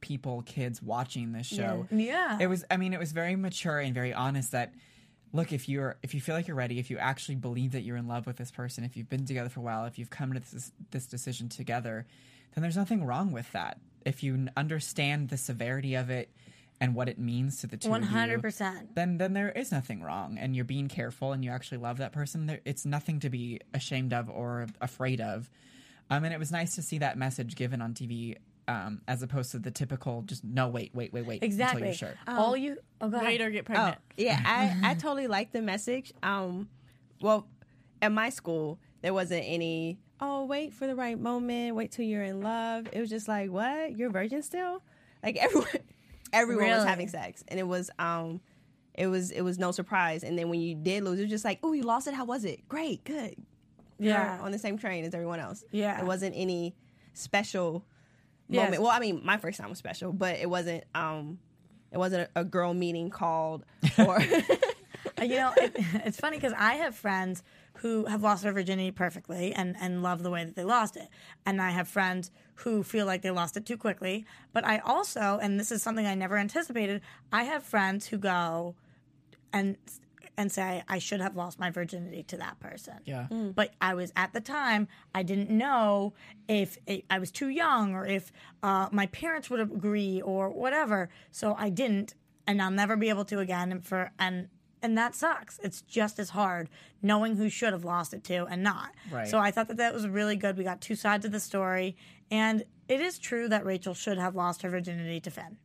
people, 0.00 0.42
kids 0.42 0.82
watching 0.82 1.32
this 1.32 1.46
show. 1.46 1.86
Yeah. 1.90 2.38
It 2.40 2.46
was 2.48 2.64
I 2.70 2.76
mean, 2.76 2.92
it 2.92 2.98
was 3.00 3.12
very 3.12 3.36
mature 3.36 3.78
and 3.78 3.94
very 3.94 4.12
honest 4.12 4.52
that 4.52 4.72
look, 5.32 5.52
if 5.52 5.68
you're 5.68 5.96
if 6.02 6.14
you 6.14 6.20
feel 6.20 6.34
like 6.34 6.48
you're 6.48 6.56
ready, 6.56 6.78
if 6.78 6.90
you 6.90 6.98
actually 6.98 7.36
believe 7.36 7.72
that 7.72 7.82
you're 7.82 7.96
in 7.96 8.08
love 8.08 8.26
with 8.26 8.36
this 8.36 8.50
person, 8.50 8.84
if 8.84 8.96
you've 8.96 9.08
been 9.08 9.26
together 9.26 9.48
for 9.48 9.60
a 9.60 9.62
while, 9.62 9.84
if 9.84 9.98
you've 9.98 10.10
come 10.10 10.32
to 10.32 10.40
this 10.40 10.72
this 10.90 11.06
decision 11.06 11.48
together, 11.48 12.06
then 12.54 12.62
there's 12.62 12.76
nothing 12.76 13.04
wrong 13.04 13.32
with 13.32 13.50
that. 13.52 13.78
If 14.04 14.22
you 14.22 14.48
understand 14.56 15.28
the 15.28 15.36
severity 15.36 15.94
of 15.94 16.10
it 16.10 16.30
and 16.80 16.94
what 16.94 17.08
it 17.08 17.18
means 17.18 17.60
to 17.60 17.66
the 17.66 17.76
two 17.76 17.92
of 17.94 18.02
you, 18.02 18.08
100%. 18.08 18.94
then 18.94 19.18
then 19.18 19.34
there 19.34 19.50
is 19.50 19.70
nothing 19.70 20.02
wrong 20.02 20.38
and 20.38 20.56
you're 20.56 20.64
being 20.64 20.88
careful 20.88 21.32
and 21.32 21.44
you 21.44 21.50
actually 21.50 21.78
love 21.78 21.98
that 21.98 22.12
person 22.12 22.46
there 22.46 22.60
it's 22.64 22.86
nothing 22.86 23.20
to 23.20 23.28
be 23.28 23.60
ashamed 23.74 24.14
of 24.14 24.30
or 24.30 24.66
afraid 24.80 25.20
of 25.20 25.50
um 26.08 26.24
and 26.24 26.32
it 26.32 26.38
was 26.38 26.50
nice 26.50 26.76
to 26.76 26.82
see 26.82 26.96
that 26.96 27.18
message 27.18 27.54
given 27.54 27.82
on 27.82 27.92
tv 27.92 28.36
um 28.70 29.00
as 29.08 29.22
opposed 29.22 29.50
to 29.52 29.58
the 29.58 29.70
typical 29.70 30.22
just 30.22 30.44
no 30.44 30.68
wait 30.68 30.90
wait 30.94 31.12
wait 31.12 31.26
wait 31.26 31.42
Exactly. 31.42 31.82
until 31.82 31.86
you're 31.88 31.94
sure 31.94 32.14
All 32.28 32.56
you. 32.56 32.76
Oh, 33.00 33.08
go 33.08 33.16
ahead. 33.16 33.26
Wait 33.28 33.40
or 33.40 33.50
get 33.50 33.62
Oh, 33.62 33.72
pregnant. 33.72 33.98
yeah, 34.16 34.40
I, 34.44 34.90
I 34.90 34.94
totally 34.94 35.26
like 35.26 35.52
the 35.52 35.62
message. 35.62 36.12
Um, 36.22 36.68
well, 37.22 37.46
at 38.02 38.12
my 38.12 38.28
school, 38.30 38.78
there 39.02 39.12
wasn't 39.14 39.44
any, 39.46 39.98
oh, 40.20 40.44
wait 40.44 40.72
for 40.74 40.86
the 40.86 40.94
right 40.94 41.18
moment, 41.18 41.74
wait 41.76 41.90
till 41.92 42.04
you're 42.04 42.22
in 42.22 42.40
love. 42.42 42.86
It 42.92 43.00
was 43.00 43.08
just 43.10 43.26
like, 43.28 43.50
what? 43.50 43.96
You're 43.96 44.10
virgin 44.10 44.42
still? 44.42 44.82
Like 45.22 45.36
everyone, 45.40 45.68
everyone 46.32 46.68
was 46.70 46.84
having 46.84 47.08
sex, 47.08 47.42
and 47.48 47.58
it 47.58 47.66
was, 47.66 47.90
um, 47.98 48.40
it 48.94 49.06
was, 49.06 49.30
it 49.30 49.40
was 49.42 49.58
no 49.58 49.70
surprise. 49.72 50.22
And 50.22 50.38
then 50.38 50.48
when 50.50 50.60
you 50.60 50.74
did 50.74 51.02
lose, 51.04 51.18
it 51.18 51.22
was 51.22 51.30
just 51.30 51.44
like, 51.44 51.58
oh, 51.62 51.72
you 51.72 51.82
lost 51.82 52.06
it. 52.06 52.12
How 52.14 52.24
was 52.26 52.44
it? 52.44 52.68
Great, 52.68 53.02
good. 53.04 53.34
You're 53.98 54.12
Yeah. 54.14 54.38
on 54.42 54.50
the 54.52 54.58
same 54.58 54.76
train 54.78 55.04
as 55.04 55.14
everyone 55.14 55.40
else. 55.40 55.64
Yeah. 55.72 55.98
it 56.00 56.04
wasn't 56.06 56.34
any 56.36 56.74
special 57.14 57.84
Yes. 58.50 58.64
moment. 58.66 58.82
Well, 58.82 58.90
I 58.92 58.98
mean, 58.98 59.20
my 59.24 59.36
first 59.38 59.58
time 59.58 59.68
was 59.68 59.78
special, 59.78 60.12
but 60.12 60.36
it 60.38 60.48
wasn't. 60.48 60.84
Um, 60.94 61.38
It 61.92 61.98
wasn't 61.98 62.30
a, 62.34 62.40
a 62.40 62.44
girl 62.44 62.72
meeting 62.74 63.10
called 63.10 63.64
or 63.98 64.20
you 65.22 65.36
know, 65.36 65.52
it, 65.56 65.72
it's 66.04 66.18
funny 66.20 66.36
because 66.36 66.52
I 66.56 66.74
have 66.74 66.94
friends 66.94 67.42
who 67.78 68.04
have 68.06 68.22
lost 68.22 68.42
their 68.42 68.52
virginity 68.52 68.90
perfectly 68.90 69.52
and, 69.52 69.74
and 69.80 70.02
love 70.02 70.22
the 70.22 70.30
way 70.30 70.44
that 70.44 70.54
they 70.54 70.64
lost 70.64 70.96
it. 70.96 71.08
And 71.46 71.60
I 71.60 71.70
have 71.70 71.88
friends 71.88 72.30
who 72.56 72.82
feel 72.82 73.06
like 73.06 73.22
they 73.22 73.30
lost 73.30 73.56
it 73.56 73.64
too 73.66 73.76
quickly. 73.76 74.26
But 74.52 74.64
I 74.64 74.78
also, 74.78 75.38
and 75.42 75.58
this 75.58 75.72
is 75.72 75.82
something 75.82 76.06
I 76.06 76.14
never 76.14 76.36
anticipated, 76.36 77.00
I 77.32 77.44
have 77.44 77.62
friends 77.64 78.06
who 78.06 78.18
go 78.18 78.74
and 79.52 79.76
and 80.36 80.50
say 80.50 80.82
I 80.88 80.98
should 80.98 81.20
have 81.20 81.36
lost 81.36 81.58
my 81.58 81.70
virginity 81.70 82.22
to 82.24 82.36
that 82.38 82.58
person. 82.60 82.94
Yeah. 83.04 83.26
But 83.30 83.74
I 83.80 83.94
was 83.94 84.12
at 84.16 84.32
the 84.32 84.40
time 84.40 84.88
I 85.14 85.22
didn't 85.22 85.50
know 85.50 86.14
if 86.48 86.78
it, 86.86 87.04
I 87.10 87.18
was 87.18 87.30
too 87.30 87.48
young 87.48 87.94
or 87.94 88.06
if 88.06 88.32
uh, 88.62 88.88
my 88.92 89.06
parents 89.06 89.50
would 89.50 89.60
agree 89.60 90.20
or 90.20 90.50
whatever. 90.50 91.08
So 91.30 91.54
I 91.58 91.68
didn't, 91.70 92.14
and 92.46 92.60
I'll 92.62 92.70
never 92.70 92.96
be 92.96 93.08
able 93.08 93.24
to 93.26 93.38
again. 93.40 93.72
And 93.72 93.84
for 93.84 94.12
and 94.18 94.48
and 94.82 94.96
that 94.96 95.14
sucks. 95.14 95.58
It's 95.62 95.82
just 95.82 96.18
as 96.18 96.30
hard 96.30 96.68
knowing 97.02 97.36
who 97.36 97.48
should 97.48 97.72
have 97.72 97.84
lost 97.84 98.14
it 98.14 98.24
to 98.24 98.46
and 98.46 98.62
not. 98.62 98.90
Right. 99.10 99.28
So 99.28 99.38
I 99.38 99.50
thought 99.50 99.68
that 99.68 99.76
that 99.76 99.94
was 99.94 100.08
really 100.08 100.36
good. 100.36 100.56
We 100.56 100.64
got 100.64 100.80
two 100.80 100.96
sides 100.96 101.24
of 101.24 101.32
the 101.32 101.40
story, 101.40 101.96
and 102.30 102.64
it 102.88 103.00
is 103.00 103.18
true 103.18 103.48
that 103.48 103.64
Rachel 103.64 103.94
should 103.94 104.18
have 104.18 104.34
lost 104.34 104.62
her 104.62 104.70
virginity 104.70 105.20
to 105.20 105.30
Finn. 105.30 105.58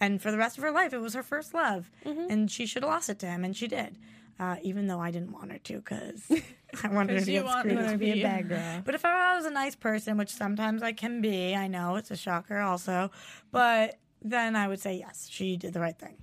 And 0.00 0.22
for 0.22 0.30
the 0.30 0.38
rest 0.38 0.56
of 0.58 0.62
her 0.64 0.70
life, 0.70 0.92
it 0.92 0.98
was 0.98 1.14
her 1.14 1.22
first 1.22 1.54
love, 1.54 1.90
and 2.04 2.50
she 2.50 2.66
should 2.66 2.82
have 2.84 2.90
lost 2.90 3.08
it 3.08 3.18
to 3.20 3.26
him, 3.26 3.44
and 3.44 3.56
she 3.56 3.66
did. 3.68 3.98
Uh, 4.40 4.54
even 4.62 4.86
though 4.86 5.00
I 5.00 5.10
didn't 5.10 5.32
want 5.32 5.50
her 5.50 5.58
to, 5.58 5.78
because 5.78 6.30
I 6.84 6.88
wanted 6.88 7.18
her 7.18 7.24
to 7.24 7.32
get 7.32 7.48
screwed. 7.50 7.88
to 7.90 7.98
be 7.98 8.12
a 8.12 8.22
bad 8.22 8.48
girl. 8.48 8.82
But 8.84 8.94
if 8.94 9.04
I 9.04 9.34
was 9.36 9.44
a 9.46 9.50
nice 9.50 9.74
person, 9.74 10.16
which 10.16 10.30
sometimes 10.30 10.80
I 10.84 10.92
can 10.92 11.20
be, 11.20 11.56
I 11.56 11.66
know 11.66 11.96
it's 11.96 12.12
a 12.12 12.16
shocker 12.16 12.60
also, 12.60 13.10
but 13.50 13.98
then 14.22 14.54
I 14.54 14.68
would 14.68 14.80
say 14.80 14.94
yes, 14.94 15.26
she 15.28 15.56
did 15.56 15.72
the 15.72 15.80
right 15.80 15.98
thing. 15.98 16.16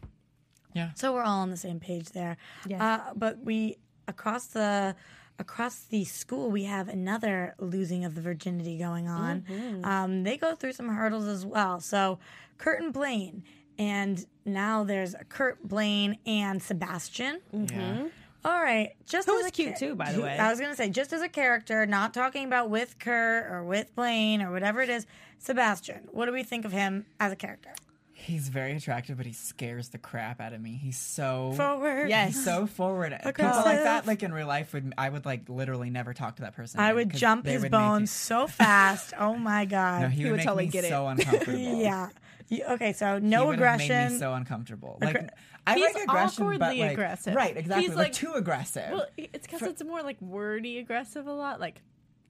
Yeah. 0.73 0.91
So 0.95 1.13
we're 1.13 1.23
all 1.23 1.39
on 1.41 1.49
the 1.49 1.57
same 1.57 1.81
page 1.81 2.09
there. 2.11 2.37
Yes. 2.65 2.79
Uh, 2.79 3.11
but 3.15 3.39
we 3.43 3.77
across 4.07 4.47
the 4.47 4.95
across 5.37 5.79
the 5.79 6.05
school 6.05 6.49
we 6.49 6.63
have 6.63 6.87
another 6.87 7.55
losing 7.59 8.05
of 8.05 8.15
the 8.15 8.21
virginity 8.21 8.77
going 8.77 9.09
on. 9.09 9.81
Um, 9.83 10.23
they 10.23 10.37
go 10.37 10.55
through 10.55 10.71
some 10.73 10.87
hurdles 10.87 11.27
as 11.27 11.45
well. 11.45 11.81
So 11.81 12.19
Kurt 12.57 12.81
and 12.81 12.93
Blaine, 12.93 13.43
and 13.77 14.25
now 14.45 14.83
there's 14.83 15.15
Kurt, 15.29 15.61
Blaine, 15.67 16.17
and 16.25 16.61
Sebastian. 16.61 17.41
Yeah. 17.51 18.07
All 18.43 18.61
right, 18.61 18.91
just 19.07 19.27
Who 19.27 19.35
as 19.39 19.43
was 19.43 19.47
a 19.47 19.51
cute 19.51 19.73
cha- 19.73 19.79
too, 19.79 19.95
by 19.95 20.11
the 20.11 20.21
way. 20.21 20.37
I 20.37 20.51
was 20.51 20.59
gonna 20.59 20.75
say 20.75 20.89
just 20.89 21.13
as 21.13 21.21
a 21.23 21.29
character, 21.29 21.85
not 21.87 22.13
talking 22.13 22.45
about 22.45 22.69
with 22.69 22.99
Kurt 22.99 23.51
or 23.51 23.63
with 23.63 23.95
Blaine 23.95 24.41
or 24.43 24.51
whatever 24.51 24.81
it 24.81 24.89
is. 24.89 25.07
Sebastian, 25.39 26.07
what 26.11 26.25
do 26.27 26.31
we 26.31 26.43
think 26.43 26.63
of 26.65 26.71
him 26.71 27.05
as 27.19 27.31
a 27.31 27.35
character? 27.35 27.71
He's 28.13 28.49
very 28.49 28.71
attractive, 28.75 29.17
but 29.17 29.25
he 29.27 29.33
scares 29.33 29.89
the 29.89 29.97
crap 29.99 30.39
out 30.41 30.53
of 30.53 30.61
me. 30.61 30.79
He's 30.81 30.97
so 30.97 31.53
Forward. 31.55 32.09
Yes. 32.09 32.33
He's 32.33 32.43
so 32.45 32.65
forward. 32.65 33.15
People 33.23 33.45
like 33.45 33.83
that, 33.83 34.07
like 34.07 34.23
in 34.23 34.33
real 34.33 34.47
life, 34.47 34.73
would 34.73 34.93
I 34.97 35.09
would 35.09 35.25
like 35.25 35.49
literally 35.49 35.89
never 35.89 36.13
talk 36.13 36.37
to 36.37 36.43
that 36.43 36.55
person. 36.55 36.79
I 36.79 36.93
would 36.93 37.13
jump 37.13 37.45
his 37.45 37.55
would 37.55 37.63
make 37.63 37.71
me- 37.71 37.77
bones 37.77 38.11
so 38.11 38.47
fast. 38.47 39.13
Oh 39.19 39.35
my 39.35 39.65
god. 39.65 40.01
No, 40.03 40.07
he, 40.07 40.23
would, 40.23 40.31
would 40.31 40.37
make 40.37 40.45
totally 40.45 40.65
me 40.65 40.71
get 40.71 40.85
it. 40.85 40.91
uncomfortable. 40.93 41.59
yeah. 41.59 42.09
You- 42.49 42.63
okay, 42.71 42.93
so 42.93 43.17
no 43.19 43.47
would 43.47 43.59
have 43.59 43.77
made 43.79 43.85
aggression. 43.85 44.13
me 44.13 44.19
so 44.19 44.33
uncomfortable. 44.33 44.97
Like 45.01 45.15
Aggr- 45.15 45.29
I 45.67 45.73
He's 45.75 45.93
like 45.95 46.03
aggression, 46.03 46.57
but 46.59 46.77
like 46.77 46.91
aggressive. 46.91 47.33
right, 47.35 47.57
exactly, 47.57 47.85
He's 47.87 47.95
like, 47.95 48.05
like- 48.07 48.13
too 48.13 48.33
aggressive. 48.33 48.91
Well, 48.91 49.05
it's 49.17 49.47
because 49.47 49.63
it's 49.63 49.83
more 49.83 50.03
like 50.03 50.21
wordy 50.21 50.77
aggressive 50.77 51.25
a 51.27 51.33
lot. 51.33 51.59
Like, 51.59 51.81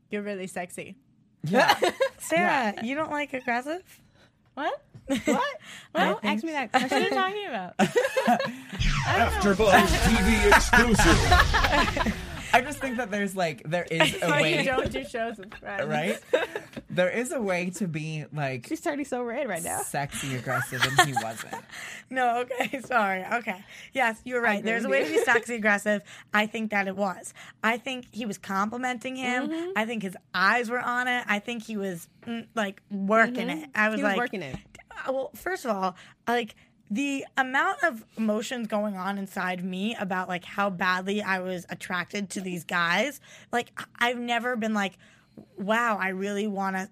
you're 0.10 0.22
really 0.22 0.48
sexy. 0.48 0.96
yeah, 1.44 1.78
Sarah, 2.18 2.76
you 2.84 2.96
don't 2.96 3.12
like 3.12 3.34
aggressive? 3.34 3.82
What? 4.54 4.82
what? 5.26 5.58
Don't 5.94 6.24
ask 6.26 6.44
me 6.46 6.52
that 6.54 6.72
What 6.74 6.92
are 6.92 7.00
you 7.00 7.10
question. 7.10 7.18
talking 7.18 7.46
about? 7.48 7.78
AfterBuzz 9.06 9.86
TV 10.08 10.48
exclusive. 10.48 12.16
I 12.56 12.62
just 12.62 12.80
think 12.80 12.98
that 12.98 13.12
there's 13.12 13.36
like 13.36 13.64
there 13.64 13.84
is 13.90 14.16
a 14.22 14.28
Why 14.28 14.42
way, 14.42 14.58
you 14.60 14.64
don't 14.64 14.92
do 14.92 15.04
shows 15.04 15.38
with 15.38 15.54
friends. 15.56 15.88
right? 15.88 16.18
There 16.90 17.10
is 17.10 17.32
a 17.34 17.42
way 17.42 17.70
to 17.72 17.88
be 17.88 18.26
like 18.32 18.68
She's 18.68 18.80
turning 18.80 19.04
so 19.06 19.22
red 19.24 19.50
right 19.50 19.64
now. 19.64 19.82
sexy 19.82 20.36
aggressive, 20.36 20.82
and 20.82 21.08
he 21.08 21.14
wasn't. 21.22 21.54
No, 22.10 22.42
okay, 22.42 22.82
sorry. 22.86 23.26
Okay. 23.26 23.64
Yes, 23.92 24.22
you're 24.24 24.40
right. 24.42 24.60
agree 24.60 24.72
There's 24.72 24.86
a 24.86 24.90
way 24.90 25.04
to 25.04 25.10
be 25.12 25.18
sexy 25.24 25.56
aggressive. 25.56 26.04
I 26.34 26.46
think 26.46 26.70
that 26.70 26.88
it 26.88 26.96
was. 26.96 27.34
I 27.64 27.78
think 27.80 28.06
he 28.12 28.28
was 28.28 28.38
complimenting 28.38 29.16
him. 29.16 29.50
Mm-hmm. 29.50 29.72
I 29.76 29.86
think 29.86 30.04
his 30.04 30.16
eyes 30.34 30.70
were 30.70 30.80
on 30.80 31.08
it. 31.08 31.26
I 31.28 31.40
think 31.40 31.64
he 31.64 31.78
was 31.78 32.08
mm, 32.28 32.46
like 32.54 32.82
working 32.92 33.50
it. 33.50 33.70
I 33.74 33.90
was 33.90 33.96
Mm-hmm. 33.96 33.98
He 33.98 34.04
was 34.04 34.04
like 34.04 34.18
working 34.18 34.42
it. 34.44 34.56
Uh, 35.08 35.14
Well, 35.14 35.32
first 35.34 35.66
of 35.66 35.72
all, 35.72 35.96
like 36.28 36.56
the 36.90 37.26
amount 37.38 37.84
of 37.84 38.06
emotions 38.18 38.68
going 38.68 38.96
on 38.96 39.18
inside 39.18 39.64
me 39.64 39.96
about 40.00 40.28
like 40.28 40.46
how 40.46 40.70
badly 40.70 41.22
I 41.22 41.40
was 41.40 41.66
attracted 41.70 42.30
to 42.32 42.42
these 42.42 42.64
guys. 42.64 43.20
Like 43.52 43.78
I've 44.00 44.20
never 44.20 44.56
been 44.56 44.74
like, 44.74 44.98
wow, 45.58 45.98
I 46.00 46.10
really 46.10 46.48
want 46.48 46.76
to 46.76 46.90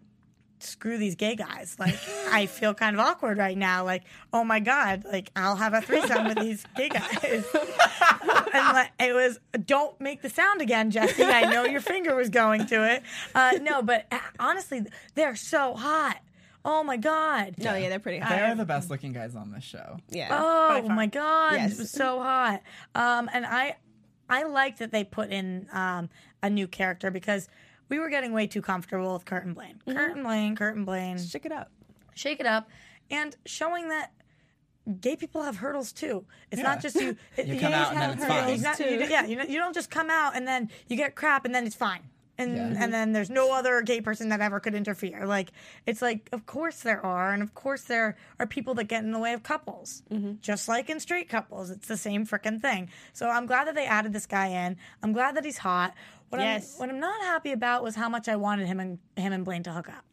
screw 0.60 0.98
these 0.98 1.16
gay 1.16 1.36
guys. 1.36 1.76
Like 1.78 1.96
I 2.32 2.46
feel 2.48 2.74
kind 2.74 2.96
of 2.96 3.00
awkward 3.02 3.38
right 3.38 3.58
now. 3.58 3.84
Like, 3.84 4.04
oh 4.32 4.44
my 4.44 4.60
god, 4.60 5.04
like 5.06 5.32
I'll 5.36 5.56
have 5.56 5.74
a 5.74 5.82
threesome 5.82 6.28
with 6.28 6.40
these 6.40 6.66
gay 6.76 6.90
guys. 6.90 7.46
and 8.54 8.74
like, 8.74 8.92
it 9.00 9.14
was 9.14 9.40
don't 9.66 10.00
make 10.02 10.22
the 10.22 10.30
sound 10.30 10.62
again, 10.62 10.92
Jesse. 10.92 11.24
I 11.24 11.52
know 11.52 11.66
your 11.66 11.82
finger 11.82 12.16
was 12.16 12.30
going 12.30 12.66
to 12.68 12.94
it. 12.96 13.04
Uh, 13.36 13.60
no, 13.62 13.82
but 13.82 14.08
uh, 14.12 14.20
honestly, 14.40 14.86
they're 15.16 15.36
so 15.36 15.76
hot. 15.76 16.18
Oh 16.66 16.84
my 16.84 16.98
god. 16.98 17.56
No, 17.58 17.76
yeah, 17.76 17.90
they're 17.90 18.00
pretty 18.00 18.20
hot. 18.20 18.30
They 18.30 18.40
are 18.42 18.56
the 18.56 18.66
best 18.66 18.90
looking 18.90 19.12
guys 19.12 19.36
on 19.36 19.52
this 19.52 19.64
show. 19.64 19.98
yeah. 20.10 20.30
Oh 20.32 20.88
my 20.90 21.08
god, 21.08 21.54
Yes. 21.56 21.74
it 21.74 21.80
was 21.80 21.92
so 21.92 22.20
hot. 22.22 22.62
Um, 22.96 23.30
and 23.34 23.46
I, 23.46 23.76
I 24.30 24.44
like 24.44 24.78
that 24.78 24.92
they 24.92 25.04
put 25.04 25.30
in 25.32 25.68
um, 25.74 26.10
a 26.42 26.50
new 26.50 26.68
character 26.68 27.12
because 27.12 27.50
we 27.90 28.00
were 28.00 28.10
getting 28.10 28.32
way 28.32 28.48
too 28.48 28.62
comfortable 28.62 29.14
with 29.14 29.26
Kurt 29.26 29.46
and 29.46 29.54
Blaine. 29.54 29.80
Mm-hmm. 29.86 29.98
Kurt 29.98 30.16
and 30.16 30.24
Blaine, 30.24 30.56
Kurt 30.56 30.76
and 30.78 30.86
Blaine, 30.86 31.18
Shake 31.20 31.46
it 31.46 31.52
up. 31.52 31.70
shake 32.16 32.40
it 32.40 32.46
up, 32.46 32.70
and 33.12 33.36
showing 33.46 33.90
that 33.90 34.12
gay 35.02 35.16
people 35.18 35.44
have 35.44 35.58
hurdles 35.58 35.92
too. 35.92 36.26
It's 36.52 36.62
not 36.62 36.82
just 36.82 36.96
you. 36.96 37.16
You 37.38 37.60
come 37.60 37.74
out 37.74 37.92
and 37.94 38.02
then 38.02 38.10
it's 38.12 38.26
fine. 38.26 38.50
It's 38.54 38.64
not- 38.64 38.80
you- 38.80 39.06
yeah, 39.10 39.26
you, 39.26 39.36
know, 39.36 39.44
you 39.44 39.58
don't 39.60 39.74
just 39.74 39.90
come 39.90 40.10
out 40.10 40.36
and 40.36 40.48
then 40.48 40.70
you 40.88 40.96
get 40.98 41.16
crap 41.16 41.44
and 41.46 41.54
then 41.54 41.66
it's 41.66 41.76
fine. 41.76 42.02
And, 42.38 42.56
Yeah. 42.58 42.84
and 42.84 42.92
then 42.94 43.12
there's 43.14 43.30
no 43.30 43.54
other 43.54 43.82
gay 43.84 44.02
person 44.02 44.30
that 44.30 44.42
ever 44.42 44.60
could 44.60 44.74
interfere. 44.74 45.26
Like 45.28 45.52
it's 45.86 46.02
like, 46.02 46.30
of 46.32 46.46
course 46.48 46.80
there 46.80 47.06
are, 47.06 47.32
and 47.32 47.44
of 47.44 47.54
course 47.54 47.84
there 47.84 48.18
are 48.40 48.48
people 48.48 48.74
that 48.76 48.86
get 48.86 49.04
in 49.04 49.12
the 49.12 49.20
way 49.20 49.34
of 49.34 49.44
couples, 49.44 50.02
mm-hmm. 50.12 50.34
just 50.42 50.68
like 50.68 50.90
in 50.90 51.00
straight 51.00 51.30
couples. 51.30 51.70
It's 51.70 51.88
the 51.88 51.98
same 51.98 52.26
freaking 52.26 52.60
thing. 52.62 52.90
So 53.14 53.30
I'm 53.30 53.46
glad 53.46 53.68
that 53.68 53.76
they 53.76 53.86
added 53.86 54.14
this 54.14 54.26
guy 54.26 54.48
in. 54.48 54.78
I'm 55.04 55.14
glad 55.14 55.36
that 55.36 55.46
he's 55.46 55.60
hot. 55.60 55.94
What 56.30 56.42
Yes. 56.42 56.74
I'm, 56.74 56.80
what 56.80 56.90
I'm 56.90 57.00
not 57.00 57.22
happy 57.22 57.52
about 57.52 57.84
was 57.84 57.96
how 57.96 58.10
much 58.10 58.28
I 58.28 58.36
wanted 58.36 58.66
him 58.68 58.80
and 58.80 58.98
him 59.16 59.32
and 59.34 59.46
Blaine 59.46 59.62
to 59.64 59.72
hook 59.72 59.90
up. 59.90 60.04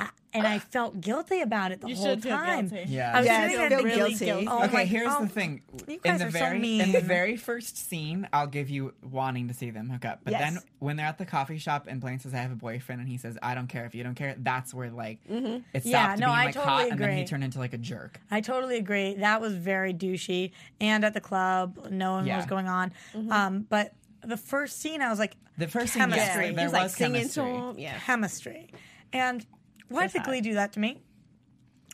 I, 0.00 0.08
and 0.32 0.46
I 0.46 0.58
felt 0.60 1.00
guilty 1.00 1.40
about 1.40 1.72
it 1.72 1.80
the 1.80 1.88
You 1.88 1.96
whole 1.96 2.04
should 2.06 2.22
feel 2.22 2.36
time. 2.36 2.68
guilty. 2.68 2.88
Yeah. 2.90 3.12
I 3.12 3.18
was 3.18 3.26
Yes, 3.26 3.50
sitting 3.50 3.68
feel 3.68 3.78
thinking, 3.78 3.96
guilty. 3.98 4.24
guilty. 4.26 4.46
Oh 4.48 4.64
okay, 4.64 4.72
my- 4.72 4.84
here's 4.84 5.08
oh, 5.10 5.22
the 5.22 5.28
thing. 5.28 5.62
You 5.88 6.00
in 6.04 6.18
the 6.18 6.26
are 6.26 6.30
so 6.30 6.38
very 6.38 6.80
in 6.80 6.92
the 6.92 7.00
very 7.00 7.36
first 7.36 7.76
scene, 7.76 8.28
I'll 8.32 8.46
give 8.46 8.70
you 8.70 8.94
wanting 9.02 9.48
to 9.48 9.54
see 9.54 9.70
them 9.70 9.90
hook 9.90 10.04
up. 10.04 10.20
But 10.22 10.30
Yes. 10.32 10.40
then 10.54 10.62
when 10.78 10.96
they're 10.96 11.06
at 11.06 11.18
the 11.18 11.26
coffee 11.26 11.58
shop 11.58 11.86
and 11.88 12.00
Blaine 12.00 12.20
says, 12.20 12.32
"I 12.32 12.38
have 12.38 12.52
a 12.52 12.56
boyfriend," 12.56 13.00
and 13.00 13.10
he 13.10 13.18
says, 13.18 13.36
"I 13.42 13.54
don't 13.56 13.66
care 13.66 13.84
if 13.86 13.94
you 13.94 14.04
don't 14.04 14.14
care," 14.14 14.36
that's 14.38 14.72
where 14.72 14.90
like 14.90 15.18
it 15.28 15.62
stopped 15.72 15.84
Yeah, 15.86 16.14
no, 16.14 16.26
being 16.26 16.28
I 16.28 16.44
like 16.46 16.54
totally 16.54 16.72
hot, 16.84 16.90
and 16.92 17.00
then 17.00 17.16
he 17.18 17.24
turned 17.24 17.42
into 17.44 17.58
like 17.58 17.74
a 17.74 17.78
jerk. 17.78 18.20
I 18.30 18.40
totally 18.40 18.76
agree. 18.78 19.14
That 19.14 19.40
was 19.40 19.54
very 19.54 19.92
douchey. 19.92 20.52
And 20.80 21.04
at 21.04 21.12
the 21.14 21.20
club, 21.20 21.88
knowing 21.90 22.26
Yeah. 22.26 22.34
what 22.34 22.44
was 22.44 22.46
going 22.50 22.68
on. 22.68 22.92
Um, 23.30 23.66
but 23.68 23.92
the 24.22 24.36
first 24.36 24.80
scene, 24.80 25.02
I 25.02 25.10
was 25.10 25.18
like, 25.18 25.34
The 25.58 25.66
first 25.66 25.92
scene, 25.92 26.08
yes, 26.10 26.28
Chemistry. 26.32 26.54
there 26.54 26.64
He's 26.64 26.72
was 26.72 26.80
like 26.80 26.90
singing 26.90 27.14
chemistry. 27.22 27.42
to 27.42 27.48
him. 27.48 27.78
Yeah. 27.78 27.98
chemistry. 27.98 28.70
And 29.12 29.44
why 29.90 30.06
did 30.06 30.16
hot. 30.18 30.26
Glee 30.26 30.40
do 30.40 30.54
that 30.54 30.72
to 30.72 30.80
me? 30.80 31.02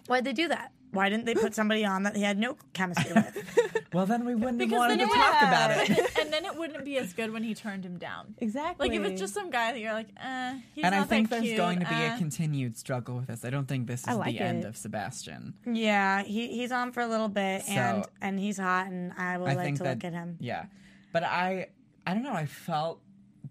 Why'd 0.07 0.25
they 0.25 0.33
do 0.33 0.49
that? 0.49 0.73
Why 0.92 1.09
didn't 1.11 1.27
they 1.27 1.35
put 1.35 1.55
somebody 1.55 1.85
on 1.85 2.05
that 2.05 2.17
he 2.17 2.23
had 2.23 2.38
no 2.38 2.57
chemistry 2.73 3.13
with? 3.13 3.83
Well, 3.92 4.05
then 4.05 4.27
we 4.27 4.35
wouldn't 4.35 4.61
have 4.61 4.69
Because 4.69 4.79
wanted 4.79 4.97
to 4.99 5.05
it 5.05 5.09
would 5.09 5.15
talk 5.17 5.42
about 5.42 5.71
it. 5.71 6.19
and 6.21 6.31
then 6.31 6.44
it 6.44 6.55
wouldn't 6.55 6.85
be 6.85 6.99
as 6.99 7.15
good 7.15 7.33
when 7.33 7.42
he 7.42 7.55
turned 7.55 7.83
him 7.83 7.97
down. 7.97 8.35
Exactly. 8.38 8.88
Like 8.88 8.99
if 8.99 9.07
it's 9.07 9.19
just 9.19 9.33
some 9.33 9.49
guy 9.49 9.73
that 9.73 9.79
you're 9.79 9.94
like, 9.94 10.09
eh, 10.23 10.59
he's 10.75 10.85
and 10.85 10.94
I 10.94 11.05
think 11.05 11.31
that 11.31 11.37
there's 11.37 11.44
cute, 11.47 11.57
going 11.57 11.79
to 11.81 11.87
be 11.87 11.94
eh. 11.94 12.15
a 12.15 12.19
continued 12.19 12.77
struggle 12.77 13.17
with 13.17 13.29
this. 13.29 13.42
I 13.42 13.49
don't 13.49 13.67
think 13.67 13.87
this 13.87 14.03
is 14.07 14.15
like 14.15 14.37
the 14.37 14.40
end 14.40 14.65
of 14.67 14.77
Sebastian. 14.77 15.55
yeah, 15.65 16.23
he, 16.25 16.49
he's 16.49 16.73
on 16.73 16.92
for 16.92 17.01
a 17.01 17.07
little 17.07 17.29
bit, 17.29 17.63
and 17.71 18.05
So- 18.05 18.11
and 18.21 18.38
he's 18.38 18.59
hot, 18.59 18.88
and 18.88 19.15
I 19.17 19.38
would 19.38 19.49
I 19.49 19.55
like 19.55 19.65
think 19.65 19.77
to 19.79 19.85
that 19.85 19.94
look 19.97 20.05
at 20.05 20.13
him. 20.13 20.37
yeah, 20.40 20.67
but 21.13 21.23
I 21.23 21.69
I 22.07 22.13
don't 22.13 22.23
know. 22.25 22.35
I 22.35 22.44
felt 22.44 23.01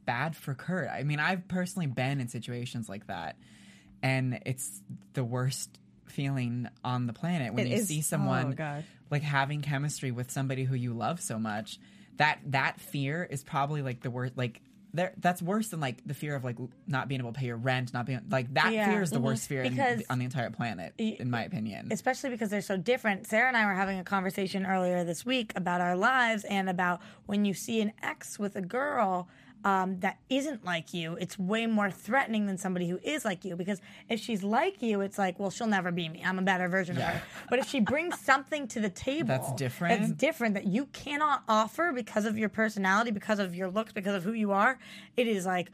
bad 0.06 0.36
for 0.36 0.54
Kurt. 0.54 0.90
I 0.90 1.02
mean, 1.04 1.20
I've 1.20 1.48
personally 1.48 1.88
been 1.88 2.20
in 2.20 2.28
situations 2.28 2.88
like 2.88 3.08
that, 3.08 3.38
and 4.06 4.40
it's 4.46 4.82
the 5.14 5.24
worst 5.24 5.80
feeling 6.06 6.68
on 6.84 7.08
the 7.08 7.14
planet 7.14 7.54
when 7.54 7.66
It 7.66 7.70
you 7.72 7.76
is- 7.78 7.88
see 7.88 8.00
oh, 8.00 8.02
someone 8.02 8.52
God. 8.52 8.84
like 9.10 9.24
having 9.24 9.62
chemistry 9.62 10.12
with 10.12 10.32
somebody 10.32 10.64
who 10.64 10.76
you 10.76 10.94
love 10.94 11.20
so 11.20 11.40
much. 11.40 11.80
That 12.18 12.40
that 12.52 12.80
fear 12.80 13.28
is 13.30 13.44
probably 13.44 13.82
like 13.82 14.02
the 14.02 14.10
worst. 14.12 14.38
Like 14.38 14.62
there 14.94 15.12
that's 15.18 15.42
worse 15.42 15.68
than 15.70 15.82
like 15.82 16.06
the 16.06 16.14
fear 16.14 16.36
of 16.36 16.46
like 16.46 16.56
not 16.88 17.10
being 17.10 17.20
able 17.20 17.34
to 17.34 17.38
pay 17.40 17.48
your 17.48 17.58
rent, 17.58 17.94
not 17.94 18.06
being 18.06 18.22
like 18.30 18.54
that 18.54 18.72
Yeah. 18.72 18.88
fear 18.90 19.02
is 19.02 19.10
the 19.10 19.20
Mhm. 19.20 19.24
worst 19.24 19.48
fear 19.50 19.64
in, 19.64 19.78
on 20.10 20.20
the 20.20 20.24
entire 20.26 20.50
planet, 20.52 20.94
in 20.98 21.30
my 21.30 21.44
opinion. 21.44 21.90
especially 21.92 22.30
because 22.30 22.50
they're 22.50 22.62
so 22.62 22.78
different. 22.78 23.28
Sarah 23.28 23.50
and 23.50 23.58
I 23.58 23.66
were 23.66 23.74
having 23.74 24.00
a 24.00 24.06
conversation 24.06 24.66
earlier 24.66 25.04
this 25.04 25.26
week 25.26 25.52
about 25.58 25.82
our 25.82 25.98
lives 25.98 26.46
and 26.46 26.70
about 26.70 27.02
when 27.26 27.44
you 27.44 27.54
see 27.54 27.82
an 27.82 27.92
ex 28.02 28.40
with 28.40 28.56
a 28.56 28.62
girl 28.62 29.28
um, 29.66 30.00
that 30.02 30.20
isn't 30.30 30.64
like 30.64 30.94
you, 30.94 31.16
it's 31.20 31.40
way 31.40 31.66
more 31.66 31.90
threatening 31.90 32.46
than 32.46 32.56
somebody 32.58 32.88
who 32.88 33.00
is 33.04 33.26
like 33.26 33.44
you. 33.44 33.56
Because 33.56 33.82
if 34.08 34.20
she's 34.20 34.44
like 34.44 34.82
you, 34.84 35.02
it's 35.02 35.18
like, 35.18 35.40
well, 35.40 35.50
she'll 35.50 35.66
never 35.66 35.92
be 35.92 36.08
me. 36.08 36.22
I'm 36.24 36.38
a 36.38 36.44
better 36.44 36.68
version 36.70 36.96
Yeah. 36.96 37.10
of 37.10 37.16
her. 37.16 37.22
But 37.50 37.60
if 37.60 37.68
she 37.68 37.80
brings 37.80 38.20
something 38.20 38.68
to 38.70 38.80
the 38.80 38.90
table 38.92 39.28
That's 39.30 39.52
different. 39.54 40.00
that's 40.02 40.12
different 40.14 40.54
that 40.54 40.68
you 40.68 40.86
cannot 40.94 41.44
offer 41.50 41.92
because 41.94 42.26
of 42.26 42.38
your 42.38 42.48
personality, 42.50 43.10
because 43.10 43.40
of 43.40 43.56
your 43.56 43.68
looks, 43.70 43.92
because 43.92 44.14
of 44.14 44.24
who 44.24 44.34
you 44.34 44.52
are, 44.52 44.78
it 45.18 45.28
is 45.28 45.48
like, 45.48 45.72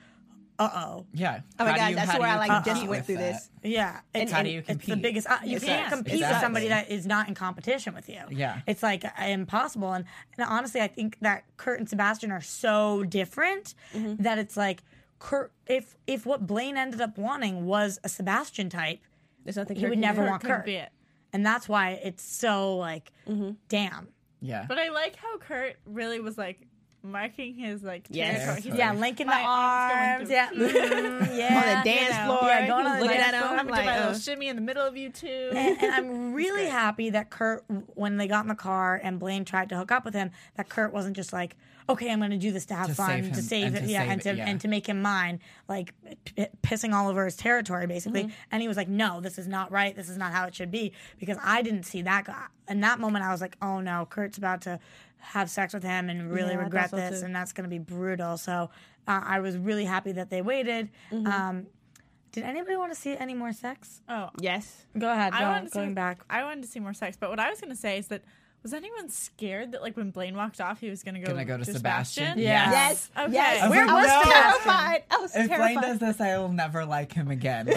uh 0.65 0.85
oh. 0.87 1.05
yeah. 1.13 1.41
Oh 1.59 1.65
my 1.65 1.71
How 1.71 1.77
God, 1.77 1.87
you- 1.89 1.95
that's 1.95 2.19
where 2.19 2.29
I 2.29 2.37
like 2.37 2.65
just 2.65 2.85
went 2.87 3.05
through 3.05 3.17
that? 3.17 3.33
this. 3.33 3.49
Yeah, 3.63 3.99
it's, 4.13 4.31
How 4.31 4.43
do 4.43 4.49
you 4.49 4.63
it's 4.67 4.85
the 4.85 4.95
biggest. 4.95 5.27
Uh, 5.29 5.37
you 5.43 5.59
can't 5.59 5.89
that. 5.89 5.95
compete 5.95 6.21
with 6.21 6.39
somebody 6.41 6.67
that 6.69 6.89
is 6.89 7.05
not 7.05 7.27
in 7.27 7.35
competition 7.35 7.93
with 7.93 8.09
you. 8.09 8.21
Yeah. 8.29 8.61
it's 8.67 8.81
like 8.83 9.05
uh, 9.05 9.09
impossible. 9.23 9.93
And, 9.93 10.05
and 10.37 10.47
honestly, 10.49 10.81
I 10.81 10.87
think 10.87 11.17
that 11.21 11.43
Kurt 11.57 11.79
and 11.79 11.87
Sebastian 11.89 12.31
are 12.31 12.41
so 12.41 13.03
different 13.03 13.73
Mm-hmm. 13.95 14.23
that 14.23 14.37
it's 14.39 14.55
like 14.57 14.83
Kurt. 15.19 15.51
If 15.67 15.95
if 16.07 16.25
what 16.25 16.47
Blaine 16.47 16.77
ended 16.77 17.01
up 17.01 17.17
wanting 17.17 17.65
was 17.65 17.99
a 18.03 18.09
Sebastian 18.09 18.69
type, 18.69 18.99
There's 19.43 19.57
nothing 19.57 19.75
he 19.75 19.81
Kurt 19.83 19.91
would 19.91 19.99
never 19.99 20.23
do. 20.23 20.29
want 20.29 20.43
Kurt, 20.43 20.65
be 20.65 20.75
it. 20.75 20.89
and 21.33 21.45
that's 21.45 21.69
why 21.69 21.91
it's 22.03 22.23
so 22.23 22.77
like, 22.77 23.11
Mm-hmm. 23.27 23.51
damn. 23.69 24.07
Yeah. 24.43 24.65
But 24.67 24.79
I 24.79 24.89
like 24.89 25.15
how 25.17 25.37
Kurt 25.37 25.75
really 25.85 26.19
was 26.19 26.35
like 26.37 26.61
marking 27.03 27.55
his 27.55 27.83
like 27.83 28.07
Yes. 28.09 28.43
territory. 28.45 28.77
Yeah, 28.77 28.91
like, 28.91 28.99
linking 28.99 29.27
the 29.27 29.33
arms. 29.33 29.93
arms 30.21 30.29
Yeah, 30.29 30.49
going 30.53 30.69
through. 30.69 30.79
mhm, 30.81 31.37
yeah. 31.37 31.57
on 31.77 31.83
the 31.83 31.89
dance 31.89 32.15
know. 32.15 32.25
floor. 32.37 32.49
Yeah, 32.49 32.61
he 32.61 32.67
going 32.67 32.83
was 32.83 32.91
on 32.93 32.97
the 32.99 33.03
looking 33.05 33.17
dance 33.17 33.33
at 33.33 33.33
him. 33.35 33.43
I'm 33.43 33.49
I'm 33.49 33.55
gonna 33.57 33.67
do 33.67 33.71
like, 33.71 33.85
my 33.85 33.97
little 33.99 34.11
uh, 34.15 34.19
shimmy 34.19 34.47
in 34.47 34.55
the 34.55 34.61
middle 34.61 34.85
of 34.85 34.97
you 34.97 35.09
two. 35.09 35.51
and, 35.53 35.81
and 35.83 35.91
I'm 35.93 36.33
really 36.35 36.65
happy 36.67 37.09
that 37.11 37.29
Kurt, 37.29 37.63
when 37.95 38.17
they 38.17 38.27
got 38.27 38.41
in 38.43 38.47
the 38.49 38.55
car 38.55 38.99
and 39.03 39.19
Blaine 39.19 39.45
tried 39.45 39.69
to 39.69 39.77
hook 39.77 39.91
up 39.91 40.05
with 40.05 40.13
him, 40.13 40.31
that 40.57 40.69
Kurt 40.69 40.93
wasn't 40.93 41.15
just 41.15 41.33
like, 41.33 41.55
okay, 41.89 42.09
I'm 42.11 42.19
going 42.19 42.31
to 42.31 42.37
do 42.37 42.51
this 42.51 42.65
to 42.67 42.75
have 42.75 42.87
To 42.87 42.93
fun, 42.93 43.23
save 43.23 43.33
to 43.33 43.41
save 43.41 43.65
and 43.67 43.77
it, 43.77 43.81
to 43.81 43.87
yeah, 43.87 44.01
save 44.03 44.09
and 44.11 44.21
it, 44.21 44.23
to 44.23 44.35
yeah. 44.37 44.45
and 44.49 44.61
to 44.61 44.67
make 44.69 44.87
him 44.87 45.01
mine, 45.01 45.39
like 45.67 45.93
p- 46.23 46.45
pissing 46.63 46.93
all 46.93 47.09
over 47.09 47.25
his 47.25 47.35
territory, 47.35 47.87
basically. 47.87 48.23
Mm-hmm. 48.25 48.31
And 48.51 48.61
he 48.61 48.67
was 48.67 48.77
like, 48.77 48.87
no, 48.87 49.19
this 49.19 49.37
is 49.37 49.47
not 49.47 49.71
right. 49.71 49.93
This 49.95 50.07
is 50.07 50.17
not 50.17 50.31
how 50.31 50.45
it 50.45 50.55
should 50.55 50.71
be 50.71 50.93
because 51.19 51.37
I 51.43 51.61
didn't 51.63 51.83
see 51.83 52.03
that 52.03 52.25
guy. 52.25 52.45
In 52.69 52.79
that 52.81 52.99
moment, 52.99 53.25
I 53.25 53.31
was 53.31 53.41
like, 53.41 53.57
oh 53.61 53.81
no, 53.81 54.05
Kurt's 54.09 54.37
about 54.37 54.61
to 54.61 54.79
have 55.21 55.49
sex 55.49 55.73
with 55.73 55.83
him 55.83 56.09
and 56.09 56.31
really 56.31 56.51
Yeah, 56.53 56.57
regret 56.63 56.91
this, 56.91 57.19
too. 57.19 57.25
and 57.25 57.35
that's 57.35 57.53
going 57.53 57.63
to 57.63 57.69
be 57.69 57.79
brutal. 57.79 58.37
So 58.37 58.69
uh, 59.07 59.21
I 59.23 59.39
was 59.39 59.57
really 59.57 59.85
happy 59.85 60.11
that 60.13 60.29
they 60.29 60.41
waited. 60.41 60.89
Mm-hmm. 61.11 61.27
Um, 61.27 61.67
did 62.31 62.43
anybody 62.43 62.77
want 62.77 62.93
to 62.93 62.99
see 62.99 63.15
any 63.17 63.33
more 63.33 63.51
sex? 63.53 64.01
oh, 64.09 64.29
yes. 64.39 64.85
Go 64.97 65.11
ahead. 65.11 65.33
I 65.33 65.41
Go, 65.41 65.47
wanted 65.47 65.67
to 65.67 65.73
going 65.73 65.89
see, 65.89 65.93
back. 65.95 66.21
I 66.29 66.43
wanted 66.43 66.61
to 66.63 66.67
see 66.69 66.79
more 66.79 66.93
sex, 66.93 67.17
but 67.19 67.29
what 67.29 67.39
I 67.39 67.49
was 67.49 67.59
going 67.59 67.71
to 67.71 67.79
say 67.79 67.97
is 67.97 68.07
that 68.07 68.23
was 68.63 68.73
anyone 68.73 69.09
scared 69.09 69.71
that 69.71 69.81
like 69.81 69.97
when 69.97 70.11
Blaine 70.11 70.35
walked 70.35 70.61
off, 70.61 70.79
he 70.79 70.89
was 70.89 71.01
going 71.03 71.15
to 71.15 71.21
go 71.21 71.27
Gonna 71.31 71.45
go 71.45 71.57
to 71.57 71.65
Sebastian? 71.65 72.37
Yeah. 72.37 72.69
Yes. 72.71 73.09
Okay. 73.17 73.33
Yes. 73.33 73.63
I 73.63 73.67
was 73.67 73.75
Where 73.75 73.85
I 73.89 73.93
was 73.93 74.03
was 74.03 74.11
Sebastian? 74.11 74.31
terrified. 74.43 75.03
I 75.09 75.17
was 75.17 75.35
If 75.35 75.47
Blaine 75.47 75.59
terrified. 75.59 75.81
does 75.81 75.99
this, 75.99 76.21
I 76.21 76.37
will 76.37 76.49
never 76.49 76.85
like 76.85 77.11
him 77.13 77.29
again. 77.31 77.67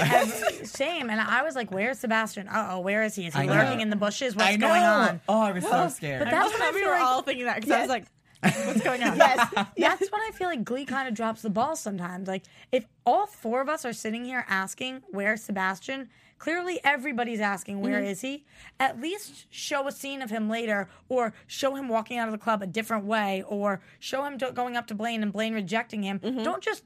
Same. 0.65 1.09
And 1.11 1.21
I 1.21 1.43
was 1.43 1.55
like, 1.55 1.71
where's 1.71 1.99
Sebastian? 2.01 2.49
Uh 2.49 2.71
oh, 2.73 2.81
where 2.81 3.03
is 3.03 3.15
he? 3.15 3.27
Is 3.27 3.35
he 3.35 3.41
I 3.41 3.47
know. 3.47 3.53
lurking 3.55 3.81
in 3.81 3.91
the 3.91 3.97
bushes? 3.97 4.35
What's 4.37 4.49
I 4.49 4.57
know. 4.57 4.69
going 4.69 4.83
on? 4.83 5.21
Oh, 5.29 5.41
I 5.41 5.53
was 5.53 5.65
so 5.65 5.89
scared. 5.95 6.21
But 6.25 6.31
that's 6.31 6.51
just 6.51 6.61
when 6.61 6.75
we 6.75 6.85
were 6.85 6.93
like 6.93 7.01
all 7.03 7.23
thinking 7.23 7.45
that 7.47 7.57
because 7.57 7.71
I 7.73 7.81
was 7.81 7.89
like, 7.89 8.05
what's 8.67 8.83
going 8.83 9.03
on? 9.03 9.17
yes. 9.17 9.49
that's 9.79 10.11
when 10.13 10.21
I 10.21 10.31
feel 10.35 10.49
like 10.49 10.65
Glee 10.65 10.85
kind 10.85 11.09
of 11.09 11.15
drops 11.15 11.43
the 11.43 11.51
ball 11.51 11.77
sometimes. 11.77 12.29
Like 12.29 12.43
if 12.73 12.85
all 13.07 13.27
four 13.27 13.61
of 13.63 13.69
us 13.69 13.85
are 13.85 13.93
sitting 13.93 14.25
here 14.25 14.45
asking 14.49 15.03
where's 15.11 15.43
Sebastian, 15.43 16.09
clearly 16.45 16.79
everybody's 16.85 17.41
asking 17.41 17.81
where 17.81 18.01
mm-hmm. 18.01 18.11
is 18.11 18.21
he. 18.21 18.45
At 18.79 19.01
least 19.01 19.47
show 19.49 19.89
a 19.89 19.93
scene 19.93 20.21
of 20.21 20.29
him 20.29 20.51
later, 20.51 20.91
or 21.09 21.33
show 21.47 21.75
him 21.75 21.89
walking 21.89 22.19
out 22.19 22.29
of 22.29 22.33
the 22.33 22.39
club 22.39 22.61
a 22.61 22.67
different 22.67 23.07
way, 23.07 23.43
or 23.49 23.81
show 23.99 24.25
him 24.25 24.37
going 24.37 24.77
up 24.77 24.87
to 24.89 24.95
Blaine 24.95 25.23
and 25.23 25.33
Blaine 25.33 25.55
rejecting 25.55 26.03
him. 26.03 26.19
Mm-hmm. 26.19 26.43
Don't 26.43 26.63
just 26.63 26.85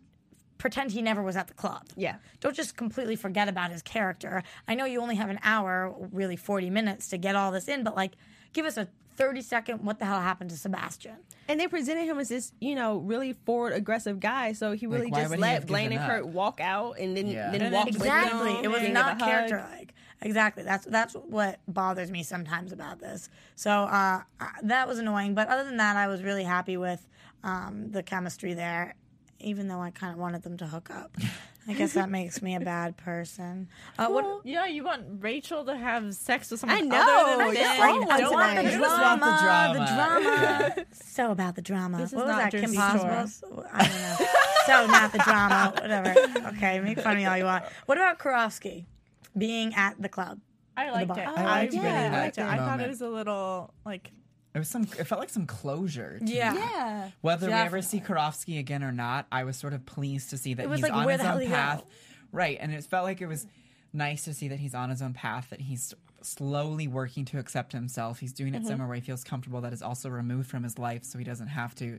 pretend 0.58 0.92
he 0.92 1.02
never 1.02 1.24
was 1.24 1.36
at 1.36 1.48
the 1.48 1.54
club. 1.54 1.82
Yeah. 1.96 2.16
Don't 2.38 2.54
just 2.54 2.76
completely 2.76 3.16
forget 3.16 3.48
about 3.48 3.72
his 3.72 3.82
character. 3.82 4.44
I 4.68 4.76
know 4.76 4.84
you 4.84 5.00
only 5.00 5.16
have 5.16 5.28
an 5.28 5.40
hour, 5.42 5.92
really 6.12 6.36
40 6.36 6.70
minutes 6.70 7.08
to 7.08 7.18
get 7.18 7.34
all 7.34 7.50
this 7.50 7.66
in, 7.66 7.82
but 7.82 7.96
like 7.96 8.12
give 8.52 8.64
us 8.64 8.76
a 8.76 8.86
30 9.16 9.42
second 9.42 9.84
what 9.84 9.98
the 9.98 10.04
hell 10.04 10.20
happened 10.20 10.50
to 10.50 10.56
Sebastian? 10.56 11.16
And 11.48 11.58
they 11.58 11.66
presented 11.66 12.04
him 12.04 12.18
as 12.18 12.28
this, 12.28 12.52
you 12.60 12.74
know, 12.74 12.98
really 12.98 13.32
forward 13.32 13.72
aggressive 13.72 14.20
guy. 14.20 14.52
So 14.52 14.72
he 14.72 14.86
really 14.86 15.10
why 15.10 15.22
just 15.22 15.36
let 15.38 15.66
Blaine 15.66 15.86
and 15.86 15.94
given 15.94 16.06
Kurt 16.06 16.24
up? 16.24 16.30
walk 16.30 16.60
out 16.60 16.98
and 16.98 17.16
then 17.16 17.26
Yeah. 17.26 17.50
then 17.50 17.72
walk 17.72 17.88
exactly. 17.88 18.52
with 18.52 18.62
them. 18.62 18.64
It 18.64 18.68
was 18.70 18.88
not 18.90 19.18
give 19.18 19.26
a 19.26 19.30
character 19.30 19.66
like. 19.72 19.94
Exactly. 20.20 20.62
That's 20.62 20.84
that's 20.84 21.14
what 21.14 21.60
bothers 21.66 22.10
me 22.10 22.22
sometimes 22.22 22.72
about 22.72 22.98
this. 23.00 23.30
So 23.56 23.70
uh, 23.70 24.22
uh, 24.40 24.46
that 24.64 24.86
was 24.88 24.98
annoying. 24.98 25.34
But 25.34 25.48
other 25.48 25.64
than 25.64 25.78
that, 25.78 25.96
I 25.96 26.06
was 26.08 26.22
really 26.22 26.44
happy 26.44 26.76
with 26.76 27.06
um, 27.44 27.92
the 27.92 28.02
chemistry 28.02 28.52
there. 28.54 28.94
Even 29.40 29.68
though 29.68 29.80
I 29.80 29.90
kind 29.90 30.12
of 30.12 30.18
wanted 30.18 30.42
them 30.42 30.56
to 30.58 30.66
hook 30.66 30.90
up, 30.90 31.16
I 31.68 31.74
guess 31.74 31.92
that 31.92 32.08
makes 32.08 32.40
me 32.40 32.54
a 32.56 32.60
bad 32.60 32.96
person. 32.96 33.68
Uh, 33.98 34.08
what? 34.08 34.40
Yeah, 34.46 34.64
you 34.66 34.84
want 34.84 35.04
Rachel 35.22 35.64
to 35.66 35.76
have 35.76 36.14
sex 36.14 36.50
with 36.50 36.60
someone 36.60 36.78
I 36.78 36.80
know. 36.80 36.96
other 37.36 37.44
than 37.44 37.54
Yeah, 37.54 37.72
Finn. 37.74 37.82
I 38.10 38.20
don't 38.20 38.32
want 38.32 38.56
the 38.56 38.72
You 38.72 38.80
want 38.80 39.20
the 39.20 39.26
drama, 39.26 39.72
the 39.78 39.84
drama. 39.94 40.66
drama. 40.74 40.86
so 40.92 41.30
about 41.30 41.54
the 41.56 41.62
drama. 41.62 41.98
This 41.98 42.10
is 42.10 42.16
what 42.16 42.26
was 42.26 42.36
not 42.36 42.50
that? 42.52 42.60
Kim 42.60 42.72
Possible? 42.74 43.64
I 43.72 43.82
don't 43.82 44.20
know. 44.20 44.26
so 44.66 44.86
not 44.86 45.12
the 45.12 45.18
drama. 45.18 45.72
Whatever. 45.80 46.14
Okay, 46.56 46.80
make 46.80 46.98
fun 47.00 47.12
of 47.12 47.18
me 47.18 47.26
all 47.26 47.36
you 47.36 47.44
want. 47.44 47.64
What 47.86 47.98
about 47.98 48.18
Karofsky 48.18 48.86
being 49.36 49.74
at 49.74 50.00
the 50.00 50.08
club? 50.08 50.40
I 50.76 50.90
liked 50.90 51.10
it. 51.18 51.26
I 51.26 51.34
I, 51.34 51.44
liked 51.44 51.72
really 51.74 51.86
it. 51.86 52.12
liked 52.12 52.38
it. 52.38 52.44
I 52.44 52.56
thought 52.56 52.80
it 52.80 52.88
was 52.88 53.00
a 53.02 53.08
little 53.08 53.74
like 53.84 54.10
It 54.58 54.60
was 54.60 54.68
some. 54.68 54.82
It 54.82 55.04
felt 55.04 55.20
like 55.20 55.30
some 55.30 55.46
closure. 55.46 56.18
to 56.18 56.24
Yeah. 56.24 56.52
me. 56.52 56.58
Yeah. 56.58 57.10
Whether 57.20 57.46
we 57.46 57.52
ever 57.52 57.80
see 57.80 58.00
Karofsky 58.00 58.58
again 58.58 58.82
or 58.82 58.92
not, 58.92 59.26
I 59.30 59.44
was 59.44 59.56
sort 59.56 59.72
of 59.72 59.86
pleased 59.86 60.30
to 60.30 60.36
see 60.38 60.54
that 60.54 60.64
It 60.64 60.68
was 60.68 60.78
he's 60.80 60.82
like, 60.84 60.92
on 60.92 61.04
where 61.06 61.12
his 61.12 61.20
the 61.20 61.26
hell 61.26 61.36
own 61.36 61.42
he 61.42 61.48
path. 61.48 61.78
go? 61.80 61.86
Right, 62.32 62.58
and 62.60 62.72
it 62.74 62.84
felt 62.84 63.04
like 63.04 63.20
it 63.20 63.26
was 63.26 63.46
nice 63.92 64.24
to 64.24 64.34
see 64.34 64.48
that 64.48 64.58
he's 64.58 64.74
on 64.74 64.90
his 64.90 65.00
own 65.00 65.14
path. 65.14 65.48
That 65.50 65.60
he's 65.60 65.94
slowly 66.22 66.88
working 66.88 67.24
to 67.26 67.38
accept 67.38 67.72
himself. 67.72 68.18
He's 68.18 68.32
doing 68.32 68.54
it 68.54 68.58
Mm-hmm. 68.58 68.66
somewhere 68.68 68.88
where 68.88 68.96
he 68.96 69.00
feels 69.00 69.22
comfortable. 69.24 69.60
That 69.60 69.72
is 69.72 69.82
also 69.82 70.08
removed 70.08 70.50
from 70.50 70.64
his 70.64 70.78
life, 70.78 71.04
so 71.04 71.18
he 71.18 71.24
doesn't 71.24 71.46
have 71.48 71.74
to 71.76 71.98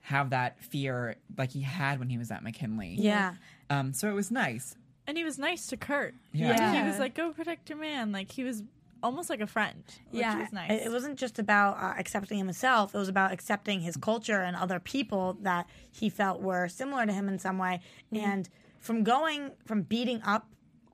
have 0.00 0.30
that 0.30 0.60
fear 0.62 1.16
like 1.38 1.50
he 1.52 1.62
had 1.62 1.98
when 1.98 2.08
he 2.08 2.18
was 2.18 2.30
at 2.30 2.42
McKinley. 2.42 2.96
Yeah. 2.98 3.34
Um. 3.70 3.92
So 3.94 4.08
it 4.10 4.14
was 4.14 4.30
nice. 4.30 4.76
and 5.06 5.16
he 5.16 5.24
was 5.24 5.38
nice 5.38 5.66
to 5.68 5.76
Kurt. 5.76 6.14
Yeah. 6.32 6.48
Yeah. 6.56 6.82
He 6.82 6.88
was 6.88 6.98
like, 6.98 7.14
go 7.14 7.32
protect 7.32 7.68
your 7.70 7.78
man. 7.78 8.12
Like 8.12 8.30
he 8.30 8.44
was 8.44 8.62
almost 9.02 9.28
like 9.30 9.40
a 9.40 9.46
friend. 9.46 9.82
Which 10.10 10.20
yeah, 10.20 10.38
was 10.40 10.52
nice. 10.52 10.70
it 10.70 10.86
it 10.86 10.92
wasn't 10.92 11.18
just 11.18 11.38
about 11.38 11.76
uh, 11.78 11.94
accepting 11.98 12.38
himself. 12.38 12.94
It 12.94 12.98
was 12.98 13.08
about 13.08 13.32
accepting 13.32 13.80
his 13.80 13.96
culture 13.96 14.40
and 14.42 14.56
other 14.56 14.78
people 14.80 15.36
that 15.42 15.66
he 15.90 16.08
felt 16.08 16.40
were 16.40 16.68
similar 16.68 17.06
to 17.06 17.12
him 17.12 17.28
in 17.28 17.38
some 17.38 17.58
way. 17.58 17.80
Mm-hmm. 18.12 18.24
And 18.24 18.48
from 18.78 19.04
going 19.04 19.52
from 19.66 19.82
beating 19.82 20.20
up 20.22 20.48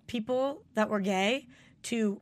people 0.07 0.63
that 0.75 0.89
were 0.89 1.01
gay 1.01 1.47
to 1.85 2.21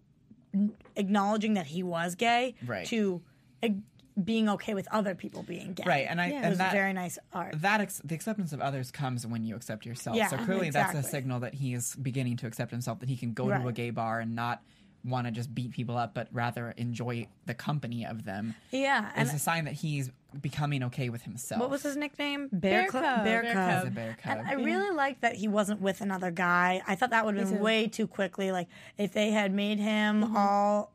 acknowledging 0.96 1.54
that 1.54 1.66
he 1.66 1.82
was 1.82 2.14
gay 2.14 2.54
Right. 2.64 2.86
to 2.86 3.22
ag- 3.62 3.82
being 4.22 4.48
okay 4.48 4.72
with 4.72 4.88
other 4.90 5.14
people 5.14 5.42
being 5.42 5.74
gay. 5.74 5.84
Right, 5.86 6.06
and 6.08 6.18
I 6.20 6.28
it 6.28 6.34
and 6.36 6.48
was 6.48 6.58
that 6.58 6.72
very 6.72 6.94
nice 6.94 7.18
art. 7.34 7.60
that 7.60 7.82
ex- 7.82 8.00
the 8.02 8.14
acceptance 8.14 8.54
of 8.54 8.62
others 8.62 8.90
comes 8.90 9.26
when 9.26 9.44
you 9.44 9.54
accept 9.54 9.84
yourself. 9.84 10.16
Yeah, 10.16 10.28
so 10.28 10.38
clearly, 10.38 10.70
that's 10.70 10.94
a 10.94 11.02
signal 11.02 11.40
that 11.40 11.52
he 11.52 11.74
is 11.74 11.94
beginning 11.96 12.38
to 12.38 12.46
accept 12.46 12.70
himself. 12.70 13.00
That 13.00 13.10
he 13.10 13.16
can 13.16 13.34
go 13.34 13.48
to 13.50 13.68
a 13.68 13.72
gay 13.72 13.90
bar 13.90 14.20
and 14.20 14.34
not 14.34 14.62
want 15.06 15.26
to 15.26 15.30
just 15.30 15.54
beat 15.54 15.72
people 15.72 15.96
up, 15.96 16.14
but 16.14 16.28
rather 16.32 16.72
enjoy 16.76 17.26
the 17.46 17.54
company 17.54 18.04
of 18.04 18.24
them. 18.24 18.54
yeah, 18.70 19.10
and 19.14 19.26
It's 19.26 19.36
a 19.36 19.38
sign 19.38 19.64
that 19.64 19.74
he's 19.74 20.10
becoming 20.40 20.82
okay 20.82 21.08
with 21.08 21.22
himself. 21.22 21.60
What 21.60 21.70
was 21.70 21.82
his 21.82 21.96
nickname? 21.96 22.48
Bear 22.52 22.88
Cub- 22.88 23.02
Cub. 23.02 23.24
Bear 23.24 23.42
Bear 23.42 23.52
Cub. 23.54 23.84
Cub. 23.84 23.94
Bear 23.94 24.16
cub. 24.22 24.38
And 24.38 24.46
I 24.48 24.52
really 24.54 24.94
like 24.94 25.20
that 25.20 25.34
he 25.36 25.48
wasn't 25.48 25.80
with 25.80 26.00
another 26.02 26.30
guy. 26.30 26.82
I 26.86 26.94
thought 26.94 27.10
that 27.10 27.24
would 27.24 27.36
have 27.36 27.48
been 27.50 27.60
way 27.60 27.86
too 27.88 28.06
quickly. 28.06 28.52
Like 28.52 28.68
if 28.98 29.12
they 29.12 29.30
had 29.30 29.52
made 29.52 29.78
him 29.78 30.22
Mm-hmm. 30.24 30.36
all 30.36 30.92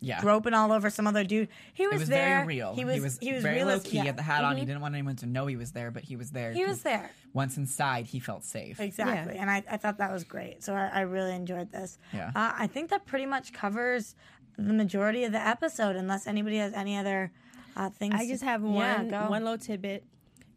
yeah. 0.00 0.20
groping 0.20 0.54
all 0.54 0.72
over 0.72 0.88
some 0.88 1.06
other 1.06 1.24
dude, 1.24 1.48
he 1.74 1.86
was, 1.86 1.96
it 1.96 1.98
was 2.00 2.08
there. 2.08 2.36
very 2.36 2.46
real. 2.46 2.74
He 2.74 2.84
was 2.84 3.18
he 3.20 3.32
was, 3.32 3.42
very 3.42 3.64
low 3.64 3.80
key. 3.80 3.96
yeah. 3.96 4.02
He 4.02 4.06
had 4.06 4.16
the 4.16 4.22
hat 4.22 4.44
on. 4.44 4.56
He 4.56 4.62
Mhm. 4.62 4.66
didn't 4.66 4.80
want 4.82 4.94
anyone 4.94 5.16
to 5.16 5.26
know 5.26 5.46
he 5.46 5.56
was 5.56 5.72
there, 5.72 5.90
but 5.90 6.04
he 6.04 6.16
was 6.16 6.30
there. 6.30 6.52
He 6.52 6.62
was 6.64 6.76
'cause 6.78 6.82
there. 6.84 7.10
Once 7.34 7.56
inside, 7.56 8.06
he 8.06 8.18
felt 8.20 8.44
safe. 8.44 8.80
Exactly, 8.80 9.36
and 9.36 9.50
I, 9.50 9.62
I 9.70 9.76
thought 9.76 9.98
that 9.98 10.10
was 10.12 10.24
great. 10.24 10.62
So 10.64 10.74
I, 10.74 10.86
I 10.92 11.00
really 11.02 11.34
enjoyed 11.34 11.70
this. 11.70 11.98
Yeah. 12.12 12.28
uh, 12.34 12.52
I 12.56 12.66
think 12.66 12.90
that 12.90 13.04
pretty 13.06 13.26
much 13.26 13.52
covers 13.52 14.14
the 14.56 14.72
majority 14.72 15.24
of 15.24 15.32
the 15.32 15.40
episode, 15.46 15.96
unless 15.96 16.26
anybody 16.26 16.56
has 16.58 16.72
any 16.72 16.96
other 16.96 17.30
uh, 17.76 17.90
things. 17.90 18.14
I 18.16 18.26
just 18.26 18.42
have 18.42 18.62
one 18.62 19.08
go. 19.08 19.26
one 19.28 19.44
little 19.44 19.58
tidbit, 19.58 20.04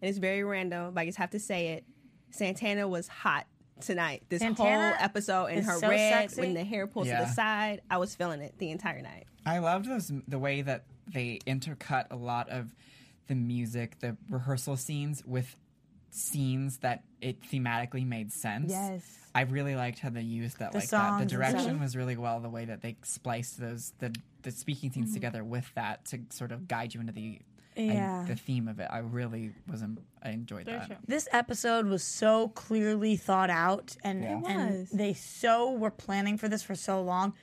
and 0.02 0.10
it's 0.10 0.18
very 0.18 0.44
random, 0.44 0.94
but 0.94 1.02
I 1.02 1.06
just 1.06 1.18
have 1.18 1.32
to 1.32 1.40
say 1.40 1.70
it. 1.70 1.86
Santana 2.32 2.88
was 2.88 3.08
hot 3.08 3.46
tonight. 3.82 4.24
This 4.30 4.40
Santana 4.42 4.96
whole 4.96 5.06
episode 5.06 5.46
in 5.48 5.64
her 5.64 5.80
so 5.80 5.88
red, 5.88 6.30
sexy. 6.30 6.42
when 6.42 6.54
the 6.54 6.64
hair 6.64 6.88
pulled 6.88 7.06
to 7.06 7.12
the 7.12 7.28
side, 7.28 7.82
I 7.90 7.98
was 7.98 8.16
feeling 8.16 8.42
it 8.42 8.56
the 8.58 8.72
entire 8.72 9.02
night. 9.02 9.26
I 9.46 9.60
loved 9.60 9.86
those 9.86 10.12
the 10.28 10.40
way 10.40 10.62
that 10.62 10.86
they 11.08 11.40
intercut 11.46 12.06
a 12.12 12.16
lot 12.16 12.50
of 12.50 12.74
the 13.28 13.36
music, 13.36 14.00
the 14.00 14.18
rehearsal 14.30 14.78
scenes 14.78 15.24
with 15.26 15.56
scenes 16.12 16.78
that 16.78 17.04
it 17.22 17.42
thematically 17.42 18.06
made 18.06 18.32
sense. 18.32 18.72
Yes. 18.72 19.04
I 19.36 19.42
really 19.42 19.76
liked 19.76 20.00
how 20.00 20.10
they 20.10 20.22
used 20.22 20.60
that 20.60 20.72
The 20.72 20.80
like 20.80 20.90
that. 20.90 21.20
The 21.20 21.26
direction 21.26 21.60
stuff. 21.62 21.80
was 21.80 21.96
really 21.96 22.18
well 22.18 22.40
the 22.40 22.50
way 22.50 22.66
that 22.66 22.82
they 22.82 22.98
spliced 23.04 23.60
those 23.60 23.94
the 24.00 24.14
the 24.44 24.52
speaking 24.52 24.90
things 24.90 25.08
Mm-hmm. 25.08 25.14
together 25.16 25.44
with 25.44 25.70
that 25.76 26.06
to 26.06 26.20
sort 26.30 26.52
of 26.52 26.68
guide 26.68 26.94
you 26.94 27.00
into 27.02 27.14
the 27.14 27.40
I- 27.76 27.82
Yeah. 27.82 28.26
the 28.28 28.36
theme 28.36 28.68
of 28.68 28.80
it. 28.80 28.88
I 28.92 29.00
really 29.00 29.52
was 29.68 29.82
im- 29.82 29.98
I 30.22 30.30
enjoyed 30.30 30.66
Very 30.66 30.78
that. 30.78 30.88
true. 30.88 30.96
this 31.08 31.28
episode 31.32 31.88
was 31.88 32.04
so 32.04 32.50
clearly 32.50 33.16
thought 33.16 33.50
out 33.50 33.98
and, 34.04 34.22
Yeah. 34.24 34.42
And 34.46 34.88
they 34.94 35.14
so 35.14 35.72
were 35.72 35.90
planning 35.90 36.38
for 36.38 36.48
this 36.48 36.62
for 36.62 36.76
so 36.76 37.02
long 37.02 37.34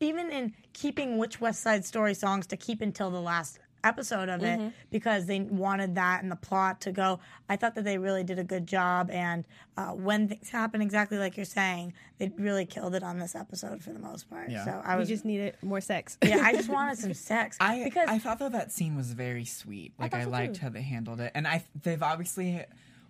even 0.00 0.30
in 0.32 0.52
keeping 0.72 1.16
which 1.18 1.40
west 1.40 1.60
side 1.60 1.84
story 1.84 2.14
songs 2.14 2.46
to 2.48 2.56
keep 2.56 2.80
until 2.80 3.10
the 3.10 3.20
last 3.20 3.58
episode 3.84 4.28
of 4.28 4.40
Mm-hmm. 4.40 4.66
it 4.66 4.72
because 4.90 5.26
they 5.26 5.40
wanted 5.40 5.94
that 5.94 6.22
and 6.22 6.30
the 6.30 6.36
plot 6.36 6.80
to 6.82 6.92
go 6.92 7.20
i 7.48 7.56
thought 7.56 7.74
that 7.76 7.84
they 7.84 7.98
really 7.98 8.24
did 8.24 8.38
a 8.38 8.44
good 8.44 8.66
job 8.66 9.10
and 9.10 9.46
uh, 9.76 9.90
when 9.90 10.28
things 10.28 10.48
happen 10.50 10.82
exactly 10.82 11.18
like 11.18 11.36
you're 11.36 11.44
saying 11.46 11.92
they 12.18 12.30
really 12.38 12.66
killed 12.66 12.94
it 12.94 13.02
on 13.02 13.18
this 13.18 13.34
episode 13.34 13.82
for 13.82 13.92
the 13.92 13.98
most 13.98 14.28
part 14.28 14.50
Yeah. 14.50 14.64
so 14.64 14.82
i 14.84 14.96
We 14.96 15.04
just 15.04 15.24
needed 15.24 15.54
more 15.62 15.80
sex. 15.80 16.18
yeah 16.22 16.40
i 16.42 16.52
just 16.52 16.68
wanted 16.78 16.98
some 16.98 17.14
sex 17.14 17.56
I 17.60 17.84
because 17.84 18.08
I 18.08 18.18
thought 18.18 18.38
though 18.38 18.48
that 18.50 18.72
scene 18.72 18.96
was 18.96 19.12
very 19.12 19.44
sweet. 19.44 19.92
Like 19.98 20.10
thought 20.12 20.20
I, 20.20 20.24
so, 20.24 20.30
liked 20.30 20.54
too. 20.56 20.62
how 20.62 20.68
they 20.70 20.82
handled 20.82 21.20
it, 21.20 21.32
and 21.34 21.46
I 21.46 21.64
they've 21.82 22.02
obviously 22.02 22.64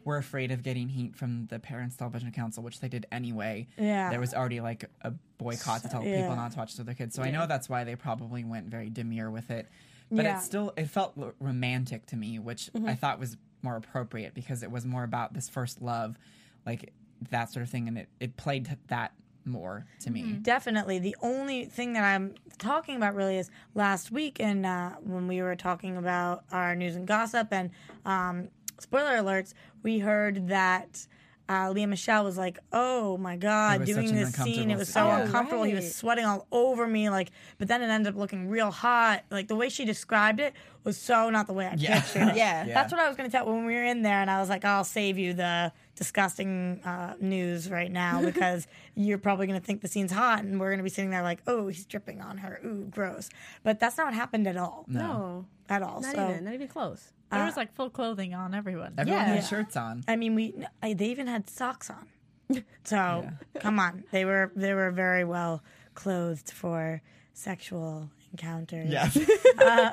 were 0.05 0.17
afraid 0.19 0.51
of 0.53 0.63
getting 0.63 0.89
heat 0.89 1.17
from 1.17 1.47
the 1.47 1.59
Parents 1.59 1.97
Television 1.97 2.31
Council, 2.31 2.63
which 2.63 2.79
they 2.81 2.89
did 2.89 3.07
anyway. 3.11 3.67
Yeah. 3.77 4.09
there 4.11 4.21
was 4.21 4.35
already 4.35 4.61
like 4.61 4.85
a 5.03 5.13
boycott 5.39 5.83
to 5.83 5.89
tell 5.89 6.05
yeah. 6.05 6.21
people 6.21 6.37
not 6.37 6.53
to 6.53 6.59
watch 6.59 6.71
this 6.73 6.79
with 6.79 6.87
their 6.87 6.95
kids. 6.95 7.15
So 7.17 7.23
I 7.25 7.31
know 7.33 7.47
that's 7.47 7.69
why 7.69 7.83
they 7.83 7.97
probably 7.97 8.45
went 8.45 8.67
very 8.67 8.89
demure 8.89 9.31
with 9.33 9.51
it. 9.51 9.69
But 10.11 10.25
Yeah. 10.25 10.39
it 10.39 10.43
still 10.43 10.73
it 10.77 10.89
felt 10.89 11.15
romantic 11.41 12.07
to 12.07 12.17
me, 12.17 12.39
which 12.39 12.71
I 12.87 12.95
thought 12.95 13.19
was 13.19 13.37
more 13.63 13.77
appropriate 13.77 14.35
because 14.35 14.63
it 14.63 14.71
was 14.71 14.87
more 14.87 15.03
about 15.05 15.35
this 15.35 15.49
first 15.49 15.83
love, 15.83 16.19
like 16.65 16.93
that 17.31 17.53
sort 17.53 17.63
of 17.65 17.71
thing, 17.71 17.89
and 17.89 17.99
it 17.99 18.09
it 18.21 18.37
played 18.37 18.77
that 18.89 19.13
more 19.45 19.85
to 20.01 20.11
me. 20.11 20.39
Definitely. 20.43 20.99
The 20.99 21.17
only 21.23 21.67
thing 21.67 21.93
that 21.95 22.05
I'm 22.05 22.35
talking 22.59 22.97
about 22.97 23.15
really 23.15 23.39
is 23.39 23.51
last 23.75 24.11
week, 24.11 24.39
and 24.41 24.67
uh, 24.67 24.91
when 25.03 25.29
we 25.29 25.41
were 25.43 25.57
talking 25.57 25.97
about 25.97 26.45
our 26.51 26.75
news 26.75 26.97
and 26.97 27.07
gossip 27.07 27.49
and 27.53 27.71
um, 28.05 28.49
spoiler 28.79 29.17
alerts, 29.17 29.55
we 29.83 30.01
heard 30.01 30.49
that 30.49 31.07
uh, 31.49 31.71
Lea 31.71 31.87
Michele 31.87 32.25
was 32.25 32.37
like, 32.37 32.59
"Oh 32.73 33.17
my 33.19 33.37
god, 33.37 33.85
doing 33.85 34.15
this 34.15 34.35
scene, 34.35 34.71
it 34.71 34.77
was 34.77 34.89
so 34.89 35.01
uncomfortable 35.03 35.17
scene. 35.19 35.27
uncomfortable. 35.27 35.63
He 35.65 35.75
was 35.75 35.95
sweating 35.95 36.25
all 36.25 36.47
over 36.51 36.87
me, 36.87 37.09
like. 37.11 37.31
But 37.59 37.69
then 37.69 37.83
it 37.83 37.87
ended 37.89 38.15
up 38.15 38.19
looking 38.19 38.49
real 38.49 38.71
hot. 38.71 39.25
Like 39.31 39.49
the 39.49 39.55
way 39.57 39.69
she 39.69 39.85
described 39.85 40.41
it 40.41 40.55
was 40.85 40.97
so 40.99 41.31
not 41.31 41.47
the 41.47 41.53
way 41.53 41.67
I 41.67 41.75
Yeah. 41.77 42.01
pictured 42.01 42.29
it. 42.29 42.37
Yeah. 42.37 42.65
That's 42.67 42.93
what 42.93 43.01
I 43.01 43.09
was 43.09 43.17
going 43.17 43.29
to 43.31 43.37
tell 43.37 43.47
when 43.47 43.65
we 43.65 43.75
were 43.75 43.85
in 43.85 44.03
there, 44.03 44.21
and 44.21 44.31
I 44.31 44.41
was 44.41 44.49
like, 44.49 44.65
"I'll 44.65 44.85
save 44.85 45.19
you 45.19 45.35
the 45.35 45.73
disgusting 45.95 46.81
uh, 46.85 47.15
news 47.21 47.71
right 47.71 47.91
now 47.91 48.21
because 48.25 48.67
you're 48.95 49.19
probably 49.19 49.47
going 49.47 49.59
to 49.61 49.65
think 49.65 49.81
the 49.83 49.89
scene's 49.89 50.13
hot, 50.13 50.43
and 50.45 50.59
we're 50.61 50.69
going 50.71 50.79
to 50.79 50.85
be 50.85 50.91
sitting 50.91 51.11
there 51.11 51.23
like, 51.23 51.41
oh, 51.47 51.69
he's 51.69 51.85
dripping 51.87 52.21
on 52.21 52.39
her, 52.39 52.61
ooh, 52.65 52.87
gross." 52.91 53.29
But 53.63 53.81
that's 53.81 53.97
not 53.97 54.07
what 54.07 54.15
happened 54.15 54.47
at 54.47 54.57
all, 54.57 54.85
No, 54.89 55.47
at 55.69 55.83
all. 55.83 56.01
not 56.01 56.15
so, 56.15 56.31
even, 56.31 56.45
not 56.45 56.55
even 56.55 56.69
close. 56.69 57.13
There 57.31 57.43
uh, 57.43 57.47
was 57.47 57.57
like 57.57 57.75
full 57.75 57.91
clothing 57.91 58.35
on 58.35 58.55
everyone. 58.55 58.95
Everyone 58.99 59.21
Yeah. 59.27 59.35
had 59.35 59.45
shirts 59.45 59.77
on. 59.77 60.05
I 60.07 60.17
mean, 60.17 60.35
we 60.35 60.55
I, 60.83 60.93
they 60.95 61.07
even 61.07 61.27
had 61.27 61.49
socks 61.51 61.91
on. 61.91 62.07
So 62.85 63.29
come 63.59 63.81
on, 63.81 64.05
they 64.13 64.25
were 64.25 64.53
they 64.55 64.73
were 64.73 64.93
very 64.93 65.25
well 65.25 65.63
clothed 65.95 66.53
for 66.53 67.03
sexual 67.35 68.09
encounters. 68.33 68.89
Yes. 68.91 69.19
Uh, 69.59 69.91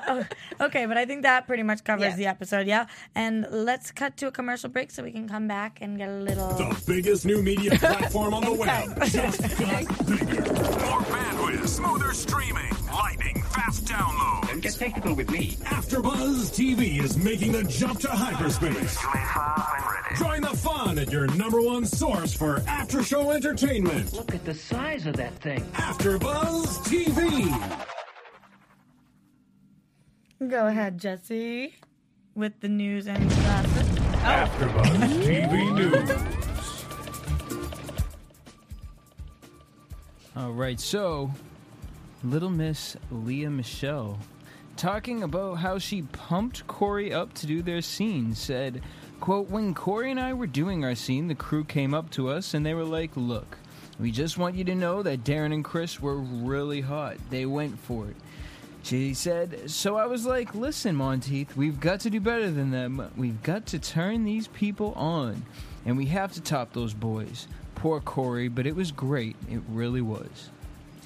oh, 0.60 0.66
okay, 0.66 0.86
but 0.86 0.98
I 0.98 1.06
think 1.06 1.24
that 1.24 1.48
pretty 1.48 1.64
much 1.64 1.84
covers 1.86 2.04
Yeah. 2.12 2.16
the 2.18 2.26
episode. 2.28 2.68
Yeah, 2.68 2.86
and 3.16 3.48
let's 3.50 3.92
cut 3.92 4.18
to 4.18 4.28
a 4.28 4.32
commercial 4.32 4.70
break 4.70 4.92
so 4.92 5.02
we 5.02 5.12
can 5.12 5.28
come 5.28 5.48
back 5.48 5.80
and 5.82 5.98
get 5.98 6.10
a 6.10 6.18
little. 6.18 6.50
The 6.50 6.84
biggest 6.86 7.26
new 7.26 7.42
media 7.42 7.72
platform 7.80 8.34
on 8.34 8.44
the 8.44 8.54
web 8.54 9.02
just 9.06 9.42
got 9.58 9.88
bigger. 10.06 10.42
More 10.86 11.02
bandwidth, 11.10 11.68
smoother 11.68 12.14
streaming, 12.14 12.72
lightning, 12.94 13.43
fast 13.54 13.86
download. 13.86 14.52
And 14.52 14.62
get 14.62 14.74
technical 14.74 15.16
with 15.16 15.30
me. 15.30 15.52
AfterBuzz 15.64 16.52
TV 16.52 17.02
is 17.04 17.18
making 17.18 17.52
the 17.52 17.64
jump 17.64 18.00
to 18.02 18.10
hyperspace. 18.10 18.98
Join 20.18 20.42
the 20.42 20.58
fun 20.58 20.98
at 21.00 21.12
your 21.12 21.28
number 21.36 21.62
one 21.62 21.86
source 21.86 22.34
for 22.34 22.62
after-show 22.68 23.32
entertainment. 23.32 24.14
Look 24.14 24.34
at 24.34 24.46
the 24.46 24.54
size 24.54 25.06
of 25.06 25.16
that 25.18 25.34
thing. 25.40 25.62
AfterBuzz 25.74 26.84
TV. 26.88 27.50
Go 30.48 30.68
ahead, 30.68 30.98
Jesse, 31.00 31.76
with 32.36 32.60
the 32.60 32.68
news 32.68 33.08
and 33.08 33.30
gossip. 33.30 33.88
Oh. 34.26 34.48
AfterBuzz 34.48 35.24
TV 35.24 35.74
News. 35.76 36.10
All 40.36 40.52
right, 40.52 40.80
so 40.80 41.32
Little 42.24 42.50
Miss 42.50 42.96
Lea 43.12 43.48
Michele 43.48 44.18
talking 44.76 45.24
about 45.24 45.56
how 45.56 45.78
she 45.78 46.02
pumped 46.02 46.66
Corey 46.68 47.14
up 47.14 47.34
to 47.34 47.48
do 47.48 47.62
their 47.62 47.82
scene 47.82 48.34
said, 48.34 48.82
quote, 49.20 49.50
when 49.50 49.74
Corey 49.74 50.12
and 50.12 50.20
I 50.20 50.34
were 50.34 50.48
doing 50.48 50.84
our 50.84 50.96
scene, 50.96 51.28
the 51.28 51.36
crew 51.36 51.64
came 51.64 51.94
up 51.94 52.10
to 52.12 52.30
us 52.30 52.54
and 52.54 52.66
they 52.66 52.74
were 52.74 52.84
like, 52.84 53.12
look, 53.16 53.58
we 54.00 54.12
just 54.12 54.38
want 54.38 54.56
you 54.56 54.64
to 54.66 54.76
know 54.76 55.04
that 55.04 55.24
Darren 55.24 55.54
and 55.54 55.64
Chris 55.64 56.02
were 56.02 56.18
really 56.18 56.82
hot. 56.82 57.18
They 57.30 57.46
went 57.46 57.80
for 57.80 58.08
it. 58.08 58.16
She 58.84 59.14
said, 59.14 59.70
So 59.70 59.96
I 59.96 60.08
was 60.08 60.26
like, 60.26 60.54
listen, 60.54 60.98
Monteith, 60.98 61.56
we've 61.56 61.80
got 61.80 62.02
to 62.02 62.10
do 62.10 62.20
better 62.20 62.52
than 62.52 62.72
them. 62.72 63.12
We've 63.16 63.42
got 63.42 63.68
to 63.68 63.80
turn 63.80 64.26
these 64.26 64.48
people 64.50 64.92
on. 64.94 65.46
And 65.86 65.96
we 65.96 66.08
have 66.08 66.34
to 66.34 66.42
top 66.42 66.74
those 66.74 66.94
boys. 66.94 67.48
Poor 67.76 68.02
Corey, 68.02 68.50
but 68.50 68.68
it 68.68 68.76
was 68.76 68.92
great. 68.92 69.38
It 69.50 69.62
really 69.70 70.02
was. 70.02 70.50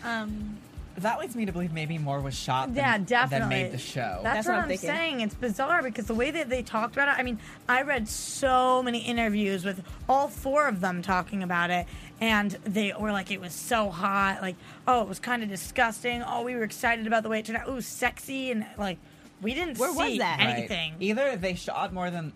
Um, 0.03 0.57
that 1.03 1.19
leads 1.19 1.35
me 1.35 1.45
to 1.45 1.51
believe 1.51 1.71
maybe 1.73 1.97
more 1.97 2.19
was 2.21 2.33
shot 2.35 2.67
than, 2.73 2.75
Yeah, 2.75 2.97
definitely. 2.97 3.39
than 3.39 3.49
made 3.49 3.71
the 3.71 3.77
show. 3.77 4.19
That's, 4.23 4.45
That's 4.45 4.47
what, 4.47 4.53
what 4.53 4.57
I'm 4.57 4.63
I'm 4.63 4.69
thinking. 4.69 4.89
saying. 4.89 5.19
It's 5.21 5.35
bizarre 5.35 5.81
because 5.83 6.05
the 6.07 6.13
way 6.15 6.31
that 6.31 6.49
they 6.49 6.63
talked 6.63 6.95
about 6.95 7.07
it. 7.09 7.19
I 7.19 7.23
mean, 7.23 7.39
I 7.69 7.83
read 7.83 8.07
so 8.07 8.81
many 8.83 8.99
interviews 8.99 9.63
with 9.65 9.83
all 10.09 10.27
four 10.27 10.67
of 10.67 10.79
them 10.81 11.01
talking 11.01 11.43
about 11.43 11.69
it, 11.69 11.85
and 12.19 12.51
they 12.63 12.93
were 12.99 13.11
like, 13.11 13.31
it 13.31 13.39
was 13.41 13.53
so 13.53 13.89
hot. 13.89 14.41
Like, 14.41 14.55
oh, 14.87 15.01
it 15.01 15.07
was 15.07 15.19
kind 15.19 15.43
of 15.43 15.49
disgusting. 15.49 16.23
Oh, 16.23 16.43
we 16.43 16.55
were 16.55 16.63
excited 16.63 17.05
about 17.07 17.23
the 17.23 17.29
way 17.29 17.39
it 17.39 17.45
turned 17.45 17.59
out. 17.59 17.69
Ooh, 17.69 17.81
sexy, 17.81 18.51
and 18.51 18.65
like, 18.77 18.97
we 19.41 19.53
didn't 19.53 19.77
Where 19.77 19.93
was 19.93 20.07
see 20.07 20.17
that? 20.19 20.39
Right. 20.39 20.49
anything. 20.49 20.95
Either 20.99 21.35
they 21.35 21.53
shot 21.53 21.93
more 21.93 22.09
than 22.09 22.33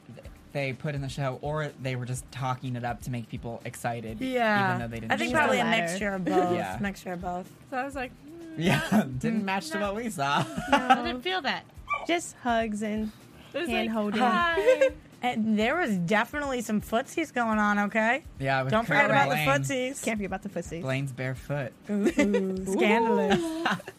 they 0.53 0.73
put 0.73 0.93
in 0.95 1.01
the 1.01 1.09
show, 1.09 1.39
or 1.41 1.71
they 1.81 1.95
were 1.95 2.05
just 2.05 2.29
talking 2.31 2.75
it 2.75 2.83
up 2.83 3.01
to 3.03 3.09
make 3.09 3.29
people 3.29 3.61
excited. 3.65 4.19
Yeah, 4.19 4.67
even 4.75 4.81
though 4.81 4.87
they 4.93 4.99
didn't. 4.99 5.11
I 5.13 5.17
think 5.17 5.33
probably 5.33 5.59
a 5.59 5.65
mixture 5.65 6.13
of 6.13 6.25
both. 6.25 6.51
Yeah. 6.55 6.77
Mixture 6.81 7.13
of 7.13 7.21
both. 7.21 7.49
so 7.69 7.77
I 7.77 7.85
was 7.85 7.95
like, 7.95 8.11
Yeah, 8.57 9.05
didn't 9.17 9.45
match 9.45 9.69
to 9.71 9.79
what 9.79 9.95
we 9.95 10.09
saw. 10.09 10.43
I 10.71 11.01
didn't 11.05 11.21
feel 11.21 11.41
that. 11.41 11.63
Just 12.07 12.35
hugs 12.43 12.83
and 12.83 13.11
It 13.53 13.67
Hand 13.69 13.89
holding. 13.89 14.19
hi. 14.21 14.89
And 15.23 15.57
there 15.59 15.77
was 15.77 15.95
definitely 15.97 16.61
some 16.63 16.81
footsies 16.81 17.31
going 17.31 17.59
on. 17.59 17.77
Okay, 17.77 18.23
Yeah, 18.39 18.63
with 18.63 18.71
don't 18.71 18.87
Kurt 18.87 18.97
forget 18.97 19.11
about 19.11 19.27
Blaine. 19.27 19.45
the 19.45 19.51
footsies. 19.51 20.03
can't 20.03 20.17
forget 20.17 20.25
about 20.25 20.41
the 20.41 20.49
pussy. 20.49 20.81
Blaine's 20.81 21.11
barefoot. 21.11 21.73
Ooh, 21.91 22.65
scandalous. 22.65 23.39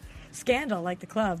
Scandal 0.33 0.81
like 0.81 0.99
the 0.99 1.05
club. 1.05 1.39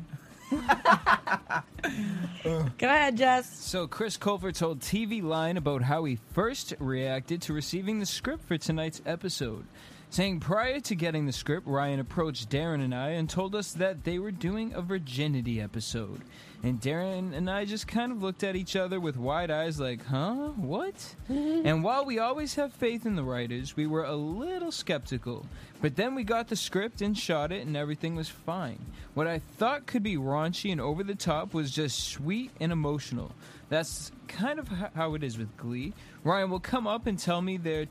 Go 2.77 2.87
ahead, 2.87 3.17
Jess. 3.17 3.49
So 3.59 3.87
Chris 3.87 4.17
Colfer 4.17 4.53
told 4.55 4.79
TV 4.79 5.21
Line 5.21 5.57
about 5.57 5.81
how 5.81 6.05
he 6.05 6.17
first 6.31 6.73
reacted 6.79 7.41
to 7.43 7.53
receiving 7.53 7.99
the 7.99 8.05
script 8.05 8.45
for 8.47 8.57
tonight's 8.57 9.01
episode, 9.05 9.65
saying 10.13 10.39
prior 10.39 10.79
to 10.79 10.93
getting 10.93 11.25
the 11.25 11.31
script, 11.31 11.65
Ryan 11.65 11.99
approached 11.99 12.51
Darren 12.51 12.83
and 12.83 12.93
I 12.93 13.09
and 13.09 13.27
told 13.27 13.55
us 13.55 13.71
that 13.73 14.03
they 14.03 14.19
were 14.19 14.31
doing 14.31 14.71
a 14.75 14.81
virginity 14.81 15.59
episode. 15.59 16.21
And 16.61 16.79
Darren 16.79 17.33
and 17.33 17.49
I 17.49 17.65
just 17.65 17.87
kind 17.87 18.11
of 18.11 18.21
looked 18.21 18.43
at 18.43 18.55
each 18.55 18.75
other 18.75 18.99
with 18.99 19.17
wide 19.17 19.49
eyes 19.49 19.79
like, 19.79 20.05
huh? 20.05 20.49
What? 20.55 20.93
Mm-hmm. 21.29 21.65
and 21.65 21.83
while 21.83 22.05
we 22.05 22.19
always 22.19 22.53
have 22.55 22.71
faith 22.73 23.07
in 23.07 23.15
the 23.15 23.23
writers, 23.23 23.75
we 23.75 23.87
were 23.87 24.03
a 24.03 24.15
little 24.15 24.71
skeptical. 24.71 25.47
But 25.81 25.95
then 25.95 26.13
we 26.13 26.23
got 26.23 26.47
the 26.47 26.55
script 26.55 27.01
and 27.01 27.17
shot 27.17 27.51
it, 27.51 27.65
and 27.65 27.75
everything 27.75 28.15
was 28.15 28.29
fine. 28.29 28.79
What 29.15 29.27
I 29.27 29.39
thought 29.57 29.87
could 29.87 30.03
be 30.03 30.15
raunchy 30.15 30.71
and 30.71 30.79
over 30.79 31.03
the 31.03 31.15
top 31.15 31.55
was 31.55 31.71
just 31.71 32.09
sweet 32.09 32.51
and 32.59 32.71
emotional. 32.71 33.31
That's 33.69 34.11
kind 34.27 34.59
of 34.59 34.67
how 34.95 35.15
it 35.15 35.23
is 35.23 35.39
with 35.39 35.57
Glee. 35.57 35.93
Ryan 36.23 36.51
will 36.51 36.59
come 36.59 36.85
up 36.85 37.07
and 37.07 37.17
tell 37.17 37.41
me 37.41 37.57
they're 37.57 37.87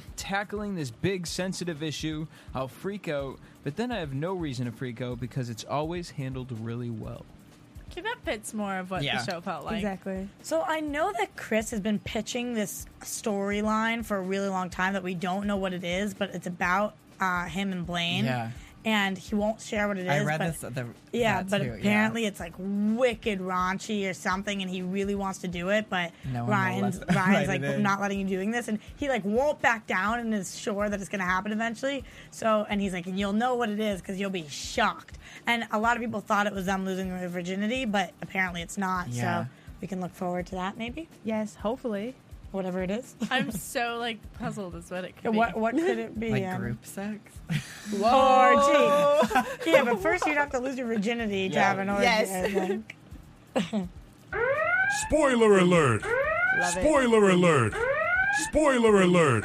tackling 0.16 0.74
this 0.74 0.90
big 0.90 1.26
sensitive 1.26 1.82
issue. 1.82 2.26
I'll 2.54 2.68
freak 2.68 3.08
out, 3.08 3.38
but 3.62 3.76
then 3.76 3.90
I 3.92 3.98
have 4.00 4.14
no 4.14 4.34
reason 4.34 4.66
to 4.66 4.72
freak 4.72 5.00
out 5.00 5.20
because 5.20 5.50
it's 5.50 5.64
always 5.64 6.10
handled 6.10 6.50
really 6.60 6.90
well. 6.90 7.24
Okay, 7.92 8.00
that 8.00 8.16
fits 8.24 8.52
more 8.54 8.76
of 8.78 8.90
what 8.90 9.02
Yeah. 9.04 9.22
the 9.22 9.30
show 9.30 9.40
felt 9.40 9.64
like. 9.66 9.76
exactly. 9.76 10.28
So 10.42 10.62
I 10.62 10.80
know 10.80 11.12
that 11.18 11.36
Chris 11.36 11.70
has 11.70 11.80
been 11.80 11.98
pitching 12.00 12.54
this 12.54 12.86
storyline 13.02 14.04
for 14.04 14.16
a 14.16 14.22
really 14.22 14.48
long 14.48 14.70
time 14.70 14.94
that 14.94 15.02
we 15.02 15.14
don't 15.14 15.46
know 15.46 15.56
what 15.56 15.72
it 15.72 15.84
is, 15.84 16.14
but 16.14 16.30
it's 16.34 16.46
about 16.46 16.94
uh, 17.20 17.44
him 17.44 17.70
and 17.72 17.86
Blaine. 17.86 18.24
Yeah. 18.24 18.50
And 18.84 19.16
he 19.16 19.34
won't 19.34 19.60
share 19.60 19.88
what 19.88 19.96
it 19.98 20.02
is. 20.02 20.10
I 20.10 20.24
read 20.24 20.38
but, 20.38 20.60
this. 20.60 20.60
The, 20.60 20.86
Yeah, 21.12 21.42
but 21.42 21.58
too, 21.58 21.64
yeah. 21.64 21.74
apparently 21.74 22.26
it's 22.26 22.38
like 22.38 22.52
wicked 22.58 23.40
raunchy 23.40 24.08
or 24.08 24.12
something, 24.12 24.60
and 24.60 24.70
he 24.70 24.82
really 24.82 25.14
wants 25.14 25.38
to 25.40 25.48
do 25.48 25.70
it, 25.70 25.86
but 25.88 26.12
No 26.30 26.44
Ryan's 26.44 26.98
let- 27.00 27.08
Ryan's 27.14 27.48
let 27.48 27.60
like 27.62 27.70
in. 27.76 27.82
not 27.82 28.00
letting 28.00 28.20
you 28.20 28.26
doing 28.26 28.50
this, 28.50 28.68
and 28.68 28.78
he 28.96 29.08
like 29.08 29.24
won't 29.24 29.60
back 29.62 29.86
down 29.86 30.20
and 30.20 30.34
is 30.34 30.58
sure 30.58 30.88
that 30.88 31.00
it's 31.00 31.08
going 31.08 31.20
to 31.20 31.24
happen 31.26 31.52
eventually. 31.52 32.04
So, 32.30 32.66
and 32.68 32.80
he's 32.80 32.92
like, 32.92 33.06
and 33.06 33.18
you'll 33.18 33.32
know 33.32 33.54
what 33.54 33.70
it 33.70 33.80
is 33.80 34.00
because 34.00 34.20
you'll 34.20 34.30
be 34.30 34.46
shocked. 34.48 35.18
And 35.46 35.66
a 35.70 35.78
lot 35.78 35.96
of 35.96 36.02
people 36.02 36.20
thought 36.20 36.46
it 36.46 36.52
was 36.52 36.66
them 36.66 36.84
losing 36.84 37.08
their 37.08 37.28
virginity, 37.28 37.84
but 37.86 38.12
apparently 38.20 38.60
it's 38.62 38.76
not. 38.76 39.08
Yeah. 39.08 39.44
So 39.44 39.50
we 39.80 39.88
can 39.88 40.00
look 40.00 40.14
forward 40.14 40.46
to 40.46 40.54
that, 40.54 40.78
maybe 40.78 41.08
Yes, 41.24 41.56
hopefully. 41.56 42.14
Whatever 42.54 42.82
it 42.82 42.90
is. 42.90 43.14
I'm 43.30 43.50
so 43.74 43.96
like 43.98 44.18
puzzled 44.38 44.74
as 44.76 44.90
what 44.90 45.04
it 45.04 45.14
could 45.16 45.32
be. 45.32 45.38
what 45.38 45.56
what 45.56 45.74
could 45.74 45.98
it 45.98 46.18
be? 46.18 46.30
like 46.30 46.44
um, 46.46 46.60
group 46.60 46.86
sex. 46.86 47.18
Orgy. 47.92 48.02
yeah, 49.70 49.84
but 49.84 50.00
first 50.00 50.24
you'd 50.26 50.36
have 50.36 50.50
to 50.50 50.58
lose 50.58 50.78
your 50.78 50.86
virginity 50.86 51.48
to 51.48 51.54
Yeah. 51.54 51.68
have 51.68 51.78
an 51.78 51.90
orgy. 51.90 52.04
Yes. 52.04 52.80
Spoiler 55.08 55.58
alert! 55.58 56.02
Spoiler 56.70 57.30
alert! 57.30 57.74
Spoiler 58.48 59.02
alert! 59.02 59.44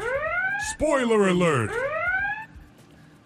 Spoiler 0.72 1.28
alert! 1.28 1.72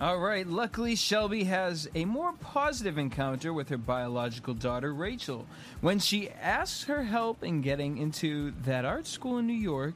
All 0.04 0.18
right, 0.18 0.46
luckily, 0.46 0.98
Shelby 0.98 1.46
has 1.46 1.88
a 1.96 2.04
more 2.04 2.34
positive 2.34 2.98
encounter 2.98 3.54
with 3.54 3.70
her 3.70 3.78
biological 3.78 4.54
daughter, 4.54 4.94
Rachel. 4.94 5.48
When 5.80 5.98
she 6.00 6.30
asks 6.30 6.84
her 6.88 7.04
help 7.04 7.42
in 7.42 7.62
getting 7.62 7.98
into 7.98 8.52
that 8.66 8.84
art 8.84 9.08
school 9.08 9.38
in 9.38 9.48
New 9.48 9.54
York, 9.54 9.94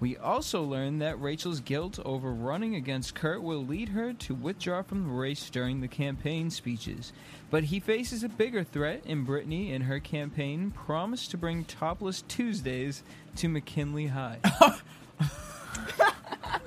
we 0.00 0.16
also 0.16 0.62
learn 0.62 1.00
that 1.00 1.20
Rachel's 1.20 1.60
guilt 1.60 1.98
over 2.06 2.32
running 2.32 2.74
against 2.74 3.14
Kurt 3.14 3.42
will 3.42 3.62
lead 3.62 3.90
her 3.90 4.14
to 4.14 4.34
withdraw 4.34 4.80
from 4.80 5.06
the 5.06 5.12
race 5.12 5.50
during 5.50 5.82
the 5.82 5.88
campaign 5.88 6.48
speeches. 6.48 7.12
But 7.50 7.64
he 7.64 7.80
faces 7.80 8.24
a 8.24 8.30
bigger 8.30 8.64
threat 8.64 9.02
in 9.04 9.24
Brittany 9.24 9.74
and 9.74 9.84
her 9.84 10.00
campaign 10.00 10.70
promised 10.70 11.32
to 11.32 11.36
bring 11.36 11.64
topless 11.64 12.22
Tuesdays 12.22 13.02
to 13.36 13.48
McKinley 13.48 14.06
High. 14.06 14.38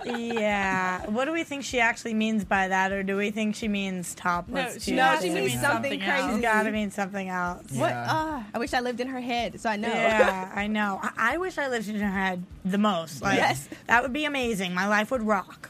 Yeah. 0.06 1.10
What 1.10 1.26
do 1.26 1.32
we 1.32 1.43
think 1.43 1.64
she 1.64 1.80
actually 1.80 2.14
means 2.14 2.43
by 2.45 2.68
that, 2.70 2.91
or 2.91 3.04
do 3.04 3.16
we 3.18 3.32
think 3.32 3.56
she 3.56 3.68
means 3.68 4.14
topless? 4.16 4.76
No, 4.76 4.80
she? 4.80 4.91
No, 4.93 5.18
she 5.22 5.30
means 5.30 5.54
something 5.54 5.62
something 5.62 5.99
crazy. 5.99 6.12
else. 6.12 6.32
It's 6.34 6.41
gotta 6.41 6.72
mean 6.72 6.91
something 6.91 7.30
else. 7.30 7.72
What? 7.72 7.89
Yeah. 7.89 8.06
Ah, 8.10 8.45
I 8.54 8.60
wish 8.60 8.74
I 8.74 8.80
lived 8.82 8.99
in 8.99 9.08
her 9.08 9.22
head, 9.22 9.60
so 9.60 9.70
I 9.70 9.76
know. 9.78 9.88
Yeah, 9.88 10.51
I 10.54 10.68
know. 10.78 10.99
I, 11.01 11.34
I 11.34 11.38
wish 11.38 11.58
I 11.58 11.68
lived 11.70 11.88
in 11.89 11.99
her 11.99 12.10
head 12.12 12.43
the 12.66 12.78
most. 12.78 13.22
Like, 13.22 13.38
Yes. 13.38 13.68
That 13.88 14.04
would 14.04 14.14
be 14.14 14.26
amazing. 14.26 14.74
My 14.74 14.88
life 14.88 15.12
would 15.12 15.24
rock. 15.24 15.70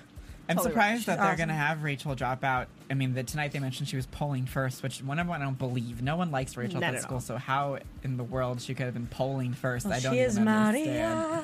I'm 0.49 0.57
Totally 0.57 0.71
surprised 0.73 0.97
She's 0.99 1.05
that 1.05 1.15
they're 1.19 1.25
awesome. 1.27 1.37
going 1.37 1.47
to 1.49 1.55
have 1.55 1.83
Rachel 1.83 2.15
drop 2.15 2.43
out. 2.43 2.67
I 2.91 2.95
mean, 2.95 3.13
the, 3.13 3.23
tonight 3.23 3.53
they 3.53 3.59
mentioned 3.59 3.87
she 3.87 3.95
was 3.95 4.05
polling 4.07 4.45
first, 4.45 4.83
which 4.83 5.01
one 5.01 5.17
of 5.17 5.27
them 5.27 5.33
I 5.33 5.39
don't 5.39 5.57
believe. 5.57 6.01
No 6.01 6.17
one 6.17 6.31
likes 6.31 6.57
Rachel 6.57 6.81
Not 6.81 6.89
at 6.89 6.95
at 6.95 7.01
school, 7.03 7.15
all. 7.15 7.21
so 7.21 7.37
how 7.37 7.77
in 8.03 8.17
the 8.17 8.25
world 8.25 8.59
she 8.61 8.73
could 8.73 8.83
have 8.85 8.93
been 8.93 9.07
polling 9.07 9.53
first? 9.53 9.85
Well, 9.85 9.93
I 9.95 9.99
don't 10.01 10.13
she 10.13 10.19
is 10.19 10.35
even 10.35 10.47
understand. 10.49 11.43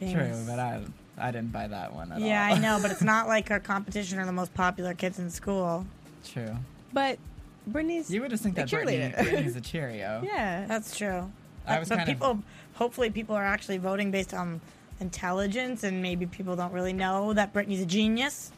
Maria. 0.00 0.14
True, 0.14 0.44
but 0.46 0.58
I 0.58 0.80
I 1.18 1.30
didn't 1.30 1.52
buy 1.52 1.66
that 1.68 1.94
one 1.94 2.10
at 2.12 2.20
Yeah, 2.20 2.48
all. 2.48 2.54
I 2.54 2.58
know, 2.58 2.78
but 2.80 2.90
it's 2.90 3.02
not 3.02 3.26
like 3.34 3.48
her 3.48 3.60
competition 3.60 4.18
are 4.18 4.26
the 4.26 4.32
most 4.32 4.54
popular 4.54 4.94
kids 4.94 5.18
in 5.18 5.30
school. 5.30 5.86
True. 6.26 6.56
But 6.92 7.18
Brittany's. 7.66 8.10
You 8.10 8.22
would 8.22 8.30
just 8.30 8.42
think 8.42 8.54
that 8.56 8.70
Brittany, 8.70 8.96
cheerleader. 8.98 9.22
Brittany's 9.22 9.56
a 9.56 9.60
Cheerio. 9.72 10.22
yeah. 10.24 10.66
That's 10.66 10.96
true. 10.96 11.30
I 11.66 11.78
was 11.78 11.88
but 11.88 11.98
kind 11.98 12.08
of- 12.08 12.14
people, 12.16 12.42
hopefully, 12.74 13.10
people 13.10 13.36
are 13.36 13.44
actually 13.44 13.78
voting 13.78 14.10
based 14.10 14.34
on 14.34 14.60
intelligence, 15.00 15.84
and 15.84 16.00
maybe 16.02 16.26
people 16.26 16.56
don't 16.56 16.72
really 16.72 16.92
know 16.92 17.32
that 17.34 17.52
Brittany's 17.52 17.82
a 17.82 17.86
genius, 17.86 18.50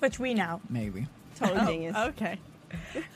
which 0.00 0.18
we 0.18 0.34
know. 0.34 0.60
Maybe. 0.68 1.06
Total 1.36 1.58
oh, 1.60 1.66
genius. 1.66 1.96
Okay. 1.96 2.38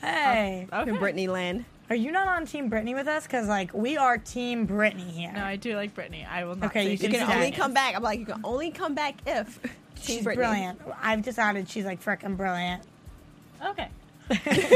Hey, 0.01 0.67
Okay. 0.71 0.89
In 0.89 0.97
Brittany 0.97 1.27
land. 1.27 1.63
Are 1.89 1.95
you 1.95 2.11
not 2.11 2.27
on 2.27 2.45
Team 2.45 2.69
Brittany 2.69 2.93
with 2.95 3.07
us? 3.07 3.23
Because 3.25 3.47
like 3.47 3.73
we 3.73 3.97
are 3.97 4.17
Team 4.17 4.65
Brittany 4.65 5.03
here. 5.03 5.31
No, 5.33 5.43
I 5.43 5.55
do 5.55 5.75
like 5.75 5.93
Brittany. 5.93 6.25
I 6.29 6.43
will 6.45 6.55
not. 6.55 6.67
Okay, 6.67 6.83
say 6.83 6.91
you 6.91 6.91
You 6.91 7.17
can 7.17 7.27
she's 7.27 7.35
only 7.35 7.47
it. 7.49 7.55
come 7.55 7.73
back. 7.73 7.95
I'm 7.95 8.03
like, 8.03 8.19
you 8.19 8.25
can 8.25 8.41
only 8.43 8.71
come 8.71 8.95
back 8.95 9.15
if. 9.25 9.59
she's 10.01 10.23
Brittany. 10.23 10.35
brilliant. 10.47 10.81
I've 11.01 11.21
decided 11.21 11.69
she's 11.69 11.85
like 11.85 12.03
freaking 12.03 12.35
brilliant. 12.37 12.83
Okay. 13.65 13.87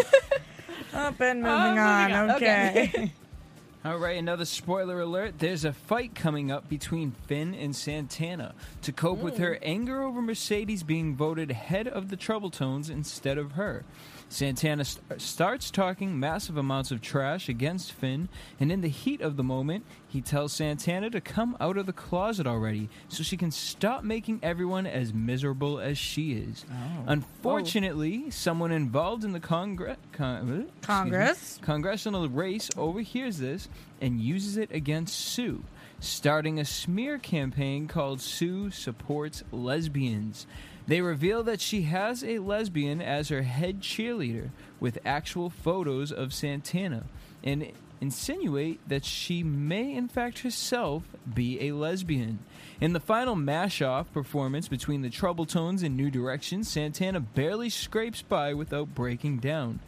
Up 0.93 1.19
and 1.21 1.41
moving 1.41 1.45
Uh, 1.45 1.67
moving 1.67 1.79
on. 1.79 2.11
on. 2.13 2.31
Okay. 2.31 3.11
All 3.85 3.97
right, 3.97 4.17
another 4.17 4.43
spoiler 4.43 4.99
alert. 4.99 5.35
There's 5.39 5.63
a 5.63 5.71
fight 5.71 6.13
coming 6.13 6.51
up 6.51 6.67
between 6.67 7.11
Finn 7.27 7.53
and 7.55 7.73
Santana 7.73 8.53
to 8.81 8.91
cope 8.91 9.19
with 9.19 9.37
her 9.37 9.57
anger 9.61 10.03
over 10.03 10.21
Mercedes 10.21 10.83
being 10.83 11.15
voted 11.15 11.51
head 11.51 11.87
of 11.87 12.09
the 12.09 12.17
Trouble 12.17 12.49
Tones 12.49 12.89
instead 12.89 13.37
of 13.37 13.53
her. 13.53 13.85
Santana 14.29 14.85
st- 14.85 15.19
starts 15.19 15.71
talking 15.71 16.19
massive 16.19 16.55
amounts 16.55 16.91
of 16.91 17.01
trash 17.01 17.49
against 17.49 17.91
Finn, 17.91 18.29
and 18.59 18.71
in 18.71 18.81
the 18.81 18.87
heat 18.87 19.21
of 19.21 19.37
the 19.37 19.43
moment, 19.43 19.85
he 20.07 20.21
tells 20.21 20.53
Santana 20.53 21.09
to 21.09 21.19
come 21.19 21.57
out 21.59 21.77
of 21.77 21.87
the 21.87 21.93
closet 21.93 22.45
already 22.45 22.89
so 23.07 23.23
she 23.23 23.35
can 23.37 23.49
stop 23.49 24.03
making 24.03 24.39
everyone 24.43 24.85
as 24.85 25.13
miserable 25.13 25.79
as 25.79 25.97
she 25.97 26.33
is. 26.33 26.63
Unfortunately, 27.07 28.29
someone 28.29 28.71
involved 28.71 29.23
in 29.23 29.31
the 29.31 29.39
Congress. 29.39 29.97
Con- 30.11 30.67
uh, 30.69 30.85
Congress? 30.85 31.59
congressional 31.61 32.27
race 32.29 32.69
overhears 32.77 33.37
this 33.39 33.67
and 33.99 34.21
uses 34.21 34.57
it 34.57 34.71
against 34.71 35.15
Sue, 35.19 35.63
starting 35.99 36.59
a 36.59 36.65
smear 36.65 37.17
campaign 37.17 37.87
called 37.87 38.21
Sue 38.21 38.69
Supports 38.71 39.43
Lesbians. 39.51 40.45
They 40.89 41.01
reveal 41.01 41.43
that 41.43 41.61
she 41.61 41.83
has 41.83 42.23
a 42.23 42.39
lesbian 42.39 42.99
as 42.99 43.29
her 43.29 43.43
head 43.43 43.79
cheerleader 43.79 44.49
with 44.79 44.97
actual 45.05 45.51
photos 45.51 46.11
of 46.11 46.33
Santana 46.33 47.03
and 47.43 47.71
insinuate 48.01 48.79
that 48.89 49.05
she 49.05 49.43
may 49.43 49.93
in 49.93 50.07
fact 50.07 50.39
herself 50.39 51.03
be 51.31 51.61
a 51.67 51.73
lesbian. 51.73 52.39
In 52.81 52.93
the 52.93 52.99
final 52.99 53.35
mash-off 53.35 54.11
performance 54.11 54.67
between 54.67 55.03
the 55.03 55.11
Trouble 55.11 55.45
Tones 55.45 55.83
and 55.83 55.95
New 55.95 56.09
Direction, 56.09 56.63
Santana 56.63 57.19
barely 57.19 57.69
scrapes 57.69 58.23
by 58.23 58.55
without 58.55 58.95
breaking 58.95 59.37
down 59.37 59.81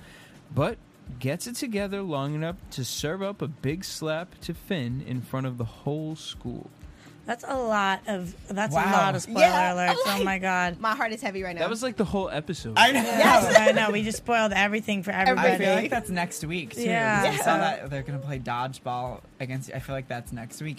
but 0.53 0.77
gets 1.19 1.47
it 1.47 1.55
together 1.55 2.03
long 2.03 2.35
enough 2.35 2.57
to 2.69 2.85
serve 2.85 3.23
up 3.23 3.41
a 3.41 3.47
big 3.47 3.83
slap 3.83 4.39
to 4.41 4.53
Finn 4.53 5.03
in 5.07 5.19
front 5.21 5.47
of 5.47 5.57
the 5.57 5.65
whole 5.65 6.15
school. 6.15 6.69
That's 7.25 7.45
a 7.47 7.55
lot 7.55 8.01
of. 8.07 8.35
That's 8.47 8.73
a 8.73 8.77
lot 8.77 9.15
of 9.15 9.21
spoiler 9.21 9.41
Yeah, 9.41 9.73
alerts. 9.73 9.97
I'm 10.07 10.21
Oh 10.21 10.23
my 10.23 10.39
god. 10.39 10.79
My 10.79 10.95
heart 10.95 11.11
is 11.11 11.21
heavy 11.21 11.43
right 11.43 11.53
now. 11.55 11.61
That 11.61 11.69
was 11.69 11.83
like 11.83 11.95
the 11.95 12.05
whole 12.05 12.29
episode. 12.29 12.73
I 12.77 12.91
know. 12.91 13.01
Yes, 13.01 13.55
I 13.57 13.71
know. 13.71 13.91
We 13.91 14.01
just 14.03 14.17
spoiled 14.17 14.51
everything 14.53 15.03
for 15.03 15.11
everybody. 15.11 15.49
I 15.53 15.57
feel 15.57 15.73
like 15.75 15.89
that's 15.91 16.09
next 16.09 16.43
week 16.43 16.75
too. 16.75 16.81
Yeah. 16.83 17.21
because 17.21 17.41
I 17.41 17.43
saw 17.43 17.57
that 17.57 17.89
they're 17.89 18.01
gonna 18.03 18.19
play 18.19 18.39
dodgeball 18.39 19.21
against. 19.39 19.71
I 19.73 19.79
feel 19.79 19.95
like 19.95 20.07
that's 20.07 20.31
next 20.33 20.61
week. 20.61 20.77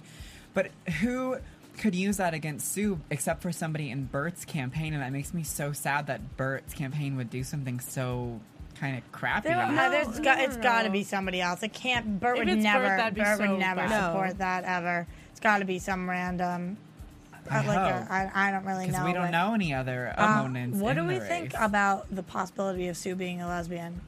But 0.55 0.70
who 1.01 1.36
could 1.78 1.95
use 1.95 2.18
that 2.18 2.34
against 2.34 2.72
Sue 2.72 3.01
except 3.11 3.40
for 3.40 3.53
somebody 3.53 3.90
in 3.90 4.05
Burt's 4.07 4.45
campaign? 4.45 4.93
And 4.95 5.03
that 5.03 5.12
makes 5.12 5.32
me 5.32 5.45
so 5.45 5.72
sad 5.72 6.09
that 6.09 6.36
Burt's 6.36 6.74
campaign 6.74 7.16
would 7.16 7.30
do 7.30 7.45
something 7.45 7.80
so 7.80 8.40
kind 8.74 8.99
of 8.99 9.12
crappy. 9.12 9.49
There, 9.49 9.59
on 9.62 9.78
uh, 9.78 9.86
it. 9.86 9.90
there's 9.90 10.20
got, 10.20 10.40
it's 10.40 10.57
got 10.57 10.82
to 10.82 10.90
be 10.90 11.05
somebody 11.05 11.40
else. 11.40 11.62
It 11.62 11.72
can't. 11.72 12.18
Burt 12.20 12.36
If 12.36 12.40
would 12.47 12.49
it's 12.55 12.62
never. 12.62 12.86
Burt, 12.88 12.97
that'd 12.99 13.14
be 13.14 13.20
Burt 13.22 13.38
so 13.38 13.49
would 13.51 13.59
never 13.61 13.80
bad. 13.80 14.07
support 14.11 14.28
No. 14.30 14.34
that 14.38 14.64
ever. 14.64 15.07
It's 15.43 15.49
got 15.51 15.59
to 15.59 15.64
be 15.64 15.80
some 15.80 16.09
random. 16.09 16.76
I 17.51 17.59
uh, 17.59 17.66
like 17.66 17.76
a, 17.76 17.99
hope. 18.03 18.11
I, 18.12 18.30
I 18.32 18.51
don't 18.53 18.64
really 18.64 18.86
because 18.86 19.01
know. 19.01 19.07
we 19.07 19.12
don't 19.12 19.22
but- 19.24 19.30
know 19.32 19.55
any 19.55 19.74
other 19.74 20.14
Uh, 20.16 20.22
opponents. 20.38 20.78
what 20.78 20.97
in 20.97 21.03
do 21.03 21.09
we 21.12 21.18
the 21.18 21.24
think 21.26 21.53
about 21.59 22.07
the 22.14 22.22
possibility 22.22 22.86
of 22.86 22.97
Sue 22.97 23.16
being 23.16 23.43
a 23.43 23.49
lesbian? 23.49 24.01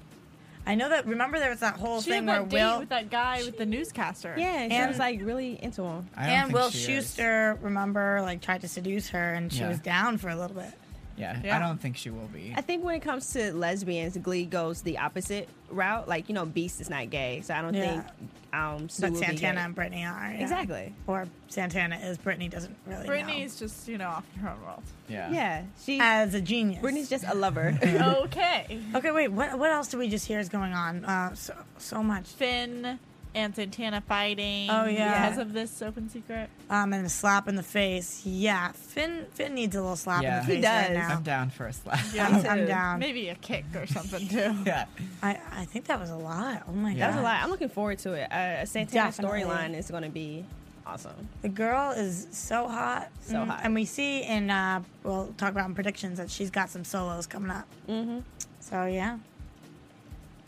I 0.64 0.76
know 0.76 0.88
that. 0.90 1.06
Remember, 1.08 1.40
there 1.40 1.50
was 1.50 1.58
that 1.58 1.74
whole 1.74 2.00
She 2.02 2.10
thing 2.10 2.28
had 2.28 2.38
where 2.42 2.46
date 2.48 2.56
Will 2.62 2.78
with 2.78 2.88
that 2.90 3.10
guy 3.10 3.42
with 3.44 3.58
the 3.58 3.66
newscaster. 3.66 4.36
yeah, 4.38 4.60
and 4.60 4.70
she 4.72 4.78
And- 4.78 4.88
was 4.88 5.00
like 5.00 5.18
really 5.22 5.60
into 5.60 5.82
him. 5.82 6.08
I 6.16 6.26
don't 6.26 6.30
and 6.36 6.46
think 6.46 6.54
Will 6.56 6.70
she 6.70 6.92
is. 6.92 7.16
Schuester, 7.16 7.60
remember, 7.60 8.20
like 8.22 8.40
tried 8.40 8.60
to 8.60 8.68
seduce 8.68 9.08
her, 9.08 9.34
and 9.34 9.52
she 9.52 9.58
Yeah. 9.62 9.70
was 9.70 9.80
down 9.80 10.18
for 10.18 10.28
a 10.28 10.36
little 10.36 10.54
bit. 10.54 10.72
Yeah, 11.16 11.38
Yeah. 11.44 11.56
I 11.56 11.58
don't 11.60 11.80
think 11.80 11.96
she 11.96 12.10
will 12.10 12.28
be. 12.32 12.52
I 12.56 12.60
think 12.60 12.84
when 12.84 12.94
it 12.94 13.00
comes 13.02 13.32
to 13.34 13.52
lesbians, 13.52 14.16
Glee 14.18 14.44
goes 14.46 14.82
the 14.82 14.98
opposite 14.98 15.48
route. 15.70 16.08
Like 16.08 16.28
you 16.28 16.34
know, 16.34 16.44
Beiste 16.46 16.80
is 16.80 16.90
not 16.90 17.10
gay, 17.10 17.40
so 17.42 17.54
I 17.54 17.62
don't 17.62 17.74
Yeah. 17.74 18.02
think 18.02 18.04
um, 18.52 18.88
Sue 18.88 19.02
But 19.02 19.12
will 19.12 19.20
be 19.20 19.26
Santana 19.26 19.54
gay. 19.54 19.64
and 19.64 19.74
Brittany 19.74 20.04
are 20.04 20.32
yeah. 20.32 20.40
Exactly. 20.42 20.94
or 21.06 21.26
Santana 21.48 21.96
is. 21.96 22.18
Brittany 22.18 22.48
doesn't 22.48 22.74
really. 22.86 23.06
Brittany's 23.06 23.58
just 23.58 23.86
you 23.88 23.98
know 23.98 24.08
off 24.08 24.24
in 24.34 24.40
her 24.40 24.50
own 24.50 24.60
world. 24.62 24.82
yeah. 25.08 25.30
Yeah, 25.30 25.62
she. 25.84 25.98
know. 25.98 26.04
as 26.04 26.34
a 26.34 26.40
genius. 26.40 26.80
Brittany's 26.80 27.08
just 27.10 27.24
a 27.26 27.34
lover. 27.34 27.78
okay. 27.82 28.80
Okay, 28.94 29.10
wait. 29.10 29.28
What 29.28 29.58
what 29.58 29.70
else 29.70 29.88
do 29.88 29.98
we 29.98 30.08
just 30.08 30.26
hear 30.26 30.38
is 30.40 30.48
going 30.48 30.72
on? 30.72 31.04
Uh, 31.04 31.34
so 31.34 31.54
so 31.78 32.02
much. 32.02 32.26
Finn 32.26 32.98
and 33.34 33.54
Santana 33.54 34.00
fighting. 34.00 34.70
Oh, 34.70 34.84
yeah. 34.86 35.28
Because 35.28 35.38
of 35.38 35.52
this 35.52 35.82
open 35.82 36.08
secret. 36.08 36.48
Um, 36.70 36.92
and 36.92 37.04
a 37.04 37.08
slap 37.08 37.48
in 37.48 37.56
the 37.56 37.62
face. 37.62 38.22
Yeah, 38.24 38.72
Finn 38.72 39.26
Finn 39.32 39.54
needs 39.54 39.74
a 39.76 39.80
little 39.80 39.96
slap 39.96 40.22
Yeah. 40.22 40.40
in 40.42 40.46
the 40.46 40.54
He 40.54 40.62
face 40.62 40.70
right 40.70 40.88
does. 40.88 40.96
now. 40.96 41.16
I'm 41.16 41.22
down 41.22 41.50
for 41.50 41.66
a 41.66 41.72
slap. 41.72 42.00
Yeah. 42.14 42.28
I'm, 42.28 42.46
I'm 42.46 42.66
down. 42.66 42.98
Maybe 43.00 43.28
a 43.28 43.34
kick 43.34 43.64
or 43.74 43.86
something 43.86 44.28
too. 44.28 44.54
yeah. 44.66 44.86
I 45.22 45.38
I 45.52 45.64
think 45.66 45.86
that 45.86 45.98
was 46.00 46.10
a 46.10 46.16
lot. 46.16 46.62
Oh 46.68 46.72
my 46.72 46.90
Yeah. 46.92 46.98
That 47.06 47.16
was 47.16 47.20
a 47.20 47.22
lot. 47.22 47.42
I'm 47.42 47.50
looking 47.50 47.68
forward 47.68 47.98
to 48.00 48.12
it. 48.12 48.28
Uh, 48.30 48.62
a 48.62 48.66
Santana 48.66 49.10
storyline 49.10 49.76
is 49.76 49.90
going 49.90 50.02
to 50.04 50.08
be 50.10 50.44
awesome. 50.86 51.28
The 51.42 51.48
girl 51.48 51.90
is 51.92 52.26
so 52.30 52.68
hot. 52.68 53.08
So 53.22 53.34
Mm, 53.36 53.46
hot. 53.48 53.60
And 53.64 53.74
we 53.74 53.84
see 53.84 54.22
in 54.22 54.50
uh, 54.50 54.82
we'll 55.02 55.34
talk 55.38 55.50
about 55.50 55.66
in 55.68 55.74
predictions 55.74 56.18
that 56.18 56.30
she's 56.30 56.50
got 56.50 56.70
some 56.70 56.84
solos 56.84 57.26
coming 57.26 57.50
up. 57.50 57.66
Mm-hmm. 57.88 58.18
So 58.60 58.86
yeah, 58.86 59.18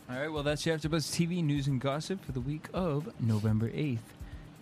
All 0.09 0.15
right, 0.17 0.31
well, 0.31 0.43
that's 0.43 0.65
your 0.65 0.77
AfterBuzz 0.77 1.11
TV 1.11 1.43
news 1.43 1.67
and 1.67 1.81
gossip 1.81 2.23
for 2.23 2.31
the 2.31 2.39
week 2.39 2.67
of 2.73 3.09
November 3.19 3.69
8th, 3.69 3.97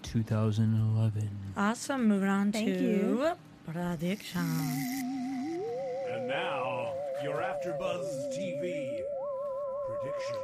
2011. 0.01 1.29
Awesome. 1.55 2.07
Moving 2.07 2.29
on 2.29 2.51
Thank 2.51 2.65
to 2.65 2.73
you. 2.81 3.31
prediction. 3.71 4.41
And 6.11 6.27
now, 6.27 6.93
your 7.23 7.35
AfterBuzz 7.35 8.35
TV 8.35 9.01
predictions. 9.87 10.39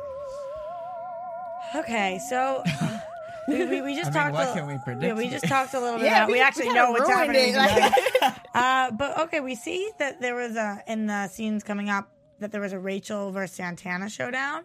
Okay, 1.76 2.20
so 2.30 2.64
we, 3.47 3.66
we, 3.66 3.82
we 3.82 3.95
just 3.95 4.12
I 4.12 4.14
talked. 4.14 4.26
mean, 4.28 4.36
what 4.36 4.49
a, 4.49 4.54
can 4.54 4.68
we 4.68 4.78
predict 4.84 5.04
Yeah, 5.04 5.14
we 5.16 5.30
just 5.30 5.47
talked 5.47 5.74
a 5.74 5.80
little 5.80 5.97
bit. 5.97 6.06
Yeah, 6.06 6.18
about, 6.26 6.28
we, 6.28 6.34
we- 6.34 6.41
actually 6.41 6.68
we 6.68 6.74
know 6.76 6.91
what's 6.91 7.10
happening. 7.10 7.56
it, 7.56 7.58
like- 7.58 7.93
uh, 8.54 8.91
but 8.91 9.18
okay, 9.22 9.39
we 9.39 9.56
see 9.56 9.89
that 9.97 10.22
there 10.22 10.36
was 10.36 10.56
a 10.56 10.84
in 10.88 11.08
the 11.08 11.28
scenes 11.28 11.64
coming 11.64 11.89
up 11.89 12.08
that 12.38 12.52
there 12.52 12.62
was 12.62 12.74
a 12.74 12.80
Rachel 12.80 13.32
versus 13.32 13.56
Santana 13.56 14.08
showdown. 14.08 14.64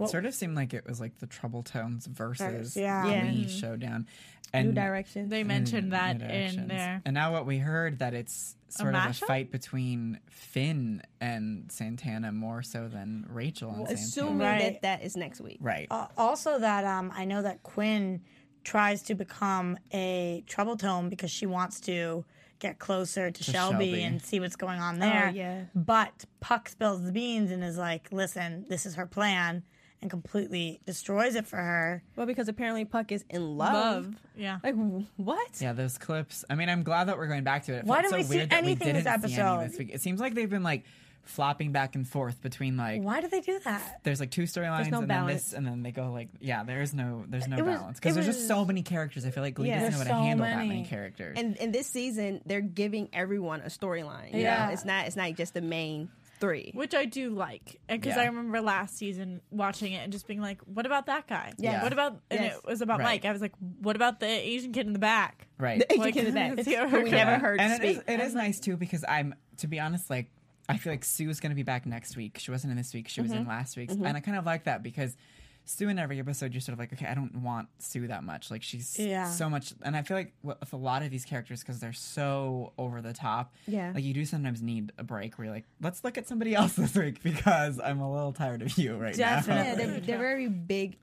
It 0.00 0.08
sort 0.08 0.24
of 0.26 0.34
seemed 0.34 0.56
like 0.56 0.72
it 0.74 0.86
was 0.86 1.00
like 1.00 1.18
the 1.18 1.26
Trouble 1.26 1.62
Tones 1.62 2.06
versus 2.06 2.76
yeah. 2.76 3.06
Yeah. 3.06 3.24
Lee 3.30 3.48
showdown. 3.48 4.06
New 4.54 4.58
And 4.60 4.74
direction. 4.74 5.28
They 5.28 5.40
and 5.40 5.48
mentioned 5.48 5.92
that 5.92 6.20
in 6.20 6.68
there. 6.68 7.00
And 7.04 7.14
now 7.14 7.32
what 7.32 7.46
we 7.46 7.58
heard 7.58 7.98
that 8.00 8.12
it's 8.14 8.56
sort 8.68 8.94
of 8.94 9.04
a 9.04 9.12
fight 9.12 9.50
between 9.50 10.18
Finn 10.30 11.02
and 11.20 11.70
Santana 11.72 12.32
more 12.32 12.62
so 12.62 12.88
than 12.88 13.26
Rachel 13.28 13.70
and 13.70 13.86
Santana. 13.86 13.94
Assuming 14.02 14.38
Right. 14.38 14.60
that 14.60 14.82
that 14.82 15.02
is 15.02 15.16
next 15.16 15.40
week. 15.40 15.58
Right. 15.60 15.86
Uh, 15.90 16.06
also, 16.16 16.58
that 16.58 16.84
um, 16.84 17.12
I 17.14 17.24
know 17.24 17.42
that 17.42 17.62
Quinn 17.62 18.22
tries 18.64 19.02
to 19.04 19.14
become 19.14 19.78
a 19.92 20.42
trouble 20.46 20.76
tone 20.76 21.08
because 21.08 21.30
she 21.30 21.46
wants 21.46 21.80
to 21.80 22.24
get 22.60 22.78
closer 22.78 23.30
to, 23.30 23.42
Shelby, 23.42 23.86
Shelby. 23.86 24.02
and 24.04 24.22
see 24.22 24.38
what's 24.38 24.54
going 24.56 24.78
on 24.80 24.98
there. 25.00 25.32
yeah. 25.34 25.64
But 25.74 26.24
Puck 26.40 26.68
spills 26.68 27.02
the 27.02 27.10
beans 27.12 27.50
and 27.50 27.64
is 27.64 27.76
like, 27.76 28.08
"Listen, 28.12 28.64
this 28.68 28.86
is 28.86 28.94
her 28.94 29.06
plan," 29.06 29.64
and 30.02 30.10
completely 30.10 30.80
destroys 30.84 31.34
it 31.36 31.46
for 31.46 31.56
her. 31.56 32.02
Well, 32.16 32.26
because 32.26 32.48
apparently 32.48 32.84
Puck 32.84 33.12
is 33.12 33.24
in 33.30 33.56
love. 33.56 33.72
Love. 34.04 34.14
Yeah. 34.36 34.58
Like 34.62 34.74
what? 35.16 35.60
Yeah, 35.60 35.72
those 35.72 35.96
clips. 35.96 36.44
I 36.50 36.56
mean, 36.56 36.68
I'm 36.68 36.82
glad 36.82 37.04
that 37.08 37.16
we're 37.16 37.28
going 37.28 37.44
back 37.44 37.64
to 37.66 37.72
it. 37.74 37.78
it 37.78 37.84
Why 37.84 38.02
felt 38.02 38.12
didn't 38.12 38.12
so 38.12 38.16
we 38.16 38.22
see 38.32 38.36
weird 38.38 38.50
that 38.50 38.58
anything 38.58 38.86
we 38.88 38.92
didn't 38.94 39.04
see 39.04 39.34
any 39.34 39.42
episode? 39.42 39.70
this 39.70 39.78
week. 39.78 39.90
It 39.94 40.02
seems 40.02 40.20
like 40.20 40.34
they've 40.34 40.50
been 40.50 40.62
like 40.64 40.84
flopping 41.24 41.70
back 41.70 41.94
and 41.94 42.06
forth 42.08 42.42
between 42.42 42.76
like 42.76 43.00
Why 43.00 43.20
do 43.20 43.28
they 43.28 43.40
do 43.40 43.60
that? 43.60 44.00
there's 44.02 44.18
like 44.18 44.32
two 44.32 44.42
storylines 44.42 44.90
no 44.90 44.98
and 44.98 45.06
balance. 45.08 45.26
then 45.28 45.36
this 45.36 45.52
and 45.52 45.64
then 45.64 45.82
they 45.84 45.92
go 45.92 46.10
like 46.10 46.28
yeah 46.40 46.64
there's 46.64 46.92
no 46.92 47.22
there's 47.28 47.46
no 47.46 47.62
was- 47.62 47.76
balance 47.78 48.00
because 48.00 48.16
there's 48.16 48.26
was- 48.26 48.34
just 48.38 48.48
so 48.48 48.64
many 48.64 48.82
characters. 48.82 49.24
I 49.24 49.30
feel 49.30 49.44
like 49.44 49.54
Glee 49.54 49.68
Yeah. 49.68 49.88
doesn't 49.88 49.92
know 49.92 49.98
how 49.98 50.04
There's 50.04 50.08
to 50.08 50.14
so 50.14 50.26
handle 50.26 50.46
that 50.46 50.56
many. 50.56 50.68
many 50.68 50.84
characters. 50.84 51.38
And 51.38 51.56
in 51.58 51.70
this 51.70 51.86
season, 51.86 52.40
they're 52.44 52.60
giving 52.60 53.08
everyone 53.12 53.60
a 53.60 53.66
storyline. 53.66 54.34
you 54.34 54.40
Yeah. 54.40 54.70
it's 54.70 54.84
not. 54.84 55.06
It's 55.06 55.14
not 55.14 55.32
just 55.36 55.54
the 55.54 55.60
main 55.60 56.08
three. 56.42 56.72
Which 56.74 56.94
I 56.94 57.04
do 57.06 57.30
like, 57.30 57.80
and 57.88 58.00
because 58.00 58.16
Yeah. 58.16 58.22
I 58.22 58.26
remember 58.26 58.60
last 58.60 58.98
season 58.98 59.40
watching 59.50 59.92
it 59.92 59.98
and 59.98 60.12
just 60.12 60.26
being 60.26 60.40
like, 60.40 60.60
"What 60.62 60.84
about 60.84 61.06
that 61.06 61.26
guy? 61.28 61.52
Yeah. 61.56 61.82
What 61.82 61.92
about?" 61.92 62.20
And 62.30 62.40
Yes. 62.40 62.56
it 62.58 62.64
was 62.66 62.82
about 62.82 62.98
Right. 62.98 63.04
Mike. 63.22 63.24
I 63.24 63.32
was 63.32 63.40
like, 63.40 63.52
"What 63.80 63.96
about 63.96 64.20
the 64.20 64.26
Asian 64.26 64.72
kid 64.72 64.86
in 64.86 64.92
the 64.92 64.98
back?" 64.98 65.46
right. 65.58 65.82
The 65.88 65.96
Like, 65.96 66.08
Agent 66.16 66.28
in 66.28 66.34
the 66.34 66.40
back. 66.40 66.56
let's 66.56 66.68
hear 66.68 66.88
Who 66.88 66.96
her 66.98 67.02
we 67.04 67.10
go. 67.10 67.16
never 67.16 67.38
heard 67.38 67.60
and 67.60 67.74
speak. 67.76 67.96
it 68.06 68.08
is, 68.08 68.20
it 68.20 68.20
is 68.20 68.34
nice 68.34 68.58
too 68.60 68.76
because 68.76 69.04
I'm 69.08 69.34
to 69.58 69.66
be 69.68 69.78
honest 69.80 70.10
like 70.10 70.30
I 70.68 70.76
feel 70.78 70.92
like 70.92 71.04
Sue 71.04 71.28
is 71.30 71.40
going 71.40 71.50
to 71.50 71.56
be 71.56 71.64
back 71.64 71.86
next 71.86 72.16
week. 72.16 72.38
She 72.38 72.50
wasn't 72.50 72.70
in 72.70 72.76
this 72.76 72.92
week. 72.94 73.08
She 73.08 73.20
was 73.20 73.30
Mm-hmm. 73.32 73.40
in 73.42 73.46
last 73.48 73.76
week's, 73.76 73.94
and 73.94 74.16
I 74.16 74.20
kind 74.20 74.36
of 74.38 74.46
like 74.46 74.64
that 74.64 74.82
because 74.82 75.16
Sue 75.64 75.88
in 75.88 75.98
every 75.98 76.18
episode 76.18 76.52
you're 76.52 76.60
sort 76.60 76.74
of 76.74 76.78
like 76.78 76.92
okay 76.92 77.06
I 77.06 77.14
don't 77.14 77.36
want 77.42 77.68
Sue 77.78 78.06
that 78.08 78.24
much. 78.24 78.50
Like 78.50 78.62
she's 78.62 78.98
Yeah. 78.98 79.28
so 79.30 79.48
much, 79.48 79.72
and 79.82 79.96
I 79.96 80.02
feel 80.02 80.16
like 80.16 80.32
with 80.42 80.72
a 80.72 80.76
lot 80.76 81.02
of 81.02 81.10
these 81.10 81.24
characters 81.24 81.60
because 81.60 81.78
they're 81.80 81.92
so 81.92 82.72
over 82.78 83.00
the 83.00 83.12
top. 83.12 83.54
Yeah. 83.66 83.92
like 83.94 84.04
you 84.04 84.12
do 84.14 84.24
sometimes 84.24 84.60
need 84.62 84.92
a 84.98 85.04
break 85.04 85.38
where 85.38 85.46
you're 85.46 85.54
like 85.54 85.66
let's 85.80 86.02
look 86.04 86.18
at 86.18 86.26
somebody 86.28 86.54
else 86.56 86.74
this 86.74 86.94
week 86.94 87.22
because 87.22 87.78
I'm 87.78 88.00
a 88.00 88.12
little 88.12 88.32
tired 88.32 88.62
of 88.62 88.76
you 88.76 88.96
right 88.96 89.16
now. 89.16 89.36
Definitely. 89.36 89.64
yeah, 89.68 89.74
they're, 89.90 90.00
they're 90.00 90.18
very 90.18 90.48
big 90.48 90.96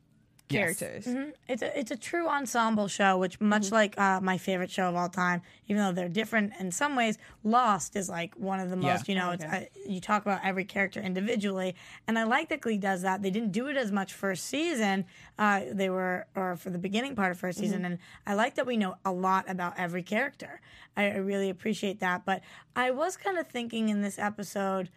Yes. 0.52 0.80
characters. 0.80 1.34
It's 1.48 1.62
a 1.62 1.80
it's 1.80 1.92
a 1.92 1.96
true 1.96 2.28
ensemble 2.28 2.88
show, 2.88 3.18
which 3.18 3.40
much 3.40 3.72
like 3.72 4.00
uh, 4.00 4.20
my 4.20 4.38
favorite 4.38 4.72
show 4.72 4.90
of 4.90 4.96
all 4.96 5.10
time, 5.10 5.42
even 5.68 5.84
though 5.84 5.92
they're 5.92 6.10
different 6.10 6.54
in 6.60 6.72
some 6.72 6.96
ways, 6.96 7.18
Lost 7.44 7.96
is 7.96 8.10
like 8.10 8.34
one 8.36 8.60
of 8.60 8.70
the 8.72 8.78
Yeah. 8.78 8.94
most. 8.94 9.08
You 9.08 9.16
know, 9.16 9.32
it's 9.32 9.44
uh, 9.44 9.66
you 9.88 10.02
talk 10.02 10.24
about 10.24 10.42
every 10.44 10.66
character 10.66 11.00
individually, 11.02 11.76
and 12.08 12.18
I 12.18 12.24
like 12.24 12.50
that 12.50 12.62
Glee 12.62 12.78
does 12.78 13.04
that. 13.04 13.22
They 13.22 13.30
didn't 13.30 13.52
do 13.52 13.68
it 13.68 13.78
as 13.78 13.92
much 13.92 14.14
first 14.14 14.46
season. 14.46 15.06
Uh, 15.38 15.62
they 15.72 15.90
were 15.90 16.26
or 16.36 16.56
for 16.56 16.72
the 16.72 16.80
beginning 16.80 17.16
part 17.16 17.32
of 17.32 17.40
1st 17.40 17.56
season, 17.56 17.86
and 17.86 18.00
I 18.26 18.34
like 18.34 18.56
that 18.56 18.66
we 18.66 18.76
know 18.78 18.96
a 19.06 19.12
lot 19.12 19.48
about 19.50 19.74
every 19.78 20.02
character. 20.04 20.62
I, 20.98 21.12
I 21.12 21.16
really 21.18 21.50
appreciate 21.50 22.00
that. 22.00 22.26
But 22.26 22.42
I 22.76 22.90
was 22.92 23.18
kind 23.18 23.38
of 23.38 23.48
thinking 23.48 23.90
in 23.90 24.02
this 24.02 24.18
episode. 24.18 24.90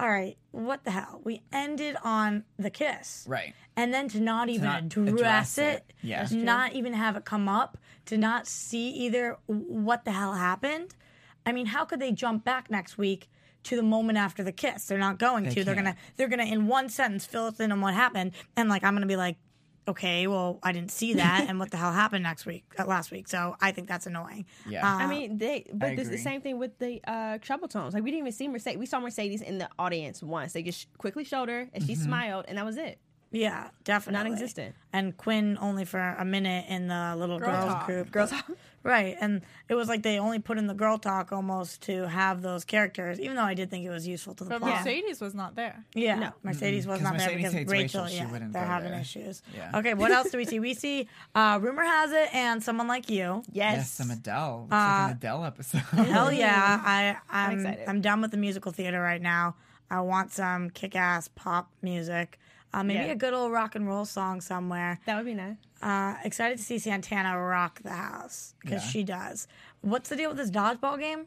All 0.00 0.08
right, 0.10 0.36
what 0.50 0.84
the 0.84 0.90
hell? 0.92 1.20
We 1.24 1.42
ended 1.52 1.96
on 2.02 2.44
the 2.58 2.70
kiss 2.70 3.26
Right. 3.28 3.54
and 3.76 3.92
then 3.92 4.08
to 4.08 4.20
not 4.20 4.48
even 4.48 4.64
not 4.64 4.82
address, 4.84 5.08
address 5.12 5.58
it, 5.58 5.62
it. 5.62 5.92
Yeah. 6.02 6.26
Not 6.32 6.72
even 6.72 6.94
have 6.94 7.16
it 7.16 7.24
come 7.26 7.48
up, 7.48 7.76
to 8.06 8.16
not 8.16 8.46
see 8.46 8.88
either 8.90 9.36
what 9.46 10.04
the 10.06 10.12
hell 10.12 10.34
happened. 10.34 10.94
I 11.44 11.52
mean, 11.52 11.66
how 11.66 11.84
could 11.84 12.00
they 12.00 12.12
jump 12.12 12.44
back 12.44 12.70
next 12.70 12.96
week 12.96 13.28
to 13.64 13.76
the 13.76 13.82
moment 13.82 14.16
after 14.16 14.42
the 14.42 14.52
kiss? 14.52 14.86
They're 14.86 14.98
not 14.98 15.18
going 15.18 15.44
They 15.44 15.50
to. 15.50 15.64
They're 15.64 15.74
gonna 15.74 15.96
they're 16.16 16.28
gonna 16.28 16.44
in 16.44 16.66
one 16.66 16.88
sentence 16.88 17.26
fill 17.26 17.44
us 17.46 17.60
in 17.60 17.70
on 17.70 17.80
what 17.82 17.92
happened, 17.94 18.32
and 18.56 18.68
like 18.70 18.82
I'm 18.84 18.94
gonna 18.94 19.06
be 19.06 19.16
like, 19.16 19.36
okay, 19.88 20.26
well 20.26 20.58
I 20.62 20.72
didn't 20.72 20.90
see 20.90 21.14
that, 21.14 21.46
and 21.48 21.58
what 21.58 21.70
the 21.70 21.76
hell 21.76 21.92
happened 21.92 22.22
next 22.22 22.46
week, 22.46 22.64
uh, 22.78 22.84
last 22.86 23.10
week? 23.10 23.28
So 23.28 23.56
I 23.60 23.72
think 23.72 23.88
that's 23.88 24.06
annoying. 24.06 24.46
Yeah. 24.68 24.86
Uh, 24.86 24.98
I 24.98 25.06
mean, 25.06 25.38
they. 25.38 25.66
But 25.72 25.96
this, 25.96 26.08
the 26.08 26.18
same 26.18 26.40
thing 26.40 26.58
with 26.58 26.78
the 26.78 27.00
uh, 27.06 27.38
trouble 27.38 27.68
tones. 27.68 27.94
Like 27.94 28.02
we 28.02 28.10
didn't 28.10 28.24
even 28.24 28.32
see 28.32 28.48
Mercedes. 28.48 28.78
We 28.78 28.86
saw 28.86 29.00
Mercedes 29.00 29.42
in 29.42 29.58
the 29.58 29.68
audience 29.78 30.22
once. 30.22 30.52
They 30.52 30.62
just 30.62 30.86
quickly 30.98 31.24
showed 31.24 31.48
her, 31.48 31.68
and 31.72 31.84
she 31.84 31.94
smiled, 31.94 32.44
and 32.48 32.58
that 32.58 32.64
was 32.64 32.76
it. 32.76 32.98
Yeah, 33.32 33.68
definitely. 33.84 34.28
Non-existent. 34.30 34.74
And 34.92 35.16
Quinn 35.16 35.56
only 35.60 35.84
for 35.84 36.00
a 36.00 36.24
minute 36.24 36.66
in 36.68 36.88
the 36.88 37.14
little 37.16 37.38
Girl 37.38 37.50
girls 37.52 37.72
talk. 37.74 37.86
group. 37.86 38.10
Girls 38.10 38.30
talk. 38.30 38.50
Right. 38.82 39.14
And 39.20 39.42
it 39.68 39.74
was 39.74 39.88
like 39.88 40.02
they 40.02 40.18
only 40.18 40.38
put 40.38 40.56
in 40.56 40.66
the 40.66 40.74
girl 40.74 40.96
talk 40.98 41.32
almost 41.32 41.82
to 41.82 42.08
have 42.08 42.40
those 42.40 42.64
characters, 42.64 43.20
even 43.20 43.36
though 43.36 43.42
I 43.42 43.52
did 43.54 43.68
think 43.70 43.84
it 43.84 43.90
was 43.90 44.08
useful 44.08 44.34
to 44.36 44.44
the 44.44 44.50
But 44.50 44.60
plot. 44.62 44.84
Mercedes 44.84 45.20
was 45.20 45.34
not 45.34 45.54
there. 45.54 45.84
Yeah, 45.94 46.14
No. 46.18 46.32
Mercedes 46.42 46.86
was 46.86 47.00
not 47.02 47.18
there 47.18 47.36
because 47.36 47.52
hates 47.52 47.70
Rachel, 47.70 48.02
Rachel, 48.04 48.06
she 48.06 48.16
yeah, 48.22 48.30
wouldn't 48.32 48.52
they're 48.54 48.62
go 48.62 48.68
having 48.68 48.92
there. 48.92 49.00
issues. 49.00 49.42
Yeah. 49.54 49.78
Okay, 49.78 49.92
what 49.94 50.10
else 50.10 50.30
do 50.30 50.38
we 50.38 50.44
see? 50.46 50.60
We 50.70 50.74
see 50.74 51.08
uh, 51.34 51.58
rumor 51.60 51.82
has 51.84 52.12
it, 52.12 52.34
and 52.34 52.62
someone 52.62 52.88
like 52.88 53.10
you. 53.10 53.42
Yes. 53.52 53.76
Yes, 53.76 53.90
some 53.90 54.10
Adele. 54.10 54.62
It's 54.66 54.72
Uh, 54.72 54.76
like 54.76 55.10
an 55.10 55.16
Adele 55.16 55.44
episode. 55.44 55.78
Hell 56.06 56.32
yeah! 56.32 56.80
I 56.84 57.16
I'm 57.30 57.58
excited. 57.60 57.88
I'm 57.88 58.00
done 58.00 58.20
with 58.22 58.30
the 58.30 58.36
musical 58.36 58.72
theater 58.72 59.00
right 59.00 59.20
now. 59.22 59.56
I 59.90 60.00
want 60.02 60.32
some 60.32 60.70
kick-ass 60.70 61.28
pop 61.34 61.70
music. 61.82 62.38
Uh, 62.72 62.84
maybe 62.84 63.00
Yeah. 63.06 63.12
a 63.12 63.16
good 63.16 63.34
old 63.34 63.50
rock 63.52 63.74
and 63.74 63.86
roll 63.88 64.04
song 64.04 64.40
somewhere. 64.40 65.00
That 65.06 65.16
would 65.16 65.26
be 65.26 65.34
nice. 65.34 65.56
Uh, 65.82 66.14
excited 66.24 66.58
to 66.58 66.64
see 66.64 66.78
Santana 66.78 67.38
rock 67.38 67.82
the 67.82 67.90
house 67.90 68.54
because 68.60 68.84
Yeah. 68.84 68.90
she 68.90 69.02
does. 69.04 69.48
What's 69.80 70.08
the 70.08 70.16
deal 70.16 70.28
with 70.28 70.36
this 70.38 70.50
dodgeball 70.50 70.98
game? 71.00 71.26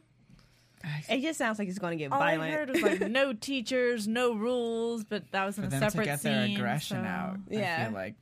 It 1.08 1.20
just 1.22 1.38
sounds 1.38 1.58
like 1.58 1.68
it's 1.68 1.78
going 1.78 1.96
to 1.98 2.02
get 2.02 2.12
All 2.12 2.20
I 2.20 2.36
violent. 2.36 2.54
heard 2.54 2.70
was 2.70 2.82
like 2.82 3.00
no 3.10 3.32
teachers, 3.32 4.06
no 4.06 4.34
rules, 4.34 5.02
but 5.04 5.30
that 5.32 5.44
was 5.44 5.56
in 5.58 5.62
for 5.64 5.68
a 5.68 5.70
them 5.70 5.80
to 5.80 5.90
separate 5.90 6.04
get 6.04 6.22
their 6.22 6.46
scene, 6.46 6.56
aggression 6.56 6.98
so- 7.02 7.08
out. 7.08 7.36
I 7.50 7.54
Yeah. 7.54 7.84
feel 7.86 7.94
like 7.94 8.14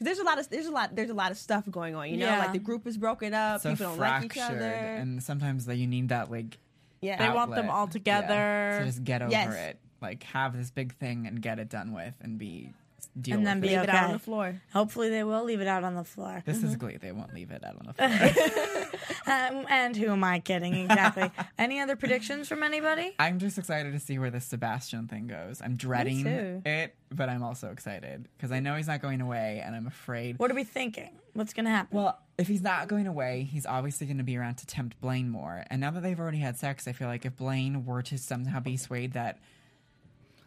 there's 0.00 0.18
a 0.18 0.24
lot 0.24 0.38
of 0.38 0.48
there's 0.50 0.66
a 0.66 0.72
lot 0.72 0.94
there's 0.96 1.10
a 1.10 1.14
lot 1.14 1.30
of 1.30 1.38
stuff 1.38 1.64
going 1.70 1.94
on. 1.94 2.10
You 2.10 2.16
know, 2.18 2.26
Yeah. 2.26 2.38
like 2.40 2.52
the 2.52 2.58
group 2.58 2.86
is 2.86 2.98
broken 2.98 3.32
up. 3.32 3.60
so 3.62 3.70
people 3.70 3.86
don't 3.86 3.98
like 3.98 4.24
each 4.24 4.32
fractured, 4.32 4.56
other. 4.58 4.72
and 4.74 5.22
sometimes 5.22 5.66
that 5.66 5.76
you 5.76 5.86
need 5.86 6.08
that 6.10 6.30
like 6.30 6.58
yeah. 7.00 7.16
They 7.18 7.34
want 7.34 7.54
them 7.54 7.68
all 7.70 7.86
together. 7.86 8.28
Yeah. 8.28 8.78
So 8.80 8.84
just 8.86 9.04
get 9.04 9.22
over 9.22 9.30
Yes. 9.30 9.54
it. 9.54 9.78
Like 10.04 10.22
have 10.24 10.56
this 10.56 10.70
big 10.70 10.94
thing 10.96 11.26
and 11.26 11.40
get 11.40 11.58
it 11.58 11.68
done 11.68 11.92
with, 11.92 12.14
and 12.20 12.38
be 12.38 12.72
deal 13.20 13.36
And 13.36 13.46
then 13.46 13.60
with 13.60 13.68
be 13.70 13.74
it. 13.74 13.80
leave 13.80 13.88
it 13.88 13.94
out 13.94 14.04
on 14.04 14.12
the 14.12 14.18
floor. 14.18 14.60
Hopefully, 14.72 15.08
they 15.08 15.24
will 15.24 15.44
leave 15.44 15.60
it 15.60 15.66
out 15.68 15.84
on 15.84 15.94
the 15.94 16.04
floor. 16.04 16.42
This 16.44 16.58
Mm-hmm. 16.58 16.66
is 16.66 16.76
Glee. 16.76 16.96
They 16.96 17.12
won't 17.12 17.32
leave 17.34 17.50
it 17.50 17.62
out 17.64 17.76
on 17.78 17.86
the 17.86 17.92
floor. 17.94 18.86
Um, 19.26 19.66
and 19.70 19.96
who 19.96 20.10
am 20.10 20.22
I 20.24 20.40
kidding? 20.40 20.74
Exactly. 20.74 21.30
Any 21.58 21.80
other 21.80 21.96
predictions 21.96 22.48
from 22.48 22.62
anybody? 22.62 23.14
I'm 23.18 23.38
just 23.38 23.56
excited 23.58 23.92
to 23.92 24.00
see 24.00 24.18
where 24.18 24.30
this 24.30 24.44
Sebastian 24.44 25.08
thing 25.08 25.26
goes. 25.28 25.62
I'm 25.62 25.76
dreading 25.76 26.26
it, 26.26 26.94
but 27.10 27.28
I'm 27.28 27.42
also 27.42 27.70
excited 27.70 28.28
because 28.36 28.52
I 28.52 28.60
know 28.60 28.74
he's 28.74 28.88
not 28.88 29.00
going 29.00 29.20
away, 29.20 29.62
and 29.64 29.74
I'm 29.74 29.86
afraid. 29.86 30.38
What 30.38 30.50
are 30.50 30.54
we 30.54 30.64
thinking? 30.64 31.10
What's 31.34 31.52
going 31.54 31.64
to 31.64 31.70
happen? 31.70 31.96
Well, 31.96 32.18
if 32.38 32.48
he's 32.48 32.62
not 32.62 32.88
going 32.88 33.06
away, 33.06 33.48
he's 33.50 33.64
obviously 33.66 34.06
going 34.06 34.18
to 34.18 34.24
be 34.24 34.36
around 34.36 34.56
to 34.56 34.66
tempt 34.66 35.00
Blaine 35.00 35.30
more. 35.30 35.64
And 35.70 35.80
now 35.80 35.90
that 35.92 36.02
they've 36.02 36.18
already 36.18 36.38
had 36.38 36.56
sex, 36.58 36.86
I 36.86 36.92
feel 36.92 37.08
like 37.08 37.24
if 37.24 37.36
Blaine 37.36 37.84
were 37.84 38.02
to 38.02 38.18
somehow 38.18 38.60
be 38.60 38.76
swayed, 38.76 39.12
that 39.14 39.38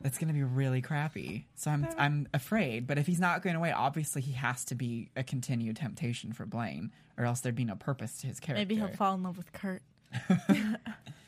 that's 0.01 0.17
going 0.17 0.27
to 0.27 0.33
be 0.33 0.43
really 0.43 0.81
crappy. 0.81 1.45
So 1.55 1.71
I'm 1.71 1.87
I'm 1.97 2.27
afraid. 2.33 2.85
But 2.87 2.97
if 2.97 3.07
he's 3.07 3.19
not 3.19 3.41
going 3.41 3.55
away, 3.55 3.71
obviously 3.71 4.21
he 4.21 4.33
has 4.33 4.63
to 4.65 4.75
be 4.75 5.09
a 5.15 5.23
continued 5.23 5.75
temptation 5.77 6.33
for 6.33 6.45
Blaine, 6.45 6.91
or 7.17 7.25
else 7.25 7.41
there'd 7.41 7.55
be 7.55 7.65
no 7.65 7.75
purpose 7.75 8.17
to 8.21 8.27
his 8.27 8.39
character. 8.39 8.59
Maybe 8.61 8.75
he'll 8.75 8.87
fall 8.95 9.15
in 9.15 9.23
love 9.23 9.37
with 9.37 9.51
Kurt. 9.53 9.81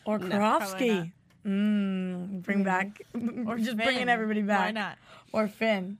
or 0.06 0.20
probably 0.20 0.30
Karofsky? 0.30 1.12
Mm, 1.46 2.42
bring 2.44 2.64
back, 2.64 3.02
or 3.48 3.58
just 3.58 3.78
bringing 3.78 4.10
everybody 4.10 4.42
back. 4.42 4.60
Why 4.66 4.72
not? 4.72 4.98
Or 5.32 5.48
Finn. 5.48 5.98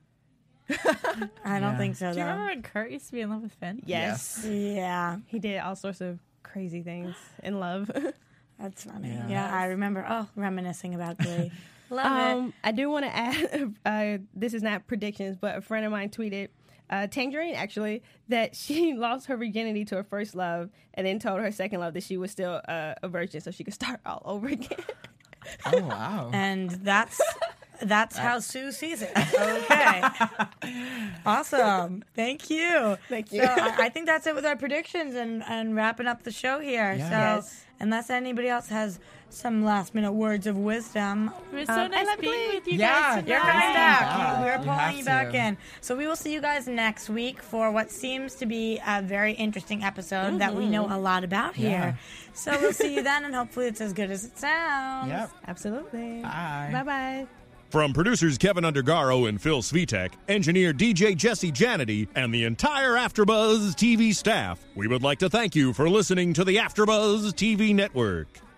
I 0.70 1.60
don't 1.60 1.72
Yeah. 1.74 1.78
think 1.78 1.96
so. 1.96 2.12
Do 2.14 2.20
you 2.20 2.24
though. 2.26 2.30
remember 2.32 2.46
when 2.48 2.62
Kurt 2.62 2.92
used 2.92 3.08
to 3.08 3.12
be 3.14 3.22
in 3.22 3.30
love 3.30 3.42
with 3.42 3.54
Finn? 3.54 3.82
Yes. 3.86 4.46
Yeah. 4.48 5.18
He 5.28 5.40
did 5.40 5.60
all 5.60 5.76
sorts 5.76 6.02
of 6.02 6.20
crazy 6.44 6.84
things 6.84 7.16
in 7.42 7.60
love. 7.60 7.90
That's 8.60 8.84
funny. 8.84 9.18
Yeah, 9.30 9.50
I 9.52 9.66
remember. 9.68 10.06
Oh, 10.08 10.28
reminiscing 10.36 10.94
about 10.94 11.18
Glee. 11.18 11.52
Love 11.90 12.06
Um, 12.06 12.54
I 12.64 12.72
do 12.72 12.90
want 12.90 13.06
to 13.06 13.16
add. 13.16 13.76
Uh, 13.86 14.18
this 14.34 14.54
is 14.54 14.62
not 14.64 14.88
predictions, 14.88 15.38
but 15.38 15.58
a 15.58 15.62
friend 15.62 15.86
of 15.86 15.92
mine 15.92 16.10
tweeted. 16.10 16.50
Uh, 16.90 17.06
Tangerine 17.08 17.54
actually 17.56 18.02
that 18.30 18.56
she 18.56 18.94
lost 18.98 19.28
her 19.28 19.38
virginity 19.38 19.86
to 19.86 19.96
her 19.96 20.04
first 20.04 20.34
love 20.36 20.70
and 20.96 21.06
then 21.06 21.20
told 21.20 21.40
her 21.40 21.52
second 21.52 21.80
love 21.80 21.94
that 21.94 22.04
she 22.04 22.18
was 22.18 22.32
still 22.32 22.62
uh, 22.68 22.96
a 23.04 23.08
virgin 23.08 23.42
so 23.42 23.52
she 23.52 23.64
could 23.64 23.74
start 23.82 24.00
all 24.06 24.22
over 24.26 24.48
again. 24.48 24.80
Oh 25.66 25.82
wow. 25.84 26.30
And 26.34 26.70
that's 26.72 27.22
that's 27.82 28.18
how 28.18 28.40
Sue 28.40 28.72
sees 28.72 29.02
it. 29.02 29.12
Okay. 29.16 30.02
awesome. 31.26 32.04
Thank 32.16 32.50
you. 32.50 32.98
Thank 33.08 33.30
So 33.30 33.36
you. 33.38 33.44
I, 33.44 33.86
I 33.86 33.90
think 33.90 34.06
that's 34.06 34.28
it 34.28 34.36
with 34.36 34.46
our 34.46 34.56
predictions 34.56 35.16
and, 35.16 35.44
and 35.44 35.76
wrapping 35.76 36.08
up 36.08 36.24
the 36.24 36.32
show 36.32 36.60
here. 36.60 36.94
Yeah. 36.98 37.10
So 37.10 37.16
Yes. 37.46 37.66
unless 37.80 38.10
anybody 38.10 38.48
else 38.50 38.68
has 38.70 39.00
some 39.32 39.64
last 39.64 39.94
minute 39.96 40.12
words 40.12 40.48
of 40.48 40.58
wisdom, 40.58 41.32
It 41.52 41.56
was 41.56 41.68
so 41.68 41.74
Um, 41.74 41.80
I 41.80 41.88
nice 41.88 42.06
love 42.08 42.20
being 42.20 42.34
Glee. 42.50 42.56
with 42.58 42.68
you 42.68 42.78
Yeah, 42.80 43.16
guys. 43.16 43.28
You're 43.28 43.40
coming 43.40 43.74
back. 43.74 44.02
Yeah, 44.02 44.42
We're 44.42 44.58
pulling 44.58 44.70
have 44.80 44.96
you 44.96 45.06
back 45.06 45.32
to. 45.32 45.38
in. 45.38 45.58
So 45.82 45.96
we 45.96 46.08
will 46.08 46.16
see 46.16 46.34
you 46.34 46.42
guys 46.42 46.68
next 46.68 47.10
week 47.10 47.42
for 47.42 47.72
what 47.72 47.92
seems 47.92 48.36
to 48.36 48.46
be 48.46 48.80
a 48.88 49.02
very 49.02 49.34
interesting 49.34 49.84
episode 49.84 50.40
that 50.40 50.56
we 50.56 50.68
know 50.68 50.86
a 50.88 50.98
lot 50.98 51.24
about 51.24 51.58
Yeah. 51.58 51.70
here. 51.70 51.98
So 52.34 52.58
we'll 52.60 52.74
see 52.74 52.96
you 52.96 53.04
then, 53.04 53.26
and 53.26 53.36
hopefully 53.36 53.68
it's 53.68 53.82
as 53.82 53.94
good 53.94 54.10
as 54.12 54.26
it 54.26 54.38
sounds. 54.38 55.10
Yep. 55.10 55.32
Absolutely. 55.48 56.22
Bye. 56.22 56.70
Bye 56.72 56.84
bye. 56.84 57.28
From 57.70 57.94
producers 57.94 58.40
Kevin 58.40 58.64
Undergaro 58.64 59.30
and 59.30 59.40
Phil 59.40 59.62
Svitek, 59.62 60.14
engineer 60.28 60.74
DJ 60.74 61.16
Jesse 61.16 61.52
Janity, 61.52 62.08
and 62.16 62.34
the 62.34 62.46
entire 62.46 62.94
AfterBuzz 62.94 63.76
TV 63.76 64.12
staff, 64.16 64.60
we 64.76 64.88
would 64.88 65.04
like 65.04 65.20
to 65.20 65.30
thank 65.30 65.56
you 65.56 65.72
for 65.74 65.88
listening 65.88 66.34
to 66.34 66.44
the 66.44 66.56
AfterBuzz 66.56 67.32
TV 67.36 67.76
network. 67.76 68.40